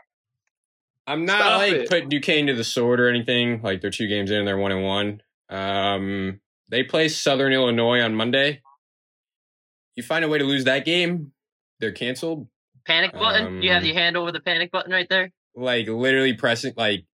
I'm 1.08 1.26
not 1.26 1.40
Stop 1.40 1.58
like 1.60 1.74
it. 1.74 1.90
putting 1.90 2.10
Duquesne 2.10 2.48
to 2.48 2.54
the 2.54 2.64
sword 2.64 3.00
or 3.00 3.10
anything. 3.10 3.62
Like 3.64 3.82
they're 3.82 3.90
two 3.90 4.08
games 4.08 4.30
in, 4.30 4.38
and 4.40 4.48
they're 4.48 4.58
one 4.58 4.72
and 4.72 4.84
one. 4.84 5.22
Um, 5.50 6.42
they 6.70 6.84
play 6.84 7.08
Southern 7.08 7.54
Illinois 7.54 8.02
on 8.02 8.14
Monday. 8.14 8.62
You 9.96 10.04
find 10.04 10.24
a 10.24 10.28
way 10.28 10.38
to 10.38 10.44
lose 10.44 10.66
that 10.66 10.86
game, 10.86 11.32
they're 11.80 11.92
canceled. 11.94 12.48
Panic 12.86 13.14
button. 13.14 13.62
you 13.64 13.72
have 13.72 13.82
Um, 13.82 13.86
your 13.88 13.96
hand 13.96 14.16
over 14.18 14.32
the 14.32 14.40
panic 14.42 14.72
button 14.72 14.92
right 14.92 15.08
there. 15.10 15.32
Like 15.58 15.88
literally 15.88 16.34
pressing. 16.34 16.74
Like 16.78 17.06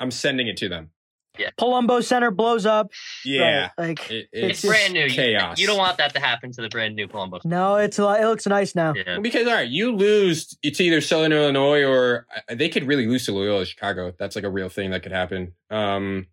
I'm 0.00 0.10
sending 0.10 0.48
it 0.48 0.56
to 0.58 0.68
them. 0.68 0.90
Yeah. 1.38 1.50
Palumbo 1.58 2.02
Center 2.02 2.30
blows 2.32 2.66
up. 2.66 2.90
Yeah, 3.24 3.70
Right, 3.78 3.88
like 3.88 4.10
it, 4.10 4.28
It's, 4.32 4.64
it's, 4.64 4.66
brand 4.66 4.92
new. 4.94 5.08
Chaos. 5.08 5.58
You, 5.58 5.68
don't 5.68 5.78
want 5.78 5.98
that 5.98 6.12
to 6.14 6.20
happen 6.20 6.50
to 6.52 6.62
the 6.62 6.68
brand 6.68 6.96
new 6.96 7.06
Columbus. 7.06 7.44
no, 7.44 7.76
it's 7.76 7.98
a 7.98 8.04
lot. 8.04 8.20
It 8.20 8.26
looks 8.26 8.46
nice 8.46 8.74
now. 8.74 8.92
Yeah. 8.94 9.04
Well, 9.06 9.20
because 9.20 9.46
all 9.46 9.54
right, 9.54 9.68
you 9.68 9.94
lose. 9.94 10.58
It's 10.62 10.80
either 10.80 11.00
Southern 11.00 11.32
Illinois 11.32 11.84
or 11.84 12.26
uh, 12.34 12.54
they 12.56 12.68
could 12.68 12.84
really 12.84 13.06
lose 13.06 13.24
to 13.26 13.32
Loyola 13.32 13.64
Chicago. 13.66 14.12
That's 14.18 14.34
like 14.34 14.44
a 14.44 14.50
real 14.50 14.68
thing 14.68 14.90
that 14.90 15.02
could 15.04 15.12
happen. 15.12 15.54
Um, 15.70 16.26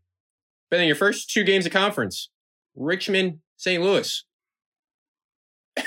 but 0.71 0.77
then 0.77 0.87
your 0.87 0.95
first 0.95 1.29
two 1.29 1.43
games 1.43 1.67
of 1.67 1.71
conference, 1.71 2.29
Richmond, 2.75 3.39
St. 3.57 3.83
Louis. 3.83 4.25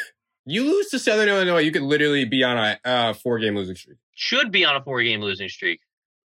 you 0.46 0.62
lose 0.64 0.90
to 0.90 0.98
Southern 0.98 1.28
Illinois, 1.28 1.58
you 1.58 1.72
could 1.72 1.82
literally 1.82 2.24
be 2.24 2.44
on 2.44 2.56
a 2.56 2.78
uh, 2.84 3.12
four 3.14 3.40
game 3.40 3.56
losing 3.56 3.74
streak. 3.74 3.98
Should 4.20 4.50
be 4.50 4.64
on 4.64 4.74
a 4.74 4.82
four 4.82 5.00
game 5.00 5.20
losing 5.20 5.48
streak. 5.48 5.78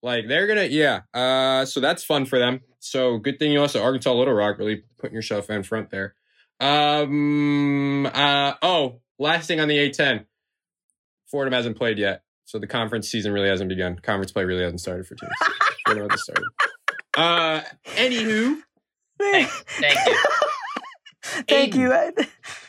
Like 0.02 0.26
they're 0.26 0.46
gonna, 0.46 0.64
yeah. 0.64 1.00
Uh, 1.12 1.66
so 1.66 1.80
that's 1.80 2.02
fun 2.02 2.24
for 2.24 2.38
them. 2.38 2.60
So 2.78 3.18
good 3.18 3.38
thing 3.38 3.52
you 3.52 3.60
also 3.60 3.82
Arkansas 3.82 4.10
Little 4.10 4.32
Rock 4.32 4.58
really 4.58 4.84
putting 4.98 5.14
yourself 5.14 5.50
in 5.50 5.62
front 5.62 5.90
there. 5.90 6.14
Um. 6.60 8.06
Uh. 8.06 8.54
Oh, 8.62 9.00
last 9.18 9.48
thing 9.48 9.60
on 9.60 9.68
the 9.68 9.76
A10. 9.76 10.24
Fordham 11.26 11.52
hasn't 11.52 11.76
played 11.76 11.98
yet, 11.98 12.22
so 12.46 12.58
the 12.58 12.66
conference 12.66 13.10
season 13.10 13.32
really 13.32 13.48
hasn't 13.48 13.68
begun. 13.68 13.98
Conference 13.98 14.32
play 14.32 14.44
really 14.44 14.62
hasn't 14.62 14.80
started 14.80 15.06
for 15.06 15.14
teams. 15.16 15.32
Fordham 15.86 16.08
hasn't 16.08 16.20
started. 16.20 16.44
Uh. 17.18 17.60
Anywho, 17.96 18.62
Thank, 19.18 19.48
thank 19.48 20.06
you. 20.06 20.18
Thank 21.48 21.74
you. 21.74 21.92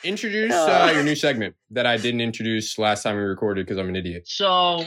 introduce 0.04 0.54
uh, 0.54 0.92
your 0.94 1.04
new 1.04 1.16
segment 1.16 1.56
that 1.72 1.86
I 1.86 1.98
didn't 1.98 2.22
introduce 2.22 2.78
last 2.80 3.04
time 3.04 3.16
we 3.16 3.22
recorded 3.22 3.66
because 3.66 3.78
I'm 3.78 3.90
an 3.90 3.96
idiot. 3.96 4.28
So, 4.28 4.86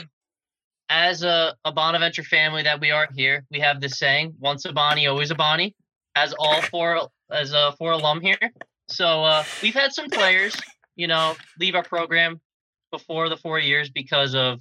as 0.89 1.23
a, 1.23 1.55
a 1.63 1.71
Bonaventure 1.71 2.23
family 2.23 2.63
that 2.63 2.81
we 2.81 2.91
are 2.91 3.07
here, 3.15 3.45
we 3.51 3.59
have 3.59 3.79
this 3.81 3.97
saying: 3.97 4.33
"Once 4.39 4.65
a 4.65 4.73
Bonnie, 4.73 5.07
always 5.07 5.31
a 5.31 5.35
Bonnie." 5.35 5.75
As 6.15 6.33
all 6.37 6.61
four, 6.71 7.09
as 7.31 7.53
a 7.53 7.73
four 7.77 7.91
alum 7.91 8.21
here, 8.21 8.39
so 8.87 9.23
uh, 9.23 9.43
we've 9.61 9.75
had 9.75 9.93
some 9.93 10.09
players, 10.09 10.59
you 10.95 11.07
know, 11.07 11.35
leave 11.59 11.75
our 11.75 11.83
program 11.83 12.41
before 12.91 13.29
the 13.29 13.37
four 13.37 13.59
years 13.59 13.89
because 13.89 14.35
of 14.35 14.59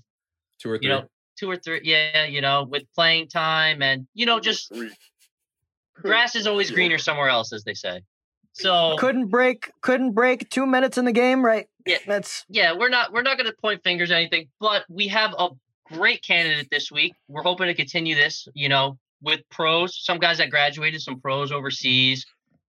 Two 0.61 0.71
or 0.71 0.79
three. 0.79 0.89
you 0.89 0.93
know 0.93 1.09
two 1.39 1.51
or 1.51 1.57
three, 1.57 1.81
yeah, 1.85 2.25
you 2.25 2.41
know, 2.41 2.65
with 2.65 2.83
playing 2.95 3.29
time 3.29 3.81
and 3.81 4.07
you 4.15 4.27
know 4.27 4.41
just 4.41 4.73
grass 5.95 6.35
is 6.35 6.47
always 6.47 6.71
greener 6.73 6.99
somewhere 6.99 7.29
else, 7.29 7.53
as 7.53 7.65
they 7.65 7.75
say. 7.75 8.03
So 8.53 8.97
couldn't 8.99 9.29
break. 9.29 9.71
Couldn't 9.83 10.13
break 10.13 10.51
two 10.51 10.67
minutes 10.67 10.99
in 10.99 11.05
the 11.05 11.13
game. 11.13 11.45
Right. 11.45 11.69
Yeah. 11.87 11.99
That's 12.07 12.45
yeah, 12.49 12.73
we're 12.77 12.89
not 12.89 13.13
we're 13.13 13.23
not 13.23 13.39
going 13.39 13.49
to 13.49 13.57
point 13.61 13.83
fingers 13.85 14.11
or 14.11 14.15
anything, 14.15 14.49
but 14.59 14.85
we 14.89 15.09
have 15.09 15.35
a 15.39 15.51
great 15.93 16.23
candidate 16.23 16.69
this 16.71 16.91
week. 16.91 17.15
We're 17.29 17.43
hoping 17.43 17.67
to 17.67 17.75
continue 17.75 18.15
this, 18.15 18.49
you 18.55 18.69
know, 18.69 18.99
with 19.23 19.41
pros. 19.51 19.99
Some 20.05 20.19
guys 20.19 20.39
that 20.39 20.51
graduated, 20.51 21.01
some 21.01 21.21
pros 21.21 21.53
overseas, 21.53 22.25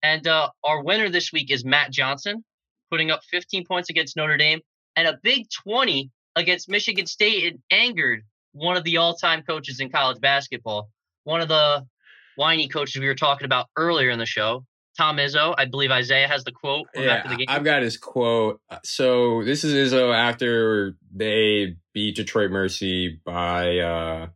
and 0.03 0.27
uh, 0.27 0.49
our 0.63 0.83
winner 0.83 1.09
this 1.09 1.33
week 1.33 1.51
is 1.51 1.65
Matt 1.65 1.91
Johnson, 1.91 2.43
putting 2.91 3.11
up 3.11 3.21
15 3.31 3.65
points 3.65 3.89
against 3.89 4.15
Notre 4.15 4.37
Dame 4.37 4.59
and 4.95 5.07
a 5.07 5.19
big 5.21 5.47
20 5.63 6.09
against 6.35 6.69
Michigan 6.69 7.05
State, 7.05 7.51
and 7.51 7.61
angered 7.71 8.23
one 8.51 8.77
of 8.77 8.83
the 8.83 8.97
all-time 8.97 9.43
coaches 9.43 9.79
in 9.79 9.89
college 9.89 10.19
basketball, 10.19 10.89
one 11.23 11.41
of 11.41 11.47
the 11.47 11.85
whiny 12.35 12.67
coaches 12.67 12.99
we 12.99 13.07
were 13.07 13.15
talking 13.15 13.45
about 13.45 13.67
earlier 13.75 14.09
in 14.09 14.19
the 14.19 14.25
show. 14.25 14.63
Tom 14.97 15.17
Izzo, 15.17 15.53
I 15.57 15.65
believe 15.65 15.91
Isaiah 15.91 16.27
has 16.27 16.43
the 16.43 16.51
quote 16.51 16.87
from 16.93 17.03
after 17.07 17.29
the 17.29 17.35
game. 17.37 17.45
I've 17.49 17.63
got 17.63 17.83
his 17.83 17.97
quote. 17.97 18.59
So 18.83 19.43
this 19.43 19.63
is 19.63 19.93
Izzo 19.93 20.13
after 20.13 20.95
they 21.13 21.75
beat 21.93 22.15
Detroit 22.15 22.49
Mercy 22.51 23.19
by 23.23 23.77
uh, 23.77 24.27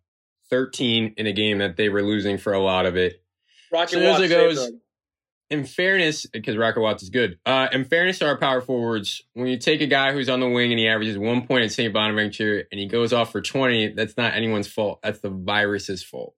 13 0.51 1.15
in 1.17 1.25
a 1.27 1.33
game 1.33 1.57
that 1.59 1.77
they 1.77 1.89
were 1.89 2.03
losing 2.03 2.37
for 2.37 2.53
a 2.53 2.59
lot 2.59 2.85
of 2.85 2.95
it. 2.95 3.23
Rocky 3.71 3.93
So 3.93 4.03
Watts 4.03 4.21
as 4.23 4.31
it 4.31 4.33
saved 4.35 4.55
goes- 4.57 4.71
In 5.49 5.65
fairness, 5.65 6.25
because 6.27 6.55
Rocket 6.57 6.81
Watts 6.81 7.01
is 7.03 7.09
good. 7.09 7.39
Uh, 7.45 7.67
in 7.71 7.83
fairness 7.85 8.19
to 8.19 8.27
our 8.27 8.37
power 8.37 8.61
forwards, 8.61 9.21
when 9.33 9.47
you 9.47 9.57
take 9.57 9.81
a 9.81 9.87
guy 9.87 10.13
who's 10.13 10.29
on 10.29 10.39
the 10.41 10.47
wing 10.49 10.71
and 10.71 10.79
he 10.79 10.87
averages 10.87 11.17
one 11.17 11.47
point 11.47 11.63
at 11.63 11.71
St. 11.71 11.91
Bonaventure 11.93 12.65
and 12.71 12.79
he 12.79 12.87
goes 12.87 13.13
off 13.13 13.31
for 13.31 13.41
20, 13.41 13.93
that's 13.93 14.15
not 14.15 14.33
anyone's 14.35 14.67
fault. 14.67 14.99
That's 15.01 15.19
the 15.21 15.29
virus's 15.31 16.03
fault. 16.03 16.35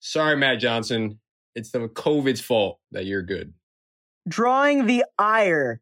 Sorry, 0.00 0.36
Matt 0.36 0.58
Johnson. 0.60 1.20
It's 1.56 1.70
the 1.72 1.88
COVID's 1.88 2.40
fault 2.40 2.78
that 2.92 3.04
you're 3.06 3.22
good. 3.22 3.52
drawing 4.28 4.86
the 4.86 5.04
ire 5.18 5.80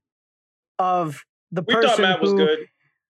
of 0.78 1.24
the 1.52 1.62
We 1.62 1.74
person 1.74 1.88
thought 1.90 2.00
Matt 2.00 2.20
was 2.22 2.30
who, 2.30 2.36
good. 2.38 2.58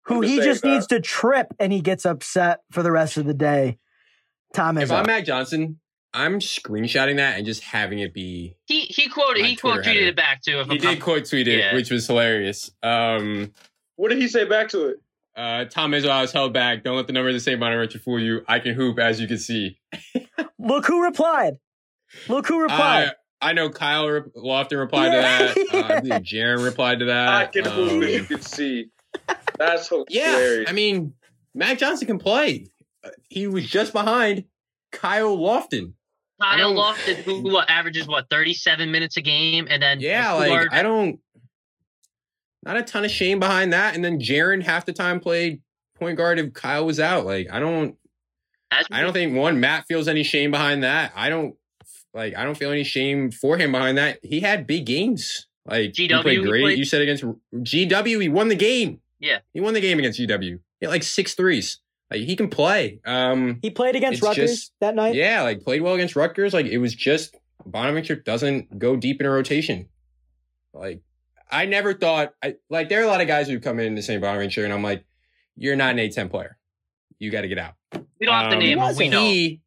who 0.06 0.22
just 0.22 0.32
he 0.32 0.40
just 0.40 0.62
that. 0.62 0.68
needs 0.68 0.86
to 0.88 1.00
trip 1.00 1.48
and 1.60 1.72
he 1.72 1.80
gets 1.80 2.04
upset 2.04 2.60
for 2.72 2.82
the 2.82 2.90
rest 2.92 3.16
of 3.16 3.24
the 3.26 3.34
day. 3.34 3.78
Tom 4.54 4.76
If 4.78 4.84
is 4.84 4.90
I'm 4.90 5.00
up. 5.00 5.06
Matt 5.06 5.24
Johnson, 5.26 5.80
I'm 6.14 6.38
screenshotting 6.40 7.16
that 7.16 7.36
and 7.36 7.44
just 7.46 7.62
having 7.62 7.98
it 7.98 8.14
be. 8.14 8.56
He 8.66 8.82
he 8.82 9.08
quoted 9.08 9.42
My 9.42 9.48
he 9.48 9.56
quote 9.56 9.80
tweeted 9.80 9.84
header. 9.84 10.06
it 10.06 10.16
back 10.16 10.42
too. 10.42 10.60
If 10.60 10.66
He 10.68 10.72
I'm- 10.80 10.94
did 10.94 11.00
quote 11.02 11.24
tweet 11.28 11.48
it, 11.48 11.58
Yeah. 11.58 11.74
which 11.74 11.90
was 11.90 12.06
hilarious. 12.06 12.70
Um, 12.82 13.52
What 13.96 14.08
did 14.10 14.18
he 14.18 14.28
say 14.28 14.44
back 14.44 14.68
to 14.70 14.88
it? 14.88 14.96
uh, 15.36 15.64
Tom 15.66 15.90
Izzo, 15.92 16.08
I 16.08 16.22
was 16.22 16.32
held 16.32 16.52
back. 16.54 16.84
Don't 16.84 16.96
let 16.96 17.06
the 17.06 17.12
numbers 17.12 17.34
of 17.34 17.40
the 17.40 17.44
St. 17.50 17.60
Bonaventure 17.60 17.98
fool 17.98 18.18
you. 18.20 18.42
I 18.48 18.58
can 18.60 18.74
hoop, 18.74 18.98
as 18.98 19.20
you 19.20 19.26
can 19.28 19.36
see. 19.38 19.78
Look 20.58 20.86
who 20.86 21.02
replied. 21.04 21.58
Look 22.28 22.46
who 22.46 22.60
replied. 22.60 23.08
Uh, 23.08 23.12
I 23.40 23.52
know 23.52 23.68
Kyle 23.70 24.08
Re- 24.08 24.20
Lofton 24.36 24.78
replied 24.78 25.10
to 25.10 25.16
that. 25.18 25.56
Uh, 25.76 26.14
I 26.14 26.20
Jaren 26.20 26.64
replied 26.64 27.00
to 27.00 27.06
that. 27.06 27.28
I 27.28 27.46
can 27.46 27.66
Um, 27.66 27.76
move 27.76 28.02
as 28.04 28.14
you 28.14 28.24
can 28.24 28.40
see. 28.40 28.86
That's 29.58 29.88
hilarious. 29.88 30.06
yeah. 30.10 30.64
I 30.68 30.72
mean, 30.72 31.12
Matt 31.54 31.78
Johnson 31.78 32.06
can 32.06 32.18
play. 32.18 32.66
Uh, 33.04 33.10
He 33.28 33.46
was 33.46 33.68
just 33.68 33.92
behind 33.92 34.44
Kyle 34.92 35.36
Lofton. 35.36 35.92
Kyle 36.40 36.74
don't- 36.74 36.76
Lofton, 36.76 37.14
who 37.24 37.42
what, 37.52 37.68
averages 37.70 38.06
what 38.06 38.28
thirty 38.30 38.54
seven 38.54 38.90
minutes 38.90 39.16
a 39.16 39.22
game, 39.22 39.66
and 39.70 39.82
then 39.82 40.00
Yeah, 40.00 40.32
Poulard- 40.32 40.68
like 40.68 40.72
I 40.72 40.82
don't. 40.82 41.18
Not 42.62 42.76
a 42.78 42.82
ton 42.82 43.04
of 43.04 43.10
shame 43.10 43.38
behind 43.38 43.72
that. 43.72 43.94
And 43.94 44.04
then 44.04 44.18
Jaren 44.18 44.62
half 44.62 44.86
the 44.86 44.92
time 44.92 45.20
played 45.20 45.60
point 45.98 46.16
guard 46.16 46.38
if 46.38 46.52
Kyle 46.52 46.84
was 46.86 46.98
out. 47.00 47.24
Like 47.26 47.48
I 47.50 47.58
don't. 47.60 47.96
as 48.70 48.86
I 48.90 49.02
don't 49.02 49.12
think 49.12 49.36
one 49.36 49.60
Matt 49.60 49.84
feels 49.86 50.08
any 50.08 50.22
shame 50.24 50.50
behind 50.50 50.82
that. 50.82 51.12
I 51.14 51.28
don't 51.28 51.54
like. 52.16 52.34
I 52.36 52.42
don't 52.44 52.56
feel 52.56 52.70
any 52.72 52.82
shame 52.84 53.30
for 53.30 53.56
him 53.58 53.70
behind 53.72 53.96
that. 53.98 54.18
He 54.22 54.40
had 54.40 54.66
big 54.66 54.86
games. 54.86 55.46
Like 55.64 55.94
he 55.96 56.08
GW, 56.08 56.22
played 56.22 56.38
he 56.38 56.44
great. 56.44 56.62
played- 56.62 56.78
You 56.78 56.84
said 56.84 57.02
against 57.02 57.24
GW, 57.54 58.20
he 58.22 58.28
won 58.28 58.48
the 58.48 58.54
game. 58.56 59.00
Yeah. 59.20 59.38
he 59.54 59.60
won 59.60 59.74
the 59.74 59.80
game 59.80 59.98
against 59.98 60.18
GW. 60.20 60.58
He 60.80 60.86
had 60.86 60.90
like 60.90 61.02
six 61.02 61.34
threes. 61.34 61.80
Like 62.10 62.20
he 62.20 62.36
can 62.36 62.48
play. 62.48 63.00
Um, 63.04 63.58
he 63.62 63.70
played 63.70 63.96
against 63.96 64.22
Rutgers 64.22 64.50
just- 64.50 64.72
that 64.80 64.94
night. 64.94 65.14
yeah, 65.14 65.42
like 65.42 65.62
played 65.62 65.82
well 65.82 65.94
against 65.94 66.14
Rutgers. 66.16 66.52
Like 66.54 66.66
it 66.66 66.78
was 66.78 66.94
just 66.94 67.36
Bonaventure 67.64 68.14
doesn't 68.16 68.78
go 68.78 68.94
deep 68.96 69.20
in 69.20 69.26
a 69.26 69.30
rotation. 69.30 69.88
Like 70.72 71.00
I 71.50 71.66
never 71.66 71.94
thought. 71.94 72.32
I 72.42 72.54
like 72.70 72.88
there 72.88 73.00
are 73.00 73.04
a 73.04 73.08
lot 73.08 73.20
of 73.20 73.26
guys 73.26 73.48
who 73.48 73.58
come 73.58 73.80
into 73.80 74.02
St. 74.02 74.20
Bonaventure, 74.20 74.62
and 74.64 74.72
I'm 74.72 74.82
like, 74.82 75.04
you're 75.56 75.74
not 75.76 75.90
an 75.90 75.96
A10 75.98 76.30
player. 76.30 76.58
You 77.18 77.30
got 77.30 77.40
to 77.42 77.48
get 77.48 77.58
out. 77.58 77.74
we 78.20 78.26
don't 78.26 78.34
have 78.34 78.50
to 78.50 78.56
Um, 78.56 78.60
name 78.60 78.72
him. 78.72 78.78
We 78.78 78.84
wasn't. 78.84 79.10
know. 79.10 79.24
He, 79.24 79.62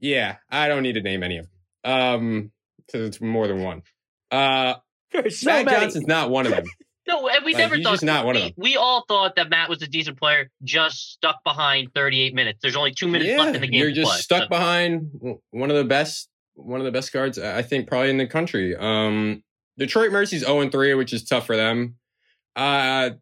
yeah, 0.00 0.36
I 0.50 0.68
don't 0.68 0.82
need 0.82 0.94
to 0.94 1.02
name 1.02 1.22
any 1.22 1.38
of 1.38 1.44
them. 1.44 1.52
Um, 1.84 2.50
because 2.86 3.08
it's 3.08 3.20
more 3.20 3.46
than 3.46 3.62
one. 3.62 3.82
Uh, 4.30 4.74
There's 5.12 5.40
so 5.40 5.50
Matt 5.50 5.64
many. 5.66 5.80
Johnson's 5.80 6.06
not 6.06 6.30
one 6.30 6.46
of 6.46 6.52
them. 6.52 6.64
No, 7.06 7.26
and 7.26 7.42
we 7.42 7.54
Like, 7.54 7.60
never 7.60 7.76
thought 7.76 7.92
just 7.92 8.04
not 8.04 8.26
one 8.26 8.36
of 8.36 8.42
them. 8.42 8.52
we 8.58 8.76
all 8.76 9.02
thought 9.08 9.36
that 9.36 9.48
Matt 9.48 9.70
was 9.70 9.80
a 9.80 9.86
decent 9.86 10.18
player, 10.18 10.50
just 10.62 11.12
stuck 11.12 11.42
behind 11.42 11.94
thirty 11.94 12.20
eight 12.20 12.34
minutes. 12.34 12.58
There's 12.60 12.76
only 12.76 12.92
two 12.92 13.08
minutes 13.08 13.30
left 13.38 13.54
in 13.54 13.62
the 13.62 13.66
game. 13.66 13.80
you're 13.80 13.92
just 13.92 14.10
play. 14.10 14.18
stuck 14.18 14.42
So, 14.42 14.48
behind 14.50 15.10
one 15.50 15.70
of 15.70 15.76
the 15.78 15.84
best 15.86 16.28
one 16.52 16.80
of 16.80 16.84
the 16.84 16.92
best 16.92 17.10
guards 17.10 17.38
I 17.38 17.62
think 17.62 17.88
probably 17.88 18.10
in 18.10 18.18
the 18.18 18.26
country. 18.26 18.76
Um, 18.76 19.42
Detroit 19.78 20.12
Mercy's 20.12 20.42
0 20.44 20.68
3, 20.68 20.92
which 20.96 21.14
is 21.14 21.24
tough 21.24 21.46
for 21.46 21.56
them. 21.56 21.96
Uh, 22.54 23.12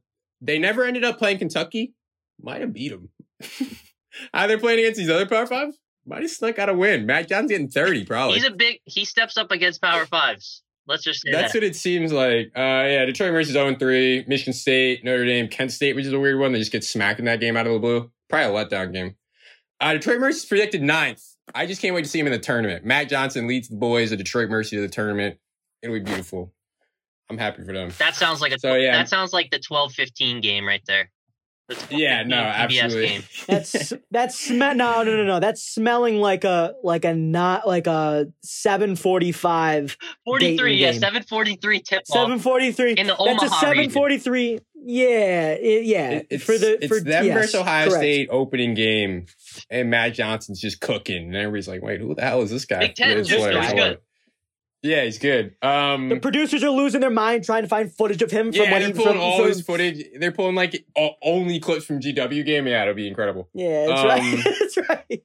they 0.41 0.59
never 0.59 0.83
ended 0.85 1.05
up 1.05 1.19
playing 1.19 1.39
Kentucky. 1.39 1.95
Might 2.43 2.63
have 2.63 2.73
beat 2.73 2.89
them. 2.89 3.11
Either 4.35 4.59
playing 4.59 4.81
against 4.81 4.99
these 4.99 5.11
other 5.11 5.27
Power 5.27 5.47
Fives, 5.47 5.79
might 6.07 6.23
have 6.23 6.31
snuck 6.31 6.59
out 6.59 6.69
a 6.69 6.75
win. 6.75 7.07
Matt 7.07 7.29
John's 7.29 7.51
getting 7.51 7.69
30, 7.69 8.05
probably. 8.05 8.37
He's 8.37 8.47
a 8.47 8.51
big. 8.51 8.81
He 8.85 9.05
steps 9.05 9.37
up 9.37 9.51
against 9.51 9.81
Power 9.83 10.07
Fives. 10.07 10.63
Let's 10.89 11.03
just 11.03 11.23
say 11.23 11.33
That's 11.33 11.53
that. 11.53 11.59
what 11.59 11.65
it 11.65 11.75
seems 11.75 12.13
like. 12.13 12.53
Uh, 12.57 12.61
yeah, 12.61 13.05
Detroit 13.07 13.33
Mercy's 13.33 13.55
0 13.55 13.75
3. 13.75 14.25
Michigan 14.29 14.53
State, 14.53 15.05
Notre 15.05 15.25
Dame, 15.25 15.49
Kent 15.49 15.73
State, 15.73 15.97
which 15.97 16.07
is 16.07 16.13
a 16.13 16.21
weird 16.21 16.39
one. 16.39 16.53
They 16.53 16.61
just 16.61 16.71
get 16.71 16.85
smacked 16.85 17.19
in 17.19 17.25
that 17.25 17.41
game 17.41 17.57
out 17.57 17.67
of 17.67 17.73
the 17.73 17.79
blue. 17.81 18.11
Probably 18.29 18.57
a 18.61 18.65
letdown 18.65 18.93
game. 18.93 19.17
Uh, 19.81 19.95
Detroit 19.95 20.21
Mercy's 20.21 20.45
predicted 20.45 20.83
ninth. 20.83 21.23
I 21.55 21.67
just 21.67 21.83
can't 21.83 21.95
wait 21.95 22.05
to 22.05 22.09
see 22.09 22.21
him 22.21 22.27
in 22.27 22.33
the 22.33 22.39
tournament. 22.39 22.85
Matt 22.85 23.09
Johnson 23.09 23.47
leads 23.47 23.69
the 23.69 23.77
boys 23.77 24.13
of 24.13 24.19
Detroit 24.19 24.49
Mercy 24.49 24.77
to 24.77 24.83
the 24.83 24.89
tournament. 24.89 25.39
It'll 25.83 25.95
be 25.95 26.01
beautiful. 26.01 26.53
I'm 27.29 27.39
happy 27.39 27.65
for 27.65 27.73
them. 27.73 27.91
that 27.99 28.15
sounds 28.15 28.41
like 28.41 28.53
a. 28.53 28.59
So, 28.59 28.75
yeah. 28.75 28.97
That 28.97 29.09
sounds 29.09 29.33
like 29.33 29.51
the 29.51 29.59
12-15 29.59 30.41
game 30.41 30.67
right 30.67 30.83
there. 30.87 31.11
The 31.69 31.75
12-15 31.75 31.99
Yeah, 31.99 32.23
no, 32.23 32.37
absolutely. 32.37 33.07
game. 33.09 33.23
That's 33.49 33.93
that's 34.11 34.39
sm- 34.41 34.59
no 34.59 34.73
no 34.75 35.03
no 35.05 35.25
no. 35.25 35.41
That's 35.41 35.63
smelling 35.63 36.19
like 36.21 36.45
a 36.45 36.75
like 36.85 37.05
a 37.05 37.15
not 37.15 37.67
like 37.67 37.87
a 37.87 38.27
seven 38.43 38.95
forty 38.97 39.33
five. 39.33 39.97
43, 40.25 40.75
yeah, 40.77 40.93
743 40.93 41.81
tip 41.81 41.99
off. 42.01 42.07
Seven 42.07 42.39
forty 42.39 42.71
three. 42.73 42.93
In 42.93 43.07
the 43.09 43.15
That's 43.15 43.21
a 43.43 43.47
Omaha 43.47 43.61
seven 43.61 43.79
region. 43.79 43.93
forty 43.93 44.19
three. 44.19 44.61
Yeah, 44.89 45.53
it- 45.55 45.85
yeah. 45.87 46.11
It- 46.11 46.27
it's, 46.31 46.45
for 46.45 46.57
the 46.57 46.75
it's 46.83 46.87
for 46.87 47.01
them 47.01 47.25
yes, 47.27 47.35
versus 47.37 47.55
Ohio 47.57 47.89
correct. 47.89 48.01
State 48.01 48.29
opening 48.31 48.75
game, 48.75 49.27
and 49.69 49.91
Matt 49.91 50.15
Johnson's 50.15 50.61
just 50.61 50.81
cooking, 50.81 51.25
and 51.27 51.35
everybody's 51.37 51.67
like, 51.67 51.83
"Wait, 51.83 52.01
who 52.01 52.15
the 52.15 52.23
hell 52.23 52.43
is 52.43 52.51
this 52.51 52.65
guy?" 52.65 52.79
Big 52.79 52.95
Ten, 52.95 53.19
It's 53.19 53.29
he's 53.29 53.41
like, 53.41 53.53
good, 53.53 53.63
he's 53.65 53.73
oh, 53.73 53.77
good. 53.77 53.99
Yeah, 54.87 55.05
he's 55.05 55.19
good. 55.19 55.55
Um, 55.63 56.09
The 56.09 56.21
producers 56.21 56.63
are 56.63 56.71
losing 56.71 57.01
their 57.01 57.11
mind 57.11 57.45
trying 57.45 57.63
to 57.63 57.69
find 57.69 57.93
footage 57.93 58.23
of 58.23 58.31
him 58.31 58.53
from 58.53 58.63
yeah, 58.63 58.71
when 58.73 58.81
they're 58.81 58.89
he 58.89 58.95
pulling 58.95 59.13
from, 59.15 59.21
all 59.21 59.39
from- 59.41 59.49
his 59.49 59.63
footage. 59.63 60.05
They're 60.19 60.33
pulling 60.33 60.55
like 60.55 60.85
o- 60.97 61.17
only 61.23 61.59
clips 61.61 61.85
from 61.85 62.01
GW 62.01 62.45
game. 62.45 62.67
Yeah, 62.67 62.83
it'll 62.83 62.95
be 62.95 63.09
incredible. 63.09 63.49
Yeah, 63.53 63.87
that's 63.87 64.01
Um, 64.01 64.07
right. 64.09 64.45
that's 64.61 64.79
right. 64.89 65.23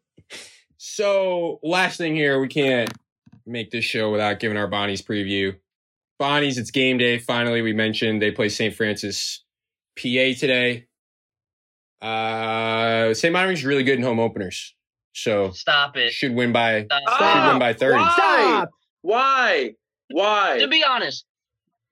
So, 0.78 1.60
last 1.64 1.98
thing 1.98 2.16
here, 2.16 2.40
we 2.40 2.48
can't 2.48 2.92
make 3.46 3.72
this 3.72 3.86
show 3.86 4.12
without 4.12 4.40
giving 4.40 4.58
our 4.58 4.68
Bonnie's 4.68 5.02
preview. 5.02 5.56
Bonnie's, 6.18 6.58
it's 6.58 6.72
game 6.72 6.98
day. 6.98 7.18
Finally, 7.20 7.62
we 7.62 7.74
mentioned 7.74 8.22
they 8.22 8.32
play 8.32 8.50
St. 8.50 8.74
Francis, 8.76 9.44
PA 9.98 10.34
today. 10.40 10.88
Uh, 12.02 13.14
St. 13.14 13.32
Bonaventure's 13.34 13.66
really 13.66 13.84
good 13.84 13.98
in 14.00 14.04
home 14.04 14.20
openers, 14.20 14.74
so 15.14 15.52
Stop 15.52 15.98
it. 15.98 16.12
should 16.14 16.34
win 16.34 16.52
by 16.52 16.86
Stop. 16.86 17.20
should 17.20 17.50
win 17.52 17.60
by 17.60 17.74
thirty. 17.74 18.04
Stop. 18.14 18.70
Why? 19.02 19.74
Why? 20.12 20.58
To 20.60 20.68
be 20.68 20.84
honest, 20.84 21.26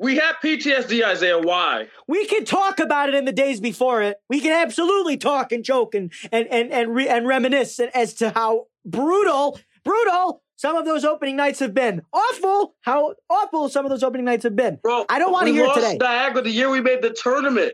We 0.01 0.15
have 0.17 0.35
PTSD, 0.41 1.03
Isaiah. 1.03 1.39
Why? 1.39 1.87
We 2.07 2.25
can 2.25 2.45
talk 2.45 2.79
about 2.79 3.09
it 3.09 3.15
in 3.15 3.25
the 3.25 3.31
days 3.33 3.59
before 3.59 4.01
it. 4.01 4.17
We 4.29 4.39
can 4.39 4.53
absolutely 4.53 5.17
talk 5.17 5.51
and 5.51 5.63
joke 5.63 5.93
and 5.95 6.11
and 6.31 6.47
and 6.47 6.71
and, 6.71 6.95
re- 6.95 7.07
and 7.09 7.27
reminisce 7.27 7.79
as 7.79 8.13
to 8.15 8.29
how 8.29 8.67
brutal, 8.85 9.59
brutal 9.83 10.41
some 10.55 10.75
of 10.77 10.85
those 10.85 11.03
opening 11.03 11.35
nights 11.35 11.59
have 11.59 11.73
been. 11.73 12.01
Awful, 12.13 12.75
how 12.81 13.15
awful 13.29 13.67
some 13.69 13.85
of 13.85 13.89
those 13.91 14.03
opening 14.03 14.25
nights 14.25 14.43
have 14.43 14.55
been. 14.55 14.79
Bro, 14.81 15.05
I 15.09 15.19
don't 15.19 15.31
wanna 15.33 15.51
we 15.51 15.53
hear 15.57 15.65
it 15.65 15.67
lost 15.67 15.81
today. 15.81 15.97
Niagara 15.99 16.41
the 16.43 16.51
year 16.51 16.69
we 16.69 16.81
made 16.81 17.01
the 17.01 17.11
tournament. 17.11 17.73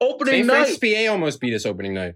Opening 0.00 0.34
St. 0.34 0.46
night. 0.46 0.54
Francis, 0.66 0.78
PA 1.06 1.12
almost 1.12 1.40
beat 1.40 1.54
us 1.54 1.66
opening 1.66 1.94
night. 1.94 2.14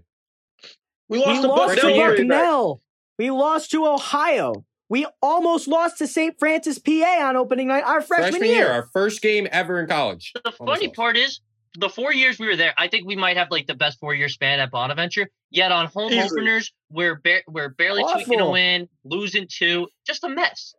We 1.07 1.19
We 1.19 1.25
lost 1.25 1.41
to 1.43 1.47
lost 1.47 1.73
to 1.75 1.81
Freshman 1.81 1.95
year. 1.95 2.09
Bucknell. 2.09 2.27
Bucknell. 2.27 2.81
We 3.19 3.31
lost 3.31 3.71
to 3.71 3.85
Ohio. 3.85 4.65
We 4.89 5.07
almost 5.21 5.67
lost 5.67 5.97
to 5.97 6.07
St. 6.07 6.37
Francis, 6.37 6.77
PA 6.77 7.19
on 7.27 7.35
opening 7.35 7.67
night 7.69 7.83
our 7.83 8.01
freshman, 8.01 8.31
Freshman 8.33 8.49
year. 8.49 8.57
year, 8.59 8.71
our 8.71 8.87
first 8.93 9.21
game 9.21 9.47
ever 9.51 9.79
in 9.79 9.87
college. 9.87 10.31
the 10.33 10.41
Almost 10.45 10.57
funny 10.59 10.87
lost. 10.87 10.95
part 10.95 11.17
is 11.17 11.39
the 11.77 11.89
four 11.89 12.13
years 12.13 12.37
we 12.39 12.45
were 12.47 12.55
there, 12.55 12.73
I 12.77 12.87
think 12.87 13.05
we 13.07 13.15
might 13.15 13.35
have 13.37 13.49
like 13.51 13.65
the 13.67 13.73
best 13.75 13.99
four 13.99 14.13
year 14.13 14.29
span 14.29 14.59
at 14.59 14.71
Bonaventure. 14.71 15.27
Yet 15.49 15.71
on 15.71 15.87
home 15.87 16.11
Easily. 16.11 16.41
openers, 16.41 16.71
we're 16.89 17.15
ba- 17.15 17.41
we're 17.47 17.69
barely 17.69 18.03
tweaking 18.13 18.39
a 18.39 18.49
win, 18.49 18.87
losing 19.03 19.47
two, 19.49 19.87
just 20.05 20.23
a 20.23 20.29
mess. 20.29 20.73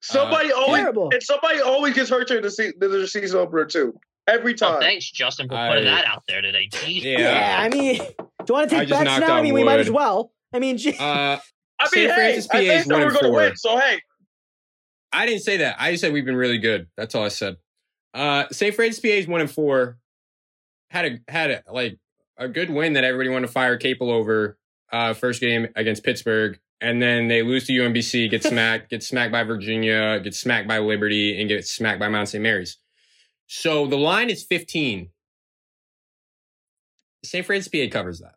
Somebody 0.00 0.52
always 0.52 0.82
Terrible. 0.82 1.10
and 1.12 1.22
somebody 1.22 1.60
always 1.60 1.94
gets 1.94 2.10
hurt 2.10 2.28
during 2.28 2.42
the, 2.42 2.50
se- 2.50 2.74
the 2.78 3.06
season 3.08 3.40
opener 3.40 3.64
too. 3.64 3.98
Every 4.26 4.56
So 4.56 4.70
time. 4.72 4.80
thanks, 4.80 5.10
Justin, 5.10 5.48
for 5.48 5.54
putting 5.56 5.86
I- 5.88 5.96
that 5.96 6.04
out 6.06 6.22
there 6.28 6.40
today. 6.42 6.68
Jeez. 6.70 7.02
Yeah. 7.02 7.18
Yeah, 7.18 7.56
I 7.60 7.68
mean, 7.68 7.96
do 7.98 8.04
you 8.48 8.54
want 8.54 8.70
to 8.70 8.76
take 8.76 8.88
just 8.88 9.04
bets 9.04 9.20
now? 9.20 9.34
I 9.34 9.38
on 9.38 9.42
mean, 9.42 9.54
we 9.54 9.64
might 9.64 9.80
as 9.80 9.90
well. 9.90 10.30
I 10.52 10.58
mean, 10.60 10.76
gee- 10.78 10.96
Uh, 11.00 11.38
I 11.92 11.96
mean, 11.96 12.08
St. 12.08 12.10
hey, 12.10 12.14
Francis 12.16 12.46
PA 12.46 12.56
I 12.58 12.60
is 12.60 12.82
think 12.82 12.86
one 12.92 13.00
we're 13.00 13.06
and 13.08 13.12
going 13.12 13.24
to 13.24 13.28
four. 13.30 13.36
win. 13.42 13.56
So 13.56 13.78
hey, 13.78 14.00
I 15.12 15.26
didn't 15.26 15.42
say 15.42 15.58
that. 15.58 15.76
I 15.78 15.90
just 15.92 16.00
said 16.00 16.12
we've 16.12 16.24
been 16.24 16.36
really 16.36 16.58
good. 16.58 16.88
That's 16.96 17.14
all 17.14 17.24
I 17.24 17.28
said. 17.28 17.56
Uh, 18.12 18.44
St. 18.52 18.74
Francis 18.74 19.00
PA 19.00 19.08
is 19.08 19.26
one 19.26 19.40
and 19.40 19.50
four. 19.50 19.98
Had 20.90 21.04
a 21.06 21.18
had 21.30 21.50
a 21.50 21.62
like 21.72 21.98
a 22.36 22.48
good 22.48 22.70
win 22.70 22.92
that 22.94 23.04
everybody 23.04 23.28
wanted 23.30 23.46
to 23.46 23.52
fire 23.52 23.76
Capel 23.76 24.10
over. 24.10 24.58
Uh, 24.92 25.12
first 25.14 25.40
game 25.40 25.66
against 25.74 26.04
Pittsburgh, 26.04 26.58
and 26.80 27.02
then 27.02 27.26
they 27.26 27.42
lose 27.42 27.66
to 27.66 27.72
UMBC, 27.72 28.30
get 28.30 28.42
smacked, 28.44 28.90
get 28.90 29.02
smacked 29.02 29.32
by 29.32 29.42
Virginia, 29.42 30.20
get 30.20 30.34
smacked 30.34 30.68
by 30.68 30.78
Liberty, 30.78 31.40
and 31.40 31.48
get 31.48 31.66
smacked 31.66 31.98
by 31.98 32.08
Mount 32.08 32.28
St. 32.28 32.42
Mary's. 32.42 32.76
So 33.46 33.86
the 33.86 33.96
line 33.98 34.30
is 34.30 34.44
fifteen. 34.44 35.10
St. 37.24 37.44
Francis 37.44 37.68
PA 37.68 37.90
covers 37.90 38.20
that. 38.20 38.34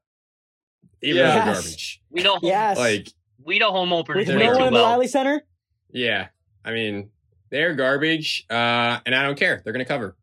Even 1.02 1.18
though 1.18 1.24
Yes. 1.34 1.46
garbage. 1.46 2.02
We 2.10 2.24
know 2.24 2.32
home, 2.34 2.40
yes. 2.44 2.78
Like 2.78 3.08
we 3.48 3.58
know 3.60 3.72
home 3.72 3.94
openers 3.94 4.28
with 4.28 4.38
no 4.38 4.46
one 4.52 4.62
in 4.62 4.74
the 4.74 4.80
well. 4.80 4.92
Reilly 4.92 5.08
Center. 5.08 5.42
Yeah. 5.90 6.28
I 6.66 6.74
mean, 6.74 7.10
they're 7.50 7.74
garbage, 7.74 8.46
uh, 8.50 9.00
and 9.06 9.16
I 9.16 9.24
don't 9.24 9.40
care. 9.40 9.62
They're 9.64 9.72
going 9.74 9.84
to 9.86 9.88
cover. 9.90 10.18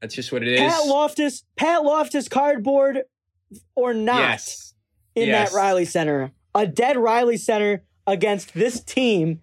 That's 0.00 0.14
just 0.14 0.30
what 0.32 0.42
it 0.42 0.48
is. 0.48 0.60
Pat 0.60 0.86
Loftus, 0.86 1.44
Pat 1.56 1.82
Loftus 1.82 2.28
cardboard 2.28 3.02
or 3.74 3.92
not 3.92 4.20
Yes. 4.20 4.74
in 5.16 5.28
Yes. 5.28 5.50
that 5.52 5.56
Reilly 5.56 5.84
Center. 5.84 6.30
A 6.54 6.66
dead 6.66 6.96
Reilly 6.96 7.36
Center 7.38 7.82
against 8.06 8.54
this 8.54 8.82
team. 8.84 9.42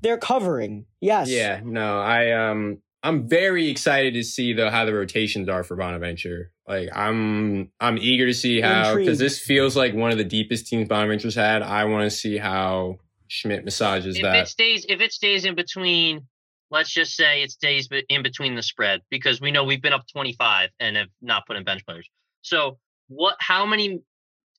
They're 0.00 0.18
covering. 0.18 0.86
Yes. 1.00 1.30
Yeah. 1.30 1.60
No, 1.62 2.00
I 2.00 2.32
um, 2.50 2.82
I'm 3.08 3.26
very 3.28 3.68
excited 3.68 4.14
to 4.14 4.22
see 4.22 4.52
though 4.52 4.70
how 4.70 4.84
the 4.84 4.92
rotations 4.94 5.48
are 5.48 5.64
for 5.64 5.76
Bonaventure. 5.76 6.52
Like, 6.66 6.90
I'm 6.94 7.70
I'm 7.80 7.96
eager 7.98 8.26
to 8.26 8.34
see 8.34 8.60
how 8.60 8.94
because 8.96 9.18
this 9.18 9.38
feels 9.38 9.76
like 9.76 9.94
one 9.94 10.10
of 10.12 10.18
the 10.18 10.24
deepest 10.24 10.66
teams 10.66 10.88
Bonaventure's 10.88 11.34
had. 11.34 11.62
I 11.62 11.84
want 11.86 12.04
to 12.10 12.14
see 12.16 12.36
how 12.36 12.98
Schmidt 13.28 13.64
massages 13.64 14.16
if 14.16 14.22
that. 14.22 14.36
it 14.36 14.48
stays 14.48 14.84
if 14.88 15.00
it 15.00 15.12
stays 15.12 15.44
in 15.44 15.54
between 15.54 16.26
let's 16.70 16.90
just 16.90 17.14
say 17.16 17.42
it 17.42 17.50
stays 17.50 17.88
be- 17.88 18.04
in 18.10 18.22
between 18.22 18.54
the 18.54 18.62
spread 18.62 19.00
because 19.10 19.40
we 19.40 19.50
know 19.50 19.64
we've 19.64 19.80
been 19.82 19.92
up 19.94 20.06
25 20.12 20.68
and 20.80 20.96
have 20.96 21.08
not 21.22 21.46
put 21.46 21.56
in 21.56 21.64
bench 21.64 21.84
players 21.86 22.08
so 22.42 22.78
what 23.08 23.36
how 23.38 23.64
many 23.64 24.00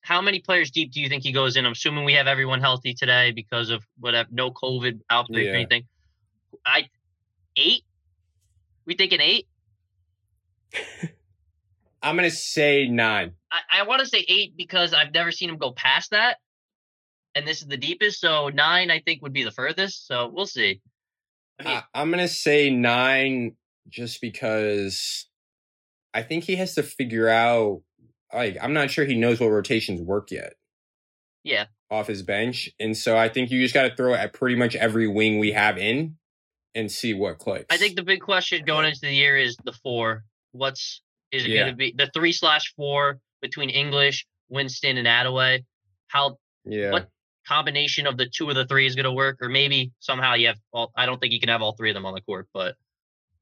how 0.02 0.20
many 0.22 0.40
players 0.40 0.72
deep 0.72 0.92
do 0.92 1.02
you 1.02 1.08
think 1.10 1.22
he 1.24 1.32
goes 1.32 1.56
in 1.56 1.66
i'm 1.68 1.72
assuming 1.74 2.04
we 2.06 2.14
have 2.14 2.26
everyone 2.26 2.60
healthy 2.60 2.94
today 2.96 3.32
because 3.32 3.70
of 3.70 3.84
whatever 4.00 4.28
no 4.32 4.50
covid 4.52 5.00
outbreak 5.12 5.46
Yeah. 5.46 5.52
or 5.52 5.56
anything 5.56 5.84
i 6.66 6.88
eight 7.58 7.84
we 8.90 8.96
thinking 8.96 9.22
eight? 9.22 9.48
I'm 12.02 12.16
gonna 12.16 12.32
say 12.32 12.88
nine. 12.88 13.34
i, 13.52 13.82
I 13.82 13.84
want 13.84 14.02
to 14.02 14.08
say 14.08 14.26
eight 14.28 14.58
because 14.58 14.94
i've 14.94 15.14
never 15.14 15.32
seen 15.32 15.50
him 15.50 15.58
go 15.58 15.72
past 15.72 16.12
that. 16.12 16.38
And 17.36 17.48
this 17.48 17.62
is 17.62 17.68
the 17.68 17.78
deepest 17.78 18.20
so 18.20 18.50
nine 18.50 18.90
i 18.92 19.00
think 19.00 19.22
would 19.22 19.34
be 19.34 19.44
the 19.44 19.52
furthest 19.52 20.08
so 20.08 20.28
we'll 20.28 20.48
see. 20.48 20.82
I 21.60 21.64
mean, 21.64 21.78
I, 21.78 21.84
I'm 21.94 22.10
gonna 22.10 22.28
say 22.28 22.70
nine 22.70 23.56
just 23.88 24.22
because 24.22 25.28
I 26.14 26.24
think 26.24 26.44
he 26.46 26.56
has 26.58 26.74
to 26.76 26.84
figure 26.84 27.30
out. 27.30 27.82
Like, 28.34 28.58
I'm 28.62 28.74
not 28.74 28.92
sure 28.92 29.06
he 29.06 29.16
knows 29.16 29.40
what 29.40 29.48
rotations 29.48 30.02
work 30.02 30.30
yet. 30.30 30.54
Yeah. 31.44 31.66
Off 31.90 32.08
his 32.08 32.22
bench, 32.22 32.70
and 32.80 32.96
so 32.96 33.18
I 33.18 33.28
think 33.28 33.50
you 33.50 33.62
just 33.62 33.74
got 33.74 33.90
to 33.90 33.96
throw 33.96 34.14
it 34.14 34.20
at 34.20 34.34
pretty 34.34 34.56
much 34.56 34.76
every 34.76 35.08
wing 35.08 35.40
we 35.40 35.52
have 35.52 35.78
in 35.80 36.19
and 36.76 36.92
see 36.92 37.14
what 37.14 37.38
clicks. 37.40 37.66
I 37.70 37.78
think 37.78 37.96
the 37.96 38.04
big 38.04 38.22
question 38.22 38.64
going 38.66 38.86
into 38.86 39.00
the 39.02 39.14
year 39.14 39.38
is 39.38 39.58
the 39.64 39.74
four. 39.74 40.24
What's 40.52 41.02
is 41.32 41.46
it 41.46 41.50
Yeah. 41.52 41.62
going 41.62 41.72
to 41.72 41.76
be 41.78 41.94
the 41.96 42.10
three 42.14 42.32
slash 42.32 42.74
four 42.76 43.20
between 43.42 43.70
English, 43.70 44.26
Winston, 44.50 44.98
and 44.98 45.08
Adaway? 45.08 45.66
How 46.08 46.38
yeah, 46.66 46.92
what 46.92 47.10
combination 47.48 48.08
of 48.08 48.18
the 48.18 48.28
two 48.28 48.50
of 48.50 48.56
the 48.56 48.66
three 48.66 48.86
is 48.86 48.96
going 48.96 49.06
to 49.06 49.12
work, 49.12 49.38
or 49.42 49.50
maybe 49.50 49.92
somehow 50.00 50.34
you 50.36 50.48
have 50.48 50.58
all. 50.72 50.92
I 50.96 51.06
don't 51.06 51.20
think 51.20 51.34
you 51.34 51.40
can 51.40 51.50
have 51.50 51.62
all 51.62 51.74
three 51.74 51.90
of 51.90 51.94
them 51.96 52.06
on 52.06 52.14
the 52.14 52.22
court, 52.22 52.48
but 52.54 52.76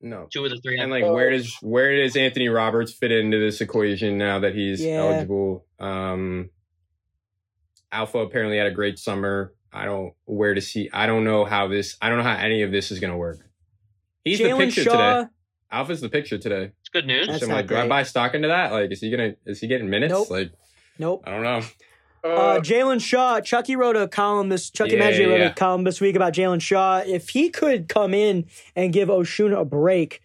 no. 0.02 0.28
two 0.32 0.44
of 0.46 0.52
the 0.52 0.58
three. 0.58 0.80
And 0.80 0.92
like, 0.92 1.04
where 1.06 1.30
does 1.32 1.56
where 1.62 1.96
does 2.02 2.16
Anthony 2.16 2.50
Roberts 2.50 2.94
fit 2.94 3.12
into 3.12 3.40
this 3.40 3.62
equation 3.62 4.18
now 4.18 4.40
that 4.40 4.54
he's 4.56 4.84
Yeah. 4.84 4.96
eligible? 5.04 5.66
Um, 5.80 6.50
Alpha 7.92 8.20
apparently 8.20 8.58
had 8.58 8.68
a 8.68 8.72
great 8.72 9.00
summer. 9.00 9.54
I 9.78 9.86
don't 9.86 10.14
where 10.26 10.54
to 10.54 10.62
see. 10.62 10.90
I 10.92 11.06
don't 11.08 11.24
know 11.24 11.46
how 11.46 11.68
this. 11.68 11.98
I 12.02 12.10
don't 12.10 12.18
know 12.18 12.24
how 12.24 12.36
any 12.36 12.62
of 12.64 12.72
this 12.72 12.92
is 12.92 13.00
gonna 13.00 13.18
work. 13.18 13.40
He's 14.24 14.40
the 14.40 14.56
picture 14.58 14.84
Shaw. 14.84 14.92
today. 15.22 15.30
Alpha's 15.72 16.02
the 16.02 16.10
picture 16.10 16.38
today. 16.38 16.72
it's 16.80 16.90
good 16.90 17.06
news. 17.06 17.28
That's 17.28 17.40
so 17.40 17.46
I'm 17.46 17.50
not 17.52 17.56
like, 17.58 17.68
do 17.68 17.76
I 17.76 17.80
great. 17.82 17.90
buy 17.90 18.04
stock 18.04 18.34
into 18.34 18.48
that? 18.48 18.72
Like, 18.72 18.92
is 18.92 19.02
he 19.02 19.10
gonna? 19.12 19.36
Is 19.46 19.60
he 19.60 19.68
getting 19.68 19.90
minutes? 19.90 20.12
Nope. 20.14 20.30
Like, 20.32 20.52
Nope. 21.00 21.24
I 21.28 21.32
don't 21.32 21.44
know. 21.44 21.62
Uh, 22.24 22.60
Jalen 22.60 23.00
Shaw, 23.02 23.40
Chucky 23.40 23.76
wrote 23.76 23.96
a 23.96 24.08
column 24.08 24.50
this. 24.50 24.70
Chucky 24.70 24.96
Yeah, 24.96 25.12
Maggi 25.12 25.28
wrote 25.30 25.40
yeah. 25.40 25.50
a 25.50 25.54
column 25.54 25.84
this 25.84 26.02
week 26.02 26.16
about 26.16 26.34
Jalen 26.34 26.62
Shaw. 26.62 27.04
If 27.06 27.30
he 27.30 27.50
could 27.50 27.88
come 27.88 28.14
in 28.14 28.46
and 28.76 28.92
give 28.92 29.08
Oshuna 29.10 29.62
a 29.62 29.66
break 29.66 30.22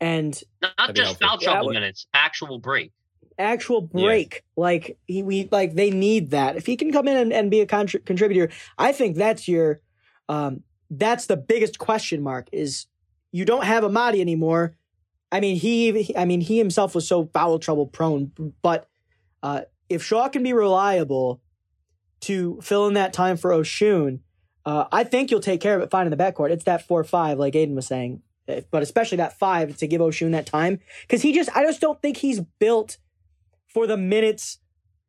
and 0.00 0.40
Not 0.62 0.94
just 0.94 1.20
foul 1.20 1.38
Yeah, 1.40 1.52
trouble 1.52 1.70
minutes, 1.70 2.06
actual 2.14 2.58
break. 2.58 2.92
Actual 3.38 3.80
break, 3.80 4.44
like 4.56 4.96
he 5.06 5.22
we 5.22 5.48
like 5.50 5.74
they 5.74 5.90
need 5.90 6.30
that. 6.30 6.56
If 6.56 6.66
he 6.66 6.76
can 6.76 6.92
come 6.92 7.08
in 7.08 7.16
and, 7.16 7.32
and 7.32 7.50
be 7.50 7.60
a 7.60 7.66
contri- 7.66 8.04
contributor, 8.04 8.50
I 8.78 8.92
think 8.92 9.16
that's 9.16 9.48
your 9.48 9.80
um 10.28 10.62
that's 10.90 11.26
the 11.26 11.36
biggest 11.36 11.78
question 11.78 12.22
mark 12.22 12.48
is 12.52 12.86
you 13.32 13.44
don't 13.44 13.64
have 13.64 13.82
Amadi 13.82 14.20
anymore. 14.20 14.76
I 15.32 15.40
mean 15.40 15.56
he 15.56 16.14
I 16.16 16.24
mean 16.24 16.40
he 16.40 16.58
himself 16.58 16.94
was 16.94 17.08
so 17.08 17.26
foul 17.32 17.58
trouble 17.58 17.86
prone, 17.88 18.30
but 18.62 18.88
uh 19.42 19.62
if 19.88 20.02
Shaw 20.04 20.28
can 20.28 20.42
be 20.42 20.52
reliable 20.52 21.40
to 22.20 22.58
fill 22.62 22.86
in 22.86 22.94
that 22.94 23.12
time 23.12 23.36
for 23.36 23.50
Osun, 23.50 24.20
uh, 24.64 24.84
I 24.90 25.04
think 25.04 25.30
you'll 25.30 25.40
take 25.40 25.60
care 25.60 25.76
of 25.76 25.82
it 25.82 25.90
fine 25.90 26.06
in 26.06 26.10
the 26.10 26.16
backcourt. 26.16 26.50
It's 26.50 26.64
that 26.64 26.86
four 26.86 27.02
five, 27.04 27.38
like 27.38 27.54
Aiden 27.54 27.74
was 27.74 27.86
saying, 27.86 28.22
Uh, 28.48 28.60
but 28.70 28.82
especially 28.82 29.16
that 29.16 29.38
five 29.38 29.76
to 29.78 29.86
give 29.86 30.00
Osun 30.00 30.32
that 30.32 30.46
time 30.46 30.78
because 31.02 31.22
he 31.22 31.32
just 31.32 31.50
I 31.56 31.64
just 31.64 31.80
don't 31.80 32.00
think 32.00 32.18
he's 32.18 32.40
built 32.60 32.98
for 33.74 33.86
the 33.86 33.96
minutes 33.98 34.58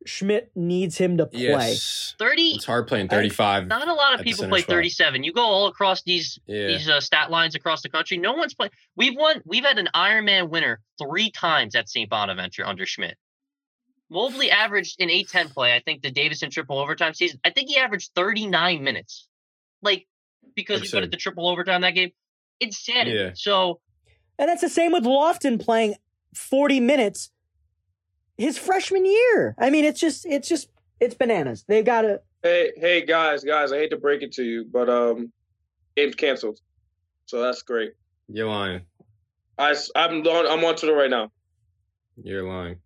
Schmidt 0.04 0.52
needs 0.54 0.98
him 0.98 1.16
to 1.16 1.26
play. 1.26 1.40
Yes. 1.42 2.14
30, 2.18 2.42
It's 2.56 2.64
hard 2.64 2.86
playing 2.86 3.08
35. 3.08 3.66
not 3.66 3.88
a 3.88 3.92
lot 3.94 4.14
of 4.14 4.20
people 4.20 4.38
center 4.40 4.50
play 4.50 4.60
spot. 4.60 4.74
37. 4.74 5.24
You 5.24 5.32
go 5.32 5.42
all 5.42 5.66
across 5.68 6.02
these 6.02 6.38
Yeah. 6.46 6.66
these 6.68 6.88
uh, 6.88 7.00
stat 7.00 7.30
lines 7.30 7.54
across 7.56 7.82
the 7.82 7.88
country. 7.88 8.16
No 8.18 8.34
one's 8.34 8.54
playing. 8.54 8.70
We've 8.94 9.16
won. 9.16 9.42
We've 9.44 9.64
had 9.64 9.78
an 9.78 9.88
Ironman 9.94 10.48
winner 10.50 10.80
three 11.02 11.30
times 11.30 11.74
at 11.74 11.88
St. 11.88 12.08
Bonaventure 12.08 12.64
under 12.64 12.86
Schmidt. 12.86 13.16
Mobley 14.08 14.50
averaged 14.50 15.00
in 15.00 15.08
8-10 15.08 15.52
play. 15.52 15.74
I 15.74 15.80
think 15.80 16.02
the 16.02 16.12
Davidson 16.12 16.50
triple 16.50 16.78
overtime 16.78 17.12
season. 17.14 17.40
I 17.44 17.50
think 17.50 17.68
he 17.68 17.76
averaged 17.76 18.12
39 18.14 18.84
minutes, 18.84 19.26
like 19.82 20.06
because 20.54 20.80
he 20.82 20.86
put 20.86 20.98
Absurd. 20.98 21.04
it 21.04 21.10
the 21.10 21.16
triple 21.16 21.48
overtime 21.48 21.80
that 21.80 21.90
game. 21.96 22.10
Insanity. 22.60 23.10
Yeah. 23.16 23.30
So 23.34 23.80
And 24.38 24.48
that's 24.48 24.60
the 24.60 24.68
same 24.68 24.92
with 24.92 25.04
Lofton 25.04 25.60
playing 25.60 25.96
40 26.34 26.78
minutes 26.80 27.30
his 28.36 28.58
freshman 28.58 29.04
year. 29.06 29.54
I 29.58 29.70
mean, 29.70 29.84
it's 29.84 30.00
just 30.00 30.26
it's 30.26 30.48
just 30.48 30.68
it's 31.00 31.14
bananas. 31.14 31.64
They've 31.68 31.84
got 31.84 32.02
to 32.02 32.20
Hey, 32.42 32.70
hey, 32.76 33.04
guys, 33.04 33.42
guys, 33.42 33.72
I 33.72 33.78
hate 33.78 33.90
to 33.90 33.96
break 33.96 34.22
it 34.22 34.30
to 34.34 34.44
you, 34.44 34.64
but 34.70 34.88
um, 34.88 35.32
game's 35.96 36.14
canceled. 36.14 36.60
So 37.24 37.40
that's 37.40 37.62
great. 37.62 37.94
You're 38.28 38.46
lying. 38.46 38.82
I, 39.58 39.74
I'm 39.96 40.24
on, 40.24 40.46
I'm 40.46 40.64
on 40.64 40.76
Twitter 40.76 40.94
right 40.94 41.10
now. 41.10 41.32
You're 42.22 42.46
lying. 42.46 42.76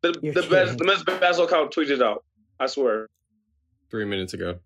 The, 0.00 0.18
You're 0.22 0.32
the 0.32 0.40
kidding. 0.42 0.50
best, 0.66 0.78
the 0.78 0.84
men's 0.84 1.04
basketball 1.04 1.44
account 1.44 1.74
tweeted 1.74 2.02
out. 2.02 2.24
I 2.58 2.66
swear. 2.66 3.08
Three 3.90 4.06
minutes 4.06 4.32
ago. 4.32 4.58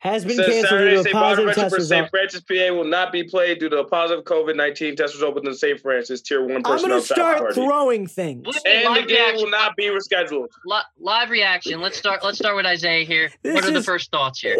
Has 0.00 0.24
been 0.24 0.36
Says 0.36 0.46
canceled 0.46 0.66
Saturday, 0.70 0.90
due 0.90 0.94
to 0.94 1.00
a 1.00 1.02
St. 1.04 1.12
positive 1.12 1.36
Bonaventure 1.44 1.60
test 1.60 1.70
for 1.74 1.76
result. 1.76 1.98
St. 2.00 2.10
Francis, 2.10 2.40
PA 2.40 2.74
will 2.74 2.84
not 2.84 3.12
be 3.12 3.22
played 3.24 3.58
due 3.58 3.68
to 3.68 3.78
a 3.78 3.84
positive 3.84 4.24
COVID 4.24 4.56
19 4.56 4.96
test 4.96 5.14
result 5.14 5.34
within 5.34 5.54
St. 5.54 5.78
Francis 5.80 6.20
Tier 6.22 6.40
1 6.44 6.62
personnel. 6.62 6.72
I'm 6.72 6.72
personnel 6.72 6.88
going 6.88 7.00
to 7.00 7.06
start 7.06 7.54
throwing 7.54 8.06
things. 8.06 8.46
Look- 8.46 8.56
And 8.66 8.96
the 8.96 9.02
game 9.02 9.08
reaction. 9.18 9.44
will 9.44 9.50
not 9.50 9.76
be 9.76 9.84
rescheduled. 9.84 10.48
li- 10.66 10.80
live 10.98 11.30
reaction. 11.30 11.80
Let's 11.80 11.96
start. 11.98 12.24
Let's 12.24 12.38
start 12.38 12.56
with 12.56 12.66
Isaiah 12.66 13.04
here. 13.04 13.30
This 13.42 13.54
what 13.54 13.64
are 13.64 13.70
the 13.72 13.82
first 13.82 14.10
thoughts 14.10 14.40
here? 14.40 14.56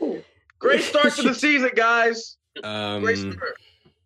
Great 0.58 0.82
start 0.82 1.12
to 1.14 1.22
the 1.22 1.34
season, 1.46 1.70
guys. 1.74 2.36
Um, 2.62 3.02
Great 3.02 3.18
start. 3.18 3.54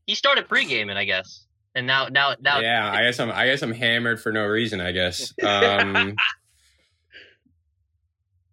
He 0.07 0.15
started 0.15 0.49
pre-gaming, 0.49 0.97
I 0.97 1.05
guess, 1.05 1.47
and 1.75 1.87
now 1.87 2.09
now 2.09 2.35
now 2.41 2.59
yeah, 2.61 2.91
I 2.93 3.05
guess 3.05 3.21
I'm. 3.21 3.31
I 3.31 3.47
guess 3.47 3.63
I'm 3.63 3.73
hammered 3.73 4.21
for 4.21 4.33
no 4.33 4.45
reason. 4.45 4.81
I 4.81 4.91
guess. 4.93 5.33
Um, 5.43 6.17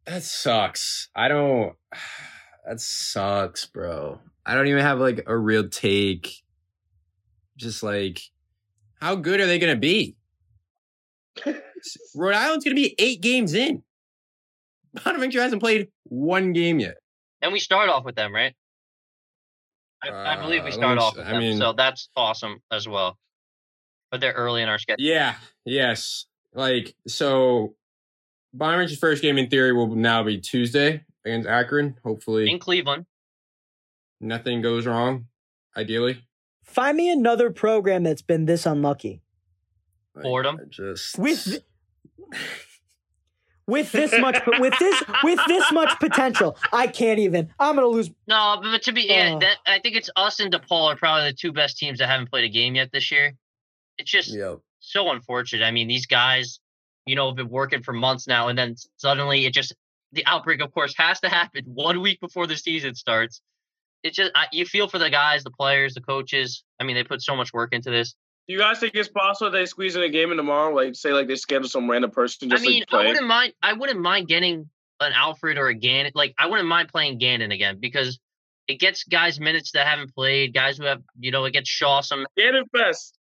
that 0.08 0.24
sucks. 0.24 1.10
I 1.16 1.28
don't. 1.28 1.76
That 2.70 2.82
sucks, 2.82 3.66
bro. 3.66 4.20
I 4.46 4.54
don't 4.54 4.68
even 4.68 4.82
have 4.82 5.00
like 5.00 5.24
a 5.26 5.38
real 5.38 5.70
take. 5.70 6.44
Just 7.56 7.82
like, 7.82 8.20
how 9.00 9.16
good 9.16 9.40
are 9.40 9.46
they 9.46 9.58
gonna 9.58 9.78
be? 9.78 10.18
Rhode 12.14 12.36
Island's 12.36 12.66
gonna 12.66 12.76
be 12.76 12.94
eight 13.00 13.22
games 13.22 13.54
in. 13.54 13.84
Bonaventure 15.02 15.40
hasn't 15.42 15.62
played 15.62 15.88
one 16.04 16.52
game 16.52 16.82
yet. 16.82 16.96
And 17.42 17.54
we 17.54 17.60
start 17.60 17.88
off 17.88 18.04
with 18.04 18.16
them, 18.18 18.36
right? 18.36 18.54
I, 20.04 20.10
I 20.36 20.42
believe 20.42 20.66
we 20.66 20.72
Uh, 20.72 20.74
start 20.74 20.98
off 20.98 21.16
with 21.16 21.26
I 21.26 21.32
them, 21.32 21.40
mean- 21.40 21.58
so 21.60 21.72
that's 21.72 22.10
awesome 22.18 22.58
as 22.70 22.86
well. 22.86 23.18
But 24.12 24.20
they're 24.20 24.34
early 24.34 24.62
in 24.62 24.68
our 24.68 24.78
schedule. 24.78 25.06
Yeah. 25.06 25.36
Yes. 25.64 26.26
Like 26.54 26.94
so, 27.08 27.76
Bonaventure's 28.54 28.98
first 29.00 29.22
game 29.22 29.38
in 29.38 29.50
theory 29.50 29.74
will 29.74 29.88
now 29.96 30.24
be 30.24 30.40
Tuesday 30.40 31.04
against 31.26 31.48
Akron. 31.48 31.96
Hopefully, 32.04 32.50
In 32.50 32.60
Cleveland, 32.60 33.06
nothing 34.20 34.62
goes 34.62 34.86
wrong. 34.86 35.26
Ideally, 35.76 36.24
Find 36.64 36.98
me 36.98 37.10
another 37.12 37.50
program 37.50 38.04
that's 38.04 38.22
been 38.22 38.46
this 38.46 38.66
unlucky. 38.66 39.22
Like, 40.16 40.24
Fordham. 40.24 40.58
I 40.62 40.66
Just 40.70 41.18
With 41.18 41.60
with 43.68 43.92
this 43.92 44.14
much 44.20 44.40
with 44.60 44.74
this 44.80 45.04
with 45.24 45.40
this 45.48 45.72
much 45.72 46.00
potential. 46.00 46.58
I 46.74 46.88
can't 46.88 47.20
even. 47.20 47.50
I'm 47.60 47.76
going 47.76 47.86
to 47.90 47.94
lose 47.96 48.10
no, 48.28 48.60
but 48.62 48.82
to 48.84 48.92
be 48.94 49.04
yeah, 49.04 49.34
Oh. 49.36 49.40
that, 49.40 49.58
I 49.66 49.80
think 49.80 49.96
it's 49.96 50.10
us 50.16 50.40
and 50.40 50.52
DePaul 50.54 50.94
are 50.94 50.96
probably 50.96 51.30
the 51.30 51.36
two 51.36 51.52
best 51.52 51.78
teams 51.78 52.00
that 52.00 52.08
haven't 52.08 52.30
played 52.30 52.46
a 52.46 52.50
game 52.50 52.76
yet 52.76 52.92
this 52.92 53.12
year. 53.12 53.34
It's 53.98 54.10
just 54.12 54.34
Yep. 54.34 54.60
so 54.80 55.10
unfortunate. 55.12 55.66
I 55.66 55.72
mean, 55.72 55.88
these 55.88 56.06
guys, 56.06 56.60
you 57.08 57.16
know, 57.16 57.28
have 57.28 57.36
been 57.36 57.50
working 57.50 57.82
for 57.82 57.94
months 57.94 58.28
now, 58.28 58.50
and 58.50 58.58
then 58.58 58.76
suddenly 58.98 59.46
it 59.46 59.54
just 59.54 59.74
the 60.12 60.26
outbreak, 60.26 60.62
of 60.62 60.72
course, 60.74 60.94
has 60.98 61.20
to 61.22 61.30
happen 61.40 61.64
one 61.66 62.02
week 62.02 62.20
before 62.20 62.48
the 62.48 62.58
season 62.58 62.96
starts. 62.96 63.42
It's 64.04 64.16
just 64.16 64.32
I, 64.36 64.46
you 64.52 64.66
feel 64.66 64.88
for 64.88 65.00
the 65.00 65.10
guys, 65.10 65.44
the 65.44 65.52
players, 65.52 65.96
the 65.96 66.02
coaches. 66.02 66.64
I 66.80 66.84
mean, 66.84 66.96
they 66.96 67.04
put 67.04 67.22
so 67.22 67.36
much 67.36 67.54
work 67.54 67.74
into 67.74 67.90
this. 67.90 68.16
Do 68.48 68.54
you 68.54 68.60
guys 68.60 68.80
think 68.80 68.96
it's 68.96 69.10
possible 69.10 69.52
they 69.52 69.66
squeeze 69.66 69.96
in 69.96 70.04
a 70.04 70.10
game 70.10 70.32
in 70.32 70.38
tomorrow? 70.38 70.74
Like, 70.74 70.96
say, 70.96 71.12
like 71.12 71.28
they 71.28 71.36
schedule 71.36 71.68
some 71.68 71.90
random 71.90 72.12
person 72.12 72.50
just 72.50 72.64
I 72.64 72.68
mean, 72.68 72.80
like 72.80 72.88
play? 72.88 73.04
I 73.04 73.08
wouldn't 73.08 73.28
mind. 73.28 73.54
I 73.62 73.74
wouldn't 73.74 74.00
mind 74.00 74.28
getting 74.28 74.70
an 75.02 75.14
Alfred 75.14 75.58
or 75.58 75.68
a 75.68 75.76
Gannon. 75.76 76.12
Like, 76.16 76.34
I 76.40 76.48
wouldn't 76.48 76.68
mind 76.68 76.90
playing 76.90 77.18
Gannon 77.18 77.52
again 77.52 77.78
because 77.80 78.20
it 78.68 78.80
gets 78.80 79.04
guys 79.04 79.40
minutes 79.40 79.72
that 79.72 79.86
haven't 79.86 80.14
played, 80.14 80.54
guys 80.54 80.78
who 80.78 80.86
have, 80.86 81.02
you 81.20 81.32
know, 81.32 81.44
it 81.46 81.52
gets 81.52 81.70
Shaw 81.70 82.02
some. 82.02 82.26
Gannon 82.38 82.66
Fest. 82.76 83.18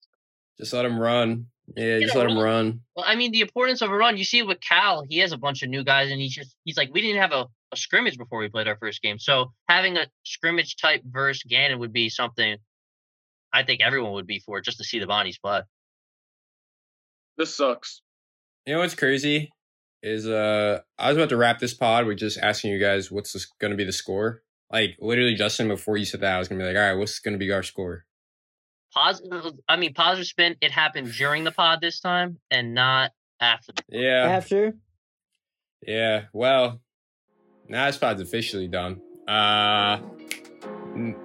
Just 0.59 0.73
let 0.73 0.85
him 0.85 0.99
run. 0.99 1.47
Yeah, 1.77 1.97
You 1.97 2.03
just 2.03 2.15
know, 2.15 2.23
let 2.23 2.31
him 2.31 2.39
run. 2.39 2.81
Well, 2.97 3.05
I 3.07 3.17
mean, 3.17 3.33
the 3.33 3.41
importance 3.41 3.83
of 3.83 3.91
a 3.91 3.97
run. 3.97 4.17
You 4.17 4.25
see 4.25 4.39
it 4.39 4.47
with 4.47 4.61
Cal. 4.61 5.05
He 5.09 5.19
has 5.19 5.33
a 5.33 5.39
bunch 5.39 5.63
of 5.63 5.69
new 5.69 5.85
guys, 5.85 6.11
and 6.11 6.21
he's 6.21 6.35
just 6.35 6.57
he's 6.65 6.77
like, 6.77 6.91
we 6.93 7.01
didn't 7.01 7.21
have 7.21 7.33
a, 7.33 7.47
a 7.73 7.77
scrimmage 7.77 8.19
before 8.19 8.41
we 8.41 8.49
played 8.49 8.69
our 8.69 8.77
first 8.77 9.03
game. 9.03 9.19
So 9.19 9.53
having 9.69 9.97
a 9.97 10.07
scrimmage 10.25 10.77
type 10.77 11.03
versus 11.05 11.43
Gannon 11.49 11.79
would 11.79 11.93
be 11.93 12.09
something. 12.09 12.57
I 13.53 13.65
think 13.65 13.81
everyone 13.81 14.13
would 14.13 14.27
be 14.27 14.41
for 14.41 14.61
just 14.61 14.79
to 14.79 14.85
see 14.85 15.01
the 15.01 15.07
Bonnies 15.07 15.41
play. 15.41 15.63
This 17.37 17.55
sucks. 17.55 18.03
You 18.67 18.75
know 18.75 18.81
what's 18.81 18.95
crazy 18.95 19.51
is 20.03 20.27
uh 20.27 20.81
I 20.99 21.09
was 21.09 21.17
about 21.17 21.31
to 21.31 21.37
wrap 21.37 21.59
this 21.59 21.75
pod 21.75 22.07
with 22.07 22.19
just 22.19 22.39
asking 22.39 22.71
you 22.71 22.79
guys 22.79 23.11
what's 23.11 23.33
this 23.33 23.47
going 23.61 23.71
to 23.71 23.77
be 23.77 23.85
the 23.85 23.93
score. 23.93 24.43
Like 24.71 24.97
literally, 25.01 25.35
Justin, 25.35 25.69
before 25.69 25.97
you 25.97 26.05
said 26.05 26.21
that, 26.21 26.37
I 26.37 26.39
was 26.39 26.49
gonna 26.49 26.61
be 26.61 26.67
like, 26.67 26.77
all 26.77 26.83
right, 26.83 26.99
what's 26.99 27.19
going 27.19 27.33
to 27.33 27.39
be 27.39 27.51
our 27.51 27.63
score? 27.63 28.05
Positive. 28.93 29.53
I 29.69 29.77
mean, 29.77 29.95
positive 29.95 30.27
spin. 30.27 30.57
It 30.61 30.71
happened 30.73 31.13
during 31.13 31.45
the 31.45 31.53
pod 31.53 31.81
this 31.81 32.01
time, 32.01 32.39
and 32.51 32.75
not 32.75 33.13
after. 33.41 33.73
The, 33.89 33.99
Yeah. 33.99 34.25
after. 34.29 34.73
Yeah, 35.87 36.25
well, 36.33 36.81
now 37.69 37.87
this 37.87 37.97
pod's 37.97 38.21
officially 38.21 38.69
done. 38.69 39.01
Uh, 39.27 39.99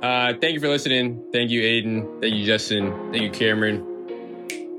uh, 0.02 0.34
thank 0.40 0.54
you 0.54 0.60
for 0.60 0.68
listening. 0.70 1.30
Thank 1.34 1.50
you, 1.52 1.62
Aiden. 1.62 2.22
Thank 2.22 2.36
you, 2.36 2.46
Justin. 2.46 3.12
Thank 3.12 3.24
you, 3.24 3.32
Cameron. 3.32 3.84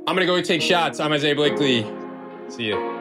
I'm 0.09 0.15
gonna 0.15 0.25
go 0.25 0.41
take 0.41 0.63
shots. 0.63 1.01
I'm 1.01 1.13
Isaiah 1.13 1.35
Blakely. 1.35 1.85
See 2.49 2.65
you. 2.65 2.96